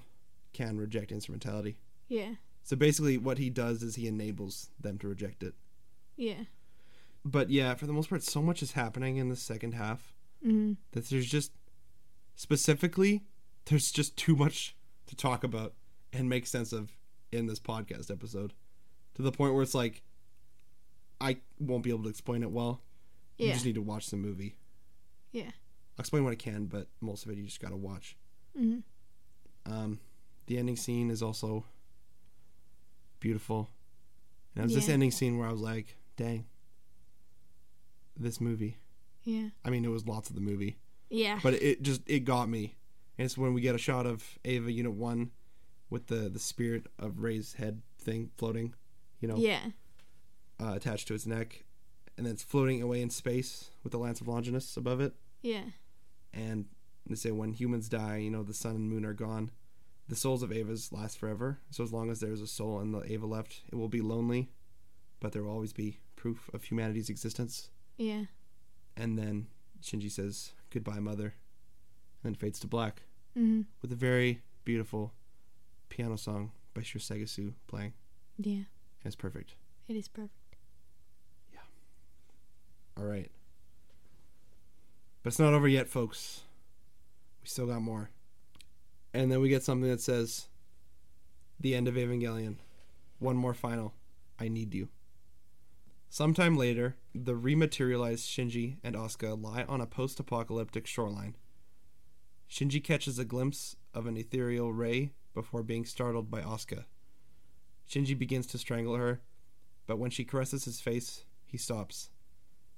can 0.52 0.78
reject 0.78 1.12
instrumentality. 1.12 1.76
Yeah. 2.08 2.34
So 2.62 2.76
basically, 2.76 3.16
what 3.16 3.38
he 3.38 3.48
does 3.50 3.82
is 3.82 3.94
he 3.94 4.06
enables 4.06 4.70
them 4.80 4.98
to 4.98 5.08
reject 5.08 5.42
it. 5.42 5.54
Yeah. 6.16 6.44
But 7.24 7.50
yeah, 7.50 7.74
for 7.74 7.86
the 7.86 7.92
most 7.92 8.08
part, 8.10 8.22
so 8.22 8.42
much 8.42 8.62
is 8.62 8.72
happening 8.72 9.16
in 9.16 9.28
the 9.28 9.36
second 9.36 9.72
half 9.72 10.12
Mm-hmm. 10.44 10.74
that 10.92 11.08
there's 11.08 11.26
just 11.26 11.50
specifically 12.36 13.24
there's 13.64 13.90
just 13.90 14.16
too 14.16 14.36
much 14.36 14.76
to 15.06 15.16
talk 15.16 15.42
about 15.42 15.72
and 16.20 16.28
make 16.28 16.46
sense 16.46 16.72
of 16.72 16.90
in 17.32 17.46
this 17.46 17.58
podcast 17.58 18.10
episode 18.10 18.52
to 19.14 19.22
the 19.22 19.32
point 19.32 19.54
where 19.54 19.62
it's 19.62 19.74
like 19.74 20.02
I 21.20 21.38
won't 21.58 21.82
be 21.82 21.90
able 21.90 22.04
to 22.04 22.08
explain 22.08 22.42
it 22.42 22.50
well. 22.50 22.80
You 23.38 23.52
just 23.52 23.64
need 23.66 23.74
to 23.74 23.82
watch 23.82 24.08
the 24.08 24.16
movie. 24.16 24.56
Yeah. 25.32 25.42
I'll 25.98 26.00
explain 26.02 26.24
what 26.24 26.32
I 26.32 26.36
can, 26.36 26.66
but 26.66 26.88
most 27.00 27.24
of 27.24 27.30
it 27.30 27.36
you 27.36 27.44
just 27.44 27.60
got 27.60 27.70
to 27.70 27.76
watch. 27.76 28.16
Mm-hmm. 28.58 29.72
Um, 29.72 30.00
the 30.46 30.58
ending 30.58 30.76
scene 30.76 31.10
is 31.10 31.22
also 31.22 31.64
beautiful. 33.20 33.68
And 34.54 34.62
it 34.62 34.66
was 34.66 34.74
this 34.74 34.88
ending 34.88 35.10
scene 35.10 35.36
where 35.38 35.48
I 35.48 35.52
was 35.52 35.60
like, 35.60 35.96
dang, 36.16 36.46
this 38.16 38.40
movie. 38.40 38.78
Yeah. 39.22 39.48
I 39.64 39.70
mean, 39.70 39.84
it 39.84 39.90
was 39.90 40.06
lots 40.06 40.30
of 40.30 40.34
the 40.34 40.40
movie, 40.40 40.78
Yeah. 41.10 41.40
but 41.42 41.54
it 41.54 41.82
just 41.82 42.02
it 42.06 42.20
got 42.20 42.48
me. 42.48 42.76
And 43.18 43.24
it's 43.26 43.36
when 43.36 43.54
we 43.54 43.60
get 43.60 43.74
a 43.74 43.78
shot 43.78 44.06
of 44.06 44.38
Eva 44.44 44.70
Unit 44.70 44.92
One 44.92 45.30
with 45.90 46.06
the 46.08 46.28
the 46.28 46.38
spirit 46.38 46.86
of 46.98 47.20
Rei's 47.20 47.54
head 47.54 47.82
thing 47.98 48.30
floating, 48.36 48.74
you 49.20 49.28
know, 49.28 49.36
yeah. 49.36 49.60
uh, 50.60 50.72
attached 50.74 51.08
to 51.08 51.14
its 51.14 51.26
neck, 51.26 51.64
and 52.16 52.26
then 52.26 52.32
it's 52.34 52.42
floating 52.42 52.82
away 52.82 53.00
in 53.02 53.10
space 53.10 53.70
with 53.82 53.92
the 53.92 53.98
Lance 53.98 54.20
of 54.20 54.28
Longinus 54.28 54.76
above 54.76 55.00
it. 55.00 55.14
Yeah. 55.42 55.64
And 56.34 56.66
they 57.08 57.14
say 57.14 57.30
when 57.30 57.52
humans 57.52 57.88
die, 57.88 58.16
you 58.18 58.30
know, 58.30 58.42
the 58.42 58.54
sun 58.54 58.74
and 58.76 58.90
moon 58.90 59.04
are 59.04 59.12
gone. 59.14 59.50
The 60.08 60.16
souls 60.16 60.42
of 60.42 60.50
Evas 60.50 60.92
last 60.92 61.18
forever. 61.18 61.58
So 61.70 61.82
as 61.82 61.92
long 61.92 62.10
as 62.10 62.20
there's 62.20 62.40
a 62.40 62.46
soul 62.46 62.80
in 62.80 62.92
the 62.92 63.00
Eva 63.10 63.26
left, 63.26 63.62
it 63.72 63.74
will 63.74 63.88
be 63.88 64.00
lonely, 64.00 64.50
but 65.20 65.32
there 65.32 65.42
will 65.42 65.50
always 65.52 65.72
be 65.72 65.98
proof 66.14 66.48
of 66.54 66.64
humanity's 66.64 67.08
existence. 67.10 67.70
Yeah. 67.96 68.24
And 68.96 69.18
then 69.18 69.48
Shinji 69.82 70.10
says, 70.10 70.52
Goodbye, 70.70 71.00
mother. 71.00 71.34
And 72.22 72.24
then 72.24 72.34
fades 72.34 72.58
to 72.60 72.66
black 72.66 73.02
Mm-hmm. 73.36 73.62
with 73.82 73.92
a 73.92 73.96
very 73.96 74.40
beautiful 74.64 75.12
piano 75.88 76.16
song 76.16 76.52
by 76.74 76.82
Shiro 76.82 77.00
Sagisu 77.00 77.54
playing. 77.66 77.92
Yeah. 78.38 78.52
And 78.52 78.66
it's 79.04 79.16
perfect. 79.16 79.54
It 79.88 79.96
is 79.96 80.08
perfect. 80.08 80.56
Yeah. 81.52 81.60
All 82.96 83.04
right. 83.04 83.30
But 85.22 85.28
it's 85.28 85.38
not 85.38 85.54
over 85.54 85.68
yet, 85.68 85.88
folks. 85.88 86.42
We 87.42 87.48
still 87.48 87.66
got 87.66 87.82
more. 87.82 88.10
And 89.12 89.32
then 89.32 89.40
we 89.40 89.48
get 89.48 89.62
something 89.62 89.88
that 89.90 90.00
says, 90.00 90.48
The 91.58 91.74
end 91.74 91.88
of 91.88 91.94
Evangelion. 91.94 92.56
One 93.18 93.36
more 93.36 93.54
final. 93.54 93.94
I 94.38 94.48
need 94.48 94.74
you. 94.74 94.88
Sometime 96.08 96.56
later, 96.56 96.96
the 97.14 97.34
rematerialized 97.34 98.26
Shinji 98.26 98.76
and 98.84 98.94
Asuka 98.94 99.40
lie 99.42 99.64
on 99.64 99.80
a 99.80 99.86
post 99.86 100.20
apocalyptic 100.20 100.86
shoreline. 100.86 101.36
Shinji 102.48 102.82
catches 102.82 103.18
a 103.18 103.24
glimpse 103.24 103.76
of 103.92 104.06
an 104.06 104.16
ethereal 104.16 104.72
Rei 104.72 105.12
before 105.36 105.62
being 105.62 105.84
startled 105.84 106.30
by 106.30 106.40
Asuka. 106.40 106.84
Shinji 107.88 108.18
begins 108.18 108.46
to 108.48 108.58
strangle 108.58 108.96
her, 108.96 109.20
but 109.86 109.98
when 109.98 110.10
she 110.10 110.24
caresses 110.24 110.64
his 110.64 110.80
face, 110.80 111.24
he 111.44 111.58
stops. 111.58 112.08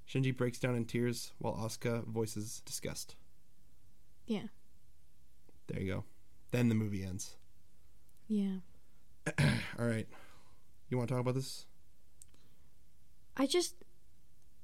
Shinji 0.07 0.35
breaks 0.35 0.59
down 0.59 0.75
in 0.75 0.83
tears 0.85 1.31
while 1.39 1.55
Asuka 1.55 2.05
voices 2.05 2.61
disgust. 2.65 3.15
Yeah. 4.27 4.47
There 5.67 5.81
you 5.81 5.91
go. 5.93 6.03
Then 6.51 6.67
the 6.67 6.75
movie 6.75 7.03
ends. 7.03 7.37
Yeah. 8.27 8.57
All 9.79 9.85
right. 9.85 10.07
You 10.89 10.97
want 10.97 11.07
to 11.07 11.13
talk 11.15 11.21
about 11.21 11.35
this? 11.35 11.65
I 13.37 13.45
just. 13.47 13.75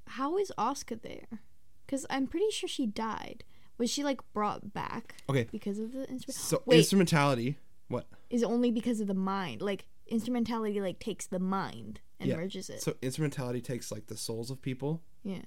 How 0.07 0.37
is 0.37 0.51
Asuka 0.57 1.01
there? 1.01 1.39
Because 1.85 2.05
I'm 2.09 2.27
pretty 2.27 2.51
sure 2.51 2.67
she 2.67 2.85
died. 2.85 3.43
Was 3.77 3.89
she 3.89 4.03
like 4.03 4.19
brought 4.33 4.73
back 4.73 5.15
Okay. 5.29 5.47
because 5.51 5.79
of 5.79 5.91
the 5.93 6.07
instrument? 6.09 6.35
So 6.35 6.61
Wait. 6.65 6.77
instrumentality. 6.79 7.57
What? 7.87 8.07
Is 8.29 8.43
only 8.43 8.71
because 8.71 8.99
of 8.99 9.07
the 9.07 9.13
mind? 9.13 9.61
Like 9.61 9.85
instrumentality, 10.07 10.81
like 10.81 10.99
takes 10.99 11.27
the 11.27 11.39
mind 11.39 11.99
and 12.19 12.29
Yeah. 12.29 12.37
merges 12.37 12.69
it. 12.69 12.81
So 12.81 12.95
instrumentality 13.01 13.61
takes 13.61 13.91
like 13.91 14.07
the 14.07 14.17
souls 14.17 14.49
of 14.51 14.61
people, 14.61 15.01
yeah. 15.23 15.43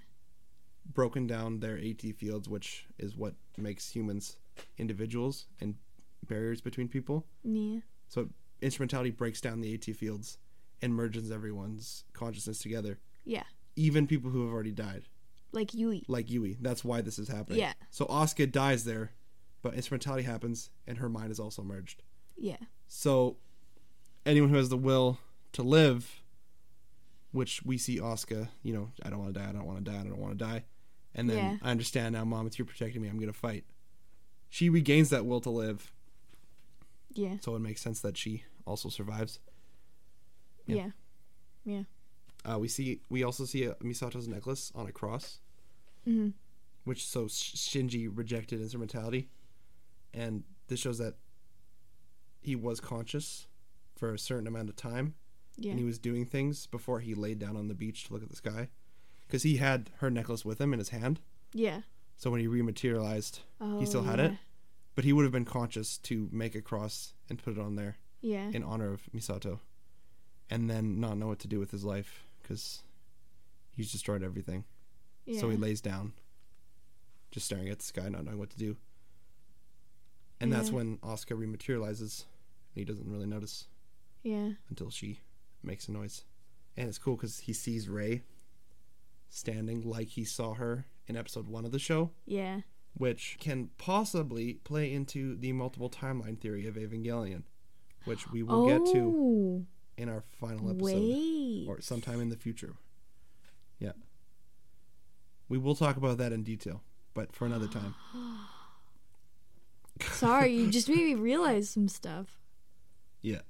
broken 0.95 1.27
down 1.27 1.61
their 1.61 1.79
AT 1.79 2.13
fields, 2.13 2.49
which 2.49 2.87
is 2.99 3.17
what 3.17 3.35
makes 3.57 3.91
humans 3.91 4.37
individuals 4.77 5.47
and 5.61 5.77
barriers 6.27 6.61
between 6.61 6.89
people. 6.89 7.27
Yeah. 7.45 7.81
So 8.09 8.31
instrumentality 8.61 9.11
breaks 9.11 9.41
down 9.41 9.61
the 9.61 9.75
AT 9.75 9.85
fields 9.95 10.39
and 10.83 10.95
merges 10.95 11.31
everyone's 11.31 12.05
consciousness 12.13 12.59
together, 12.61 12.99
Yeah. 13.25 13.45
even 13.77 14.07
people 14.07 14.31
who 14.31 14.45
have 14.45 14.53
already 14.53 14.73
died. 14.73 15.05
Like 15.53 15.73
Yui. 15.75 16.05
like 16.09 16.31
Yui. 16.31 16.59
That's 16.61 16.85
why 16.85 17.01
this 17.01 17.19
is 17.19 17.29
happening. 17.29 17.61
Yeah. 17.61 17.73
So 17.91 18.05
Asuka 18.07 18.51
dies 18.51 18.85
there, 18.85 19.13
but 19.63 19.75
instrumentality 19.75 20.25
happens, 20.25 20.71
and 20.87 20.99
her 20.99 21.09
mind 21.09 21.31
is 21.33 21.41
also 21.41 21.63
merged. 21.63 22.03
Yeah. 22.39 22.57
So 22.87 23.37
anyone 24.25 24.51
who 24.51 24.57
has 24.57 24.69
the 24.69 24.77
will 24.77 25.19
to 25.53 25.63
live, 25.63 26.23
which 27.33 27.63
we 27.65 27.77
see 27.79 27.99
Asuka, 27.99 28.49
you 28.63 28.73
know, 28.73 28.91
I 29.03 29.11
don't 29.11 29.19
want 29.19 29.35
to 29.35 29.41
die, 29.41 29.49
I 29.49 29.53
don't 29.53 29.65
want 29.67 29.85
to 29.85 29.91
die, 29.91 29.99
I 29.99 30.03
don't 30.05 30.19
want 30.19 30.39
to 30.39 30.45
die, 30.45 30.65
and 31.15 31.29
then 31.29 31.37
Yeah. 31.37 31.57
I 31.63 31.71
understand 31.71 32.15
now, 32.15 32.25
Mom, 32.25 32.47
it's 32.47 32.59
you 32.59 32.65
protecting 32.65 33.03
me. 33.03 33.09
I'm 33.09 33.19
gonna 33.19 33.33
fight. 33.33 33.65
She 34.49 34.71
regains 34.71 35.11
that 35.11 35.27
will 35.27 35.41
to 35.43 35.51
live, 35.51 35.93
Yeah. 37.13 37.37
so 37.41 37.55
it 37.57 37.59
makes 37.61 37.81
sense 37.83 38.01
that 38.01 38.17
she 38.17 38.45
also 38.67 38.89
survives. 38.89 39.41
Yeah. 40.67 40.77
Yeah. 40.77 40.91
Yeah. 41.65 41.83
Uh, 42.55 42.59
we 42.59 42.69
see 42.69 43.01
we 43.11 43.23
also 43.25 43.45
see 43.45 43.65
a 43.65 43.77
Misato's 43.83 44.29
necklace 44.29 44.71
on 44.75 44.87
a 44.87 44.93
cross. 44.93 45.41
hmm 46.05 46.31
which 46.85 47.05
so 47.07 47.27
Shinji 47.27 48.09
rejected 48.11 48.63
instrumentality, 48.63 49.29
and 50.15 50.45
this 50.69 50.81
shows 50.81 50.97
that 50.97 51.17
he 52.41 52.55
was 52.57 52.81
conscious 52.81 53.47
for 53.95 54.13
a 54.15 54.19
certain 54.19 54.47
amount 54.47 54.69
of 54.69 54.77
time, 54.77 55.15
Yeah. 55.57 55.71
and 55.73 55.79
he 55.81 55.85
was 55.85 55.99
doing 55.99 56.25
things 56.25 56.67
before 56.67 57.01
he 57.01 57.15
laid 57.15 57.39
down 57.39 57.57
on 57.57 57.69
the 57.69 57.75
beach 57.75 58.05
to 58.05 58.13
look 58.13 58.23
at 58.23 58.31
the 58.31 58.37
sky, 58.37 58.69
because 59.27 59.43
he 59.43 59.57
had 59.57 59.91
her 59.99 60.11
necklace 60.11 60.45
with 60.45 60.61
him 60.61 60.73
in 60.73 60.79
his 60.79 60.91
hand. 60.91 61.21
yeah. 61.53 61.83
So 62.17 62.33
when 62.33 62.41
he 62.41 62.49
rematerialized, 62.49 63.41
Oh, 63.61 63.79
he 63.79 63.87
still 63.87 64.03
had 64.03 64.19
yeah. 64.19 64.25
it, 64.27 64.33
oh, 64.33 64.39
but 64.97 65.05
he 65.05 65.13
would 65.13 65.23
have 65.23 65.31
been 65.33 65.45
conscious 65.45 65.99
to 65.99 66.29
make 66.33 66.57
a 66.57 66.61
cross 66.61 67.15
and 67.29 67.41
put 67.41 67.53
it 67.57 67.61
on 67.61 67.77
there 67.77 67.99
Yeah. 68.21 68.51
in 68.51 68.65
honor 68.65 68.93
of 68.93 69.03
Misato, 69.15 69.61
and 70.51 70.69
then 70.69 70.99
not 70.99 71.17
know 71.17 71.29
what 71.29 71.39
to 71.41 71.49
do 71.49 71.61
with 71.61 71.71
his 71.71 71.85
life 71.85 72.25
because 72.43 72.83
he's 73.73 73.93
destroyed 73.93 74.25
everything. 74.25 74.65
Yeah. 75.27 75.39
So 75.41 75.49
he 75.51 75.57
lays 75.57 75.81
down, 75.81 76.15
just 77.31 77.47
staring 77.47 77.69
at 77.69 77.79
the 77.79 77.85
sky, 77.85 78.09
not 78.09 78.25
knowing 78.25 78.39
what 78.39 78.51
to 78.51 78.59
do. 78.59 78.77
And 80.41 80.53
that's 80.53 80.69
Yeah. 80.69 80.75
when 80.77 80.99
Asuka 80.99 81.37
rematerializes. 81.37 82.25
And 82.75 82.77
he 82.77 82.85
doesn't 82.85 83.09
really 83.11 83.27
notice 83.27 83.67
yeah. 84.23 84.53
until 84.69 84.91
she 84.91 85.21
makes 85.63 85.89
a 85.89 85.93
noise. 85.93 86.25
And 86.77 86.89
it's 86.89 86.99
cool 86.99 87.17
because 87.17 87.41
he 87.41 87.53
sees 87.53 87.89
Rei 87.89 88.23
standing 89.29 89.83
like 89.83 90.09
he 90.09 90.25
saw 90.25 90.55
her 90.55 90.87
in 91.07 91.17
episode 91.17 91.49
one 91.49 91.65
of 91.65 91.73
the 91.73 91.79
show, 91.79 92.13
Yeah. 92.27 92.61
which 92.95 93.37
can 93.41 93.71
possibly 93.79 94.55
play 94.55 94.93
into 94.93 95.37
the 95.37 95.53
multiple 95.53 95.91
timeline 95.91 96.39
theory 96.39 96.67
of 96.67 96.77
Evangelion, 96.77 97.43
which 98.05 98.31
we 98.31 98.43
will 98.43 98.67
get 98.67 98.85
to 98.93 99.13
Oh, 99.17 99.67
in 99.97 100.09
our 100.09 100.21
final 100.23 100.71
episode 100.71 100.85
Wait. 100.85 101.67
or 101.69 101.81
sometime 101.81 102.21
in 102.21 102.29
the 102.29 102.37
future. 102.37 102.77
Yeah. 103.81 103.93
We 105.49 105.59
will 105.59 105.75
talk 105.75 105.97
about 105.97 106.19
that 106.19 106.33
in 106.33 106.43
detail, 106.45 106.83
but 107.15 107.35
for 107.35 107.45
another 107.47 107.69
time. 107.69 107.95
Sorry, 110.03 110.53
you 110.55 110.69
just 110.71 110.89
made 110.89 110.99
me 111.05 111.15
realize 111.15 111.71
some 111.71 111.89
stuff. 111.89 112.39
Yeah. 113.23 113.41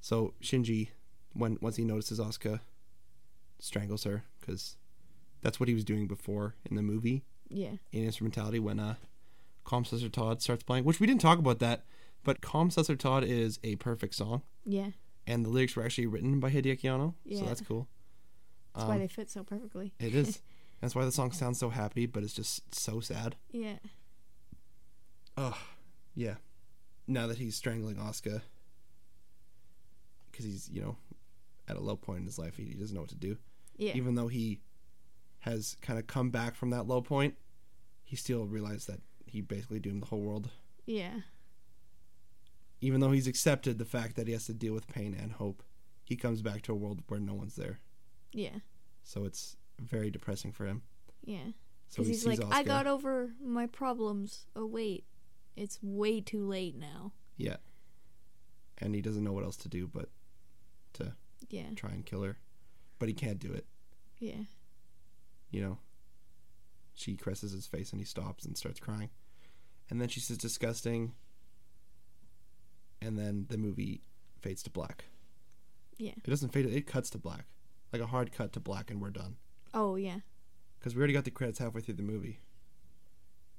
So 0.00 0.34
Shinji, 0.42 0.88
when 1.32 1.58
once 1.60 1.76
he 1.76 1.84
notices 1.84 2.18
Asuka, 2.20 2.60
strangles 3.58 4.04
her 4.04 4.24
because 4.40 4.76
that's 5.42 5.58
what 5.58 5.68
he 5.68 5.74
was 5.74 5.84
doing 5.84 6.06
before 6.06 6.54
in 6.68 6.76
the 6.76 6.82
movie 6.82 7.24
Yeah. 7.48 7.72
in 7.92 8.04
Instrumentality 8.04 8.60
when 8.60 8.78
uh, 8.80 8.94
Komm, 9.64 9.84
süsser 9.84 10.10
Tod 10.12 10.42
starts 10.42 10.62
playing. 10.62 10.84
Which 10.84 11.00
we 11.00 11.06
didn't 11.06 11.20
talk 11.20 11.38
about 11.38 11.58
that, 11.60 11.84
but 12.24 12.40
Komm, 12.40 12.70
süsser 12.72 12.98
Tod 12.98 13.24
is 13.24 13.58
a 13.64 13.76
perfect 13.76 14.14
song, 14.14 14.42
Yeah. 14.64 14.90
and 15.26 15.44
the 15.44 15.48
lyrics 15.50 15.74
were 15.76 15.84
actually 15.84 16.06
written 16.06 16.38
by 16.40 16.50
Hideaki 16.50 16.84
Anno, 16.84 17.14
yeah. 17.24 17.40
so 17.40 17.46
that's 17.46 17.60
cool. 17.62 17.88
That's 18.74 18.88
why 18.88 18.98
they 18.98 19.08
fit 19.08 19.30
so 19.30 19.42
perfectly. 19.42 19.94
It 19.98 20.14
is. 20.14 20.40
That's 20.82 20.94
why 20.94 21.06
the 21.06 21.10
song 21.12 21.32
sounds 21.32 21.58
so 21.58 21.70
happy, 21.70 22.04
but 22.04 22.22
it's 22.22 22.34
just 22.34 22.74
so 22.74 23.00
sad. 23.00 23.36
Yeah. 23.50 23.78
Oh, 25.36 25.56
yeah. 26.14 26.34
Now 27.06 27.26
that 27.26 27.38
he's 27.38 27.54
strangling 27.56 27.96
Asuka, 27.96 28.42
because 30.30 30.44
he's 30.44 30.68
you 30.72 30.80
know 30.82 30.96
at 31.68 31.76
a 31.76 31.80
low 31.80 31.96
point 31.96 32.20
in 32.20 32.24
his 32.26 32.38
life, 32.38 32.56
he, 32.56 32.64
he 32.64 32.74
doesn't 32.74 32.94
know 32.94 33.00
what 33.02 33.10
to 33.10 33.16
do. 33.16 33.36
Yeah. 33.76 33.92
Even 33.94 34.14
though 34.14 34.28
he 34.28 34.60
has 35.40 35.76
kind 35.82 35.98
of 35.98 36.06
come 36.06 36.30
back 36.30 36.54
from 36.54 36.70
that 36.70 36.86
low 36.86 37.00
point, 37.00 37.34
he 38.04 38.16
still 38.16 38.46
realized 38.46 38.88
that 38.88 39.00
he 39.26 39.40
basically 39.40 39.78
doomed 39.80 40.02
the 40.02 40.06
whole 40.06 40.20
world. 40.20 40.50
yeah. 40.86 41.20
Even 42.82 43.00
though 43.00 43.10
he's 43.10 43.26
accepted 43.26 43.78
the 43.78 43.86
fact 43.86 44.16
that 44.16 44.26
he 44.26 44.34
has 44.34 44.44
to 44.46 44.52
deal 44.52 44.74
with 44.74 44.86
pain 44.86 45.16
and 45.18 45.32
hope, 45.32 45.62
he 46.04 46.14
comes 46.14 46.42
back 46.42 46.60
to 46.62 46.72
a 46.72 46.74
world 46.74 47.00
where 47.08 47.18
no 47.18 47.32
one's 47.32 47.56
there. 47.56 47.80
Yeah. 48.32 48.58
So 49.02 49.24
it's 49.24 49.56
very 49.80 50.10
depressing 50.10 50.52
for 50.52 50.66
him. 50.66 50.82
Yeah. 51.24 51.38
So 51.88 52.02
Because 52.02 52.06
he 52.08 52.12
he's 52.12 52.26
like, 52.26 52.38
Asuka. 52.38 52.52
I 52.54 52.62
got 52.64 52.86
over 52.86 53.30
my 53.42 53.66
problems. 53.66 54.44
Oh 54.54 54.66
wait, 54.66 55.04
it's 55.56 55.78
way 55.82 56.20
too 56.20 56.46
late 56.46 56.76
now. 56.76 57.12
yeah, 57.36 57.56
and 58.78 58.94
he 58.94 59.00
doesn't 59.02 59.24
know 59.24 59.32
what 59.32 59.44
else 59.44 59.56
to 59.58 59.68
do 59.68 59.86
but 59.86 60.08
to 60.94 61.14
Yeah. 61.48 61.70
try 61.74 61.90
and 61.90 62.04
kill 62.06 62.22
her, 62.22 62.38
but 62.98 63.08
he 63.08 63.14
can't 63.14 63.38
do 63.38 63.52
it. 63.52 63.66
Yeah. 64.18 64.44
you 65.50 65.60
know, 65.62 65.78
she 66.94 67.14
caresses 67.16 67.52
his 67.52 67.66
face 67.66 67.90
and 67.92 68.00
he 68.00 68.04
stops 68.04 68.44
and 68.44 68.56
starts 68.58 68.80
crying. 68.80 69.10
And 69.88 70.00
then 70.00 70.08
she 70.08 70.18
says 70.20 70.36
disgusting. 70.38 71.12
And 73.00 73.18
then 73.18 73.46
the 73.48 73.56
movie 73.58 74.02
fades 74.40 74.62
to 74.64 74.70
black. 74.70 75.04
Yeah. 75.98 76.12
It 76.16 76.28
doesn't 76.30 76.50
fade, 76.52 76.66
it 76.66 76.86
cuts 76.86 77.10
to 77.10 77.18
black. 77.18 77.44
Like 77.92 78.02
a 78.02 78.06
hard 78.06 78.32
cut 78.32 78.52
to 78.54 78.60
black 78.60 78.90
and 78.90 79.00
we're 79.00 79.10
done. 79.10 79.36
Oh 79.72 79.96
yeah. 79.96 80.20
Because 80.78 80.94
we 80.94 80.98
already 81.00 81.12
got 81.14 81.24
the 81.24 81.30
credits 81.30 81.58
halfway 81.58 81.80
through 81.80 81.94
the 81.94 82.02
movie. 82.02 82.40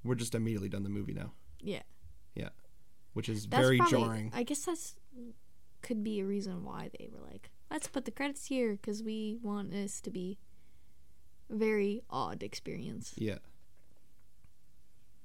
We're 0.04 0.16
just 0.16 0.36
immediately 0.36 0.70
done 0.70 0.84
the 0.84 0.90
movie 0.90 1.14
now, 1.14 1.32
Yeah. 1.62 1.84
Yeah. 2.36 2.50
Which 3.14 3.30
is 3.30 3.48
That's 3.48 3.64
very 3.66 3.78
probably, 3.78 4.00
jarring. 4.00 4.32
I 4.34 4.44
guess 4.44 4.66
that's 4.66 4.96
could 5.82 6.04
be 6.04 6.20
a 6.20 6.26
reason 6.26 6.64
why 6.64 6.90
they 6.98 7.08
were 7.12 7.26
like, 7.30 7.50
let's 7.72 7.88
put 7.88 8.06
the 8.06 8.12
credits 8.12 8.48
here 8.48 8.74
because 8.74 9.04
we 9.04 9.38
want 9.42 9.72
this 9.72 10.02
to 10.02 10.10
be 10.10 10.38
a 11.50 11.56
very 11.56 12.02
odd 12.10 12.44
experience. 12.44 13.14
Yeah. 13.16 13.38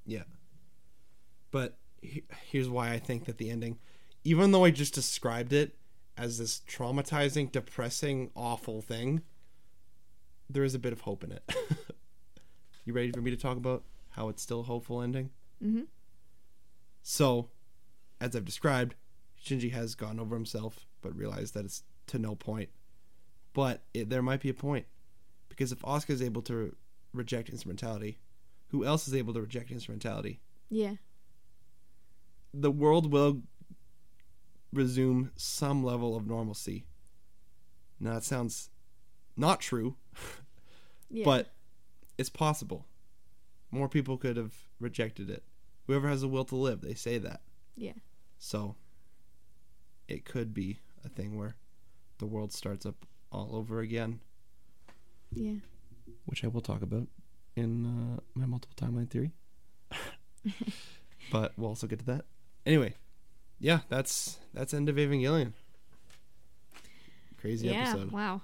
Yeah. 0.06 0.24
But 1.50 1.76
he- 2.00 2.24
here's 2.46 2.68
why 2.68 2.92
I 2.92 2.98
think 2.98 3.24
that 3.26 3.38
the 3.38 3.50
ending, 3.50 3.78
even 4.24 4.52
though 4.52 4.64
I 4.64 4.70
just 4.70 4.94
described 4.94 5.52
it 5.52 5.76
as 6.16 6.38
this 6.38 6.60
traumatizing, 6.68 7.50
depressing, 7.50 8.30
awful 8.36 8.82
thing, 8.82 9.22
there 10.48 10.64
is 10.64 10.74
a 10.74 10.78
bit 10.78 10.92
of 10.92 11.00
hope 11.02 11.24
in 11.24 11.32
it. 11.32 11.42
you 12.84 12.92
ready 12.92 13.10
for 13.12 13.20
me 13.20 13.30
to 13.30 13.36
talk 13.36 13.56
about 13.56 13.82
how 14.10 14.28
it's 14.28 14.42
still 14.42 14.60
a 14.60 14.64
hopeful 14.64 15.00
ending? 15.00 15.30
Mm-hmm. 15.64 15.82
So, 17.02 17.48
as 18.20 18.36
I've 18.36 18.44
described, 18.44 18.94
Shinji 19.44 19.72
has 19.72 19.94
gone 19.94 20.20
over 20.20 20.34
himself, 20.36 20.86
but 21.00 21.16
realized 21.16 21.54
that 21.54 21.64
it's 21.64 21.82
to 22.08 22.18
no 22.18 22.34
point. 22.34 22.70
But 23.52 23.82
it, 23.92 24.08
there 24.08 24.22
might 24.22 24.40
be 24.40 24.48
a 24.48 24.54
point. 24.54 24.86
Because 25.48 25.72
if 25.72 25.80
Asuka 25.80 26.10
is 26.10 26.22
able 26.22 26.42
to 26.42 26.74
reject 27.12 27.50
instrumentality, 27.50 28.18
who 28.68 28.84
else 28.84 29.06
is 29.06 29.14
able 29.14 29.34
to 29.34 29.40
reject 29.40 29.70
instrumentality? 29.70 30.40
Yeah. 30.70 30.94
The 32.54 32.70
world 32.70 33.12
will 33.12 33.42
resume 34.72 35.32
some 35.36 35.84
level 35.84 36.16
of 36.16 36.26
normalcy. 36.26 36.86
Now, 38.00 38.14
that 38.14 38.24
sounds 38.24 38.70
not 39.36 39.60
true, 39.60 39.96
Yeah. 41.10 41.24
but 41.24 41.52
it's 42.16 42.30
possible. 42.30 42.86
More 43.70 43.88
people 43.88 44.16
could 44.16 44.36
have 44.36 44.54
rejected 44.80 45.28
it. 45.30 45.42
Whoever 45.92 46.08
has 46.08 46.22
the 46.22 46.28
will 46.28 46.46
to 46.46 46.56
live, 46.56 46.80
they 46.80 46.94
say 46.94 47.18
that. 47.18 47.42
Yeah. 47.76 47.92
So 48.38 48.76
it 50.08 50.24
could 50.24 50.54
be 50.54 50.78
a 51.04 51.10
thing 51.10 51.36
where 51.36 51.54
the 52.16 52.24
world 52.24 52.50
starts 52.50 52.86
up 52.86 53.04
all 53.30 53.50
over 53.54 53.80
again, 53.80 54.20
yeah. 55.34 55.56
which 56.24 56.44
I 56.44 56.48
will 56.48 56.62
talk 56.62 56.80
about 56.80 57.08
in 57.56 57.84
uh, 57.84 58.20
my 58.32 58.46
multiple 58.46 58.74
timeline 58.74 59.10
theory. 59.10 59.32
but 61.30 61.52
we'll 61.58 61.68
also 61.68 61.86
get 61.86 61.98
to 61.98 62.06
that. 62.06 62.24
Anyway, 62.64 62.94
yeah, 63.60 63.80
that's 63.90 64.38
that's 64.54 64.72
end 64.72 64.88
of 64.88 64.96
Evangelion. 64.96 65.52
Crazy 67.38 67.68
yeah. 67.68 67.90
episode. 67.90 68.12
Wow. 68.12 68.40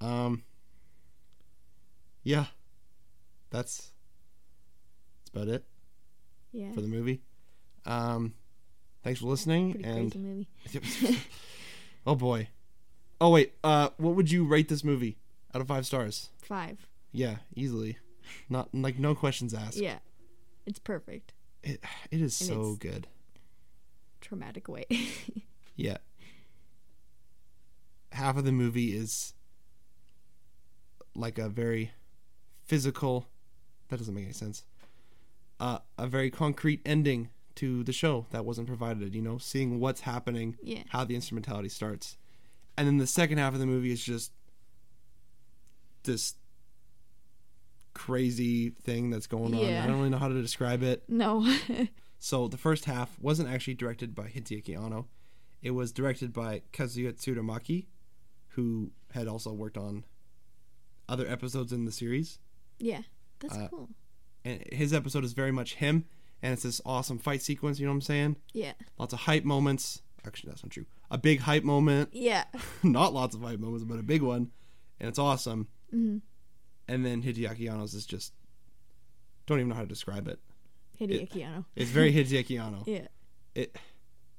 Um. 0.00 0.44
Yeah, 2.22 2.46
that's 3.50 3.90
that's 5.18 5.28
about 5.28 5.48
it 5.48 5.66
Yeah. 6.52 6.72
for 6.72 6.80
the 6.80 6.88
movie. 6.88 7.20
Um, 7.86 8.34
thanks 9.02 9.20
for 9.20 9.26
listening 9.26 9.72
Pretty 9.72 9.88
and. 9.88 10.46
oh 12.06 12.14
boy. 12.14 12.48
Oh 13.20 13.30
wait. 13.30 13.52
Uh, 13.64 13.90
what 13.96 14.14
would 14.14 14.30
you 14.30 14.44
rate 14.44 14.68
this 14.68 14.84
movie 14.84 15.16
out 15.54 15.60
of 15.60 15.68
five 15.68 15.86
stars? 15.86 16.30
Five. 16.40 16.86
Yeah, 17.12 17.36
easily. 17.54 17.98
Not 18.48 18.68
like 18.74 18.98
no 18.98 19.14
questions 19.14 19.54
asked. 19.54 19.76
Yeah. 19.78 19.98
It's 20.66 20.78
perfect. 20.78 21.32
It 21.62 21.82
it 22.10 22.20
is 22.20 22.38
And 22.40 22.50
so 22.50 22.76
good. 22.78 23.06
Traumatic 24.20 24.68
way. 24.68 24.86
Yeah. 25.76 25.98
Half 28.10 28.36
of 28.36 28.44
the 28.44 28.50
movie 28.50 28.96
is 28.96 29.32
like 31.14 31.38
a 31.38 31.48
very 31.48 31.92
physical. 32.64 33.26
That 33.88 33.98
doesn't 33.98 34.12
make 34.12 34.24
any 34.24 34.32
sense. 34.32 34.64
Uh, 35.60 35.78
a 35.96 36.06
very 36.06 36.30
concrete 36.30 36.80
ending 36.86 37.30
to 37.56 37.82
the 37.82 37.92
show 37.92 38.26
that 38.30 38.44
wasn't 38.44 38.66
provided. 38.68 39.14
You 39.14 39.22
know, 39.22 39.38
seeing 39.38 39.80
what's 39.80 40.02
happening 40.02 40.56
yeah. 40.62 40.82
how 40.90 41.04
the 41.04 41.14
instrumentality 41.14 41.68
starts. 41.68 42.16
And 42.76 42.86
then 42.86 42.98
the 42.98 43.06
second 43.08 43.38
half 43.38 43.54
of 43.54 43.58
the 43.60 43.66
movie 43.66 43.90
is 43.90 44.02
just 44.02 44.32
this 46.04 46.34
crazy 47.94 48.70
thing 48.70 49.10
that's 49.10 49.26
going 49.26 49.54
on. 49.54 49.60
Yeah. 49.60 49.82
I 49.82 49.86
don't 49.86 49.96
really 49.96 50.10
know 50.10 50.18
how 50.18 50.28
to 50.28 50.40
describe 50.40 50.82
it. 50.82 51.02
No. 51.08 51.46
So 52.20 52.48
the 52.48 52.56
first 52.56 52.86
half 52.86 53.16
wasn't 53.20 53.48
actually 53.48 53.74
directed 53.74 54.12
by 54.12 54.24
Hideaki 54.24 54.76
Anno. 54.76 55.06
It 55.62 55.70
was 55.70 55.92
directed 55.92 56.32
by 56.32 56.62
Kazuya 56.72 57.12
Tsurumaki, 57.12 57.86
who 58.48 58.90
had 59.12 59.28
also 59.28 59.52
worked 59.52 59.78
on 59.78 60.04
other 61.08 61.28
episodes 61.28 61.72
in 61.72 61.84
the 61.84 61.92
series. 61.92 62.40
yeah. 62.80 63.02
That's 63.38 63.54
Uh, 63.56 63.68
cool. 63.68 63.88
And 64.48 64.64
his 64.72 64.94
episode 64.94 65.24
is 65.24 65.32
very 65.34 65.52
much 65.52 65.74
him, 65.74 66.04
and 66.42 66.52
it's 66.54 66.62
this 66.62 66.80
awesome 66.86 67.18
fight 67.18 67.42
sequence, 67.42 67.78
you 67.78 67.86
know 67.86 67.92
what 67.92 67.96
I'm 67.96 68.00
saying? 68.02 68.36
Yeah. 68.54 68.72
Lots 68.98 69.12
of 69.12 69.20
hype 69.20 69.44
moments. 69.44 70.00
Actually, 70.26 70.50
that's 70.50 70.62
not 70.64 70.70
true. 70.70 70.86
A 71.10 71.18
big 71.18 71.40
hype 71.40 71.64
moment. 71.64 72.10
Yeah. 72.12 72.44
not 72.82 73.12
lots 73.12 73.34
of 73.34 73.42
hype 73.42 73.58
moments, 73.60 73.84
but 73.84 73.98
a 73.98 74.02
big 74.02 74.22
one, 74.22 74.50
and 75.00 75.08
it's 75.08 75.18
awesome. 75.18 75.68
hmm 75.90 76.18
And 76.88 77.04
then 77.04 77.22
Hideaki 77.22 77.70
Anno's 77.70 77.92
is 77.94 78.06
just 78.06 78.32
don't 79.46 79.58
even 79.58 79.68
know 79.68 79.74
how 79.74 79.82
to 79.82 79.86
describe 79.86 80.28
it. 80.28 80.38
Hideaki 80.98 81.44
Anno. 81.44 81.64
It's 81.76 81.90
very 81.90 82.12
Hideaki 82.12 82.58
Anno. 82.64 82.84
Yeah. 82.86 83.08
It, 83.54 83.76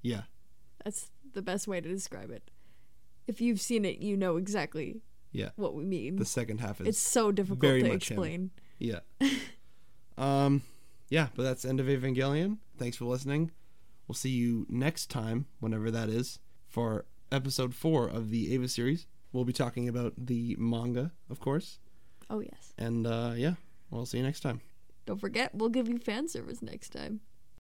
yeah, 0.01 0.22
That's 0.84 1.12
the 1.34 1.41
best 1.41 1.68
way 1.68 1.82
to 1.82 1.88
describe 1.89 2.32
it. 2.32 2.49
If 3.28 3.41
you've 3.41 3.60
seen 3.62 3.86
it, 3.86 3.99
you 3.99 4.16
know 4.18 4.38
exactly 4.38 5.01
Yeah. 5.34 5.49
what 5.55 5.76
we 5.76 5.84
mean. 5.86 6.16
The 6.16 6.26
second 6.26 6.62
half 6.62 6.80
is 6.82 6.88
it's 6.88 6.99
so 6.99 7.32
difficult 7.32 7.60
very 7.60 7.84
to 7.84 7.89
much 7.89 8.10
him. 8.10 8.51
Yeah. 8.80 8.99
Um, 10.20 10.63
yeah, 11.09 11.30
but 11.36 11.43
that's 11.43 11.65
end 11.65 11.80
of 11.80 11.88
Evangelion. 11.88 12.57
Thanks 12.78 12.97
for 12.97 13.05
listening. 13.05 13.51
We'll 14.07 14.15
see 14.15 14.30
you 14.30 14.65
next 14.70 15.09
time, 15.09 15.45
whenever 15.59 15.89
that 15.91 16.09
is, 16.09 16.39
for 16.67 17.05
episode 17.32 17.74
four 17.74 18.07
of 18.07 18.30
the 18.30 18.53
Eva 18.53 18.67
series. 18.67 19.07
We'll 19.32 19.45
be 19.45 19.53
talking 19.53 19.88
about 19.88 20.13
the 20.17 20.55
manga, 20.59 21.11
of 21.30 21.39
course. 21.39 21.80
Oh 22.30 22.41
yes. 22.41 22.74
And 22.78 23.07
uh, 23.07 23.34
yeah, 23.36 23.53
we'll 23.89 24.05
see 24.05 24.17
you 24.17 24.24
next 24.24 24.41
time. 24.41 24.61
Don't 25.05 25.20
forget, 25.20 25.55
we'll 25.55 25.70
give 25.70 25.88
you 25.88 25.97
fan 25.97 26.28
service 26.28 26.61
next 26.61 26.89
time. 26.89 27.22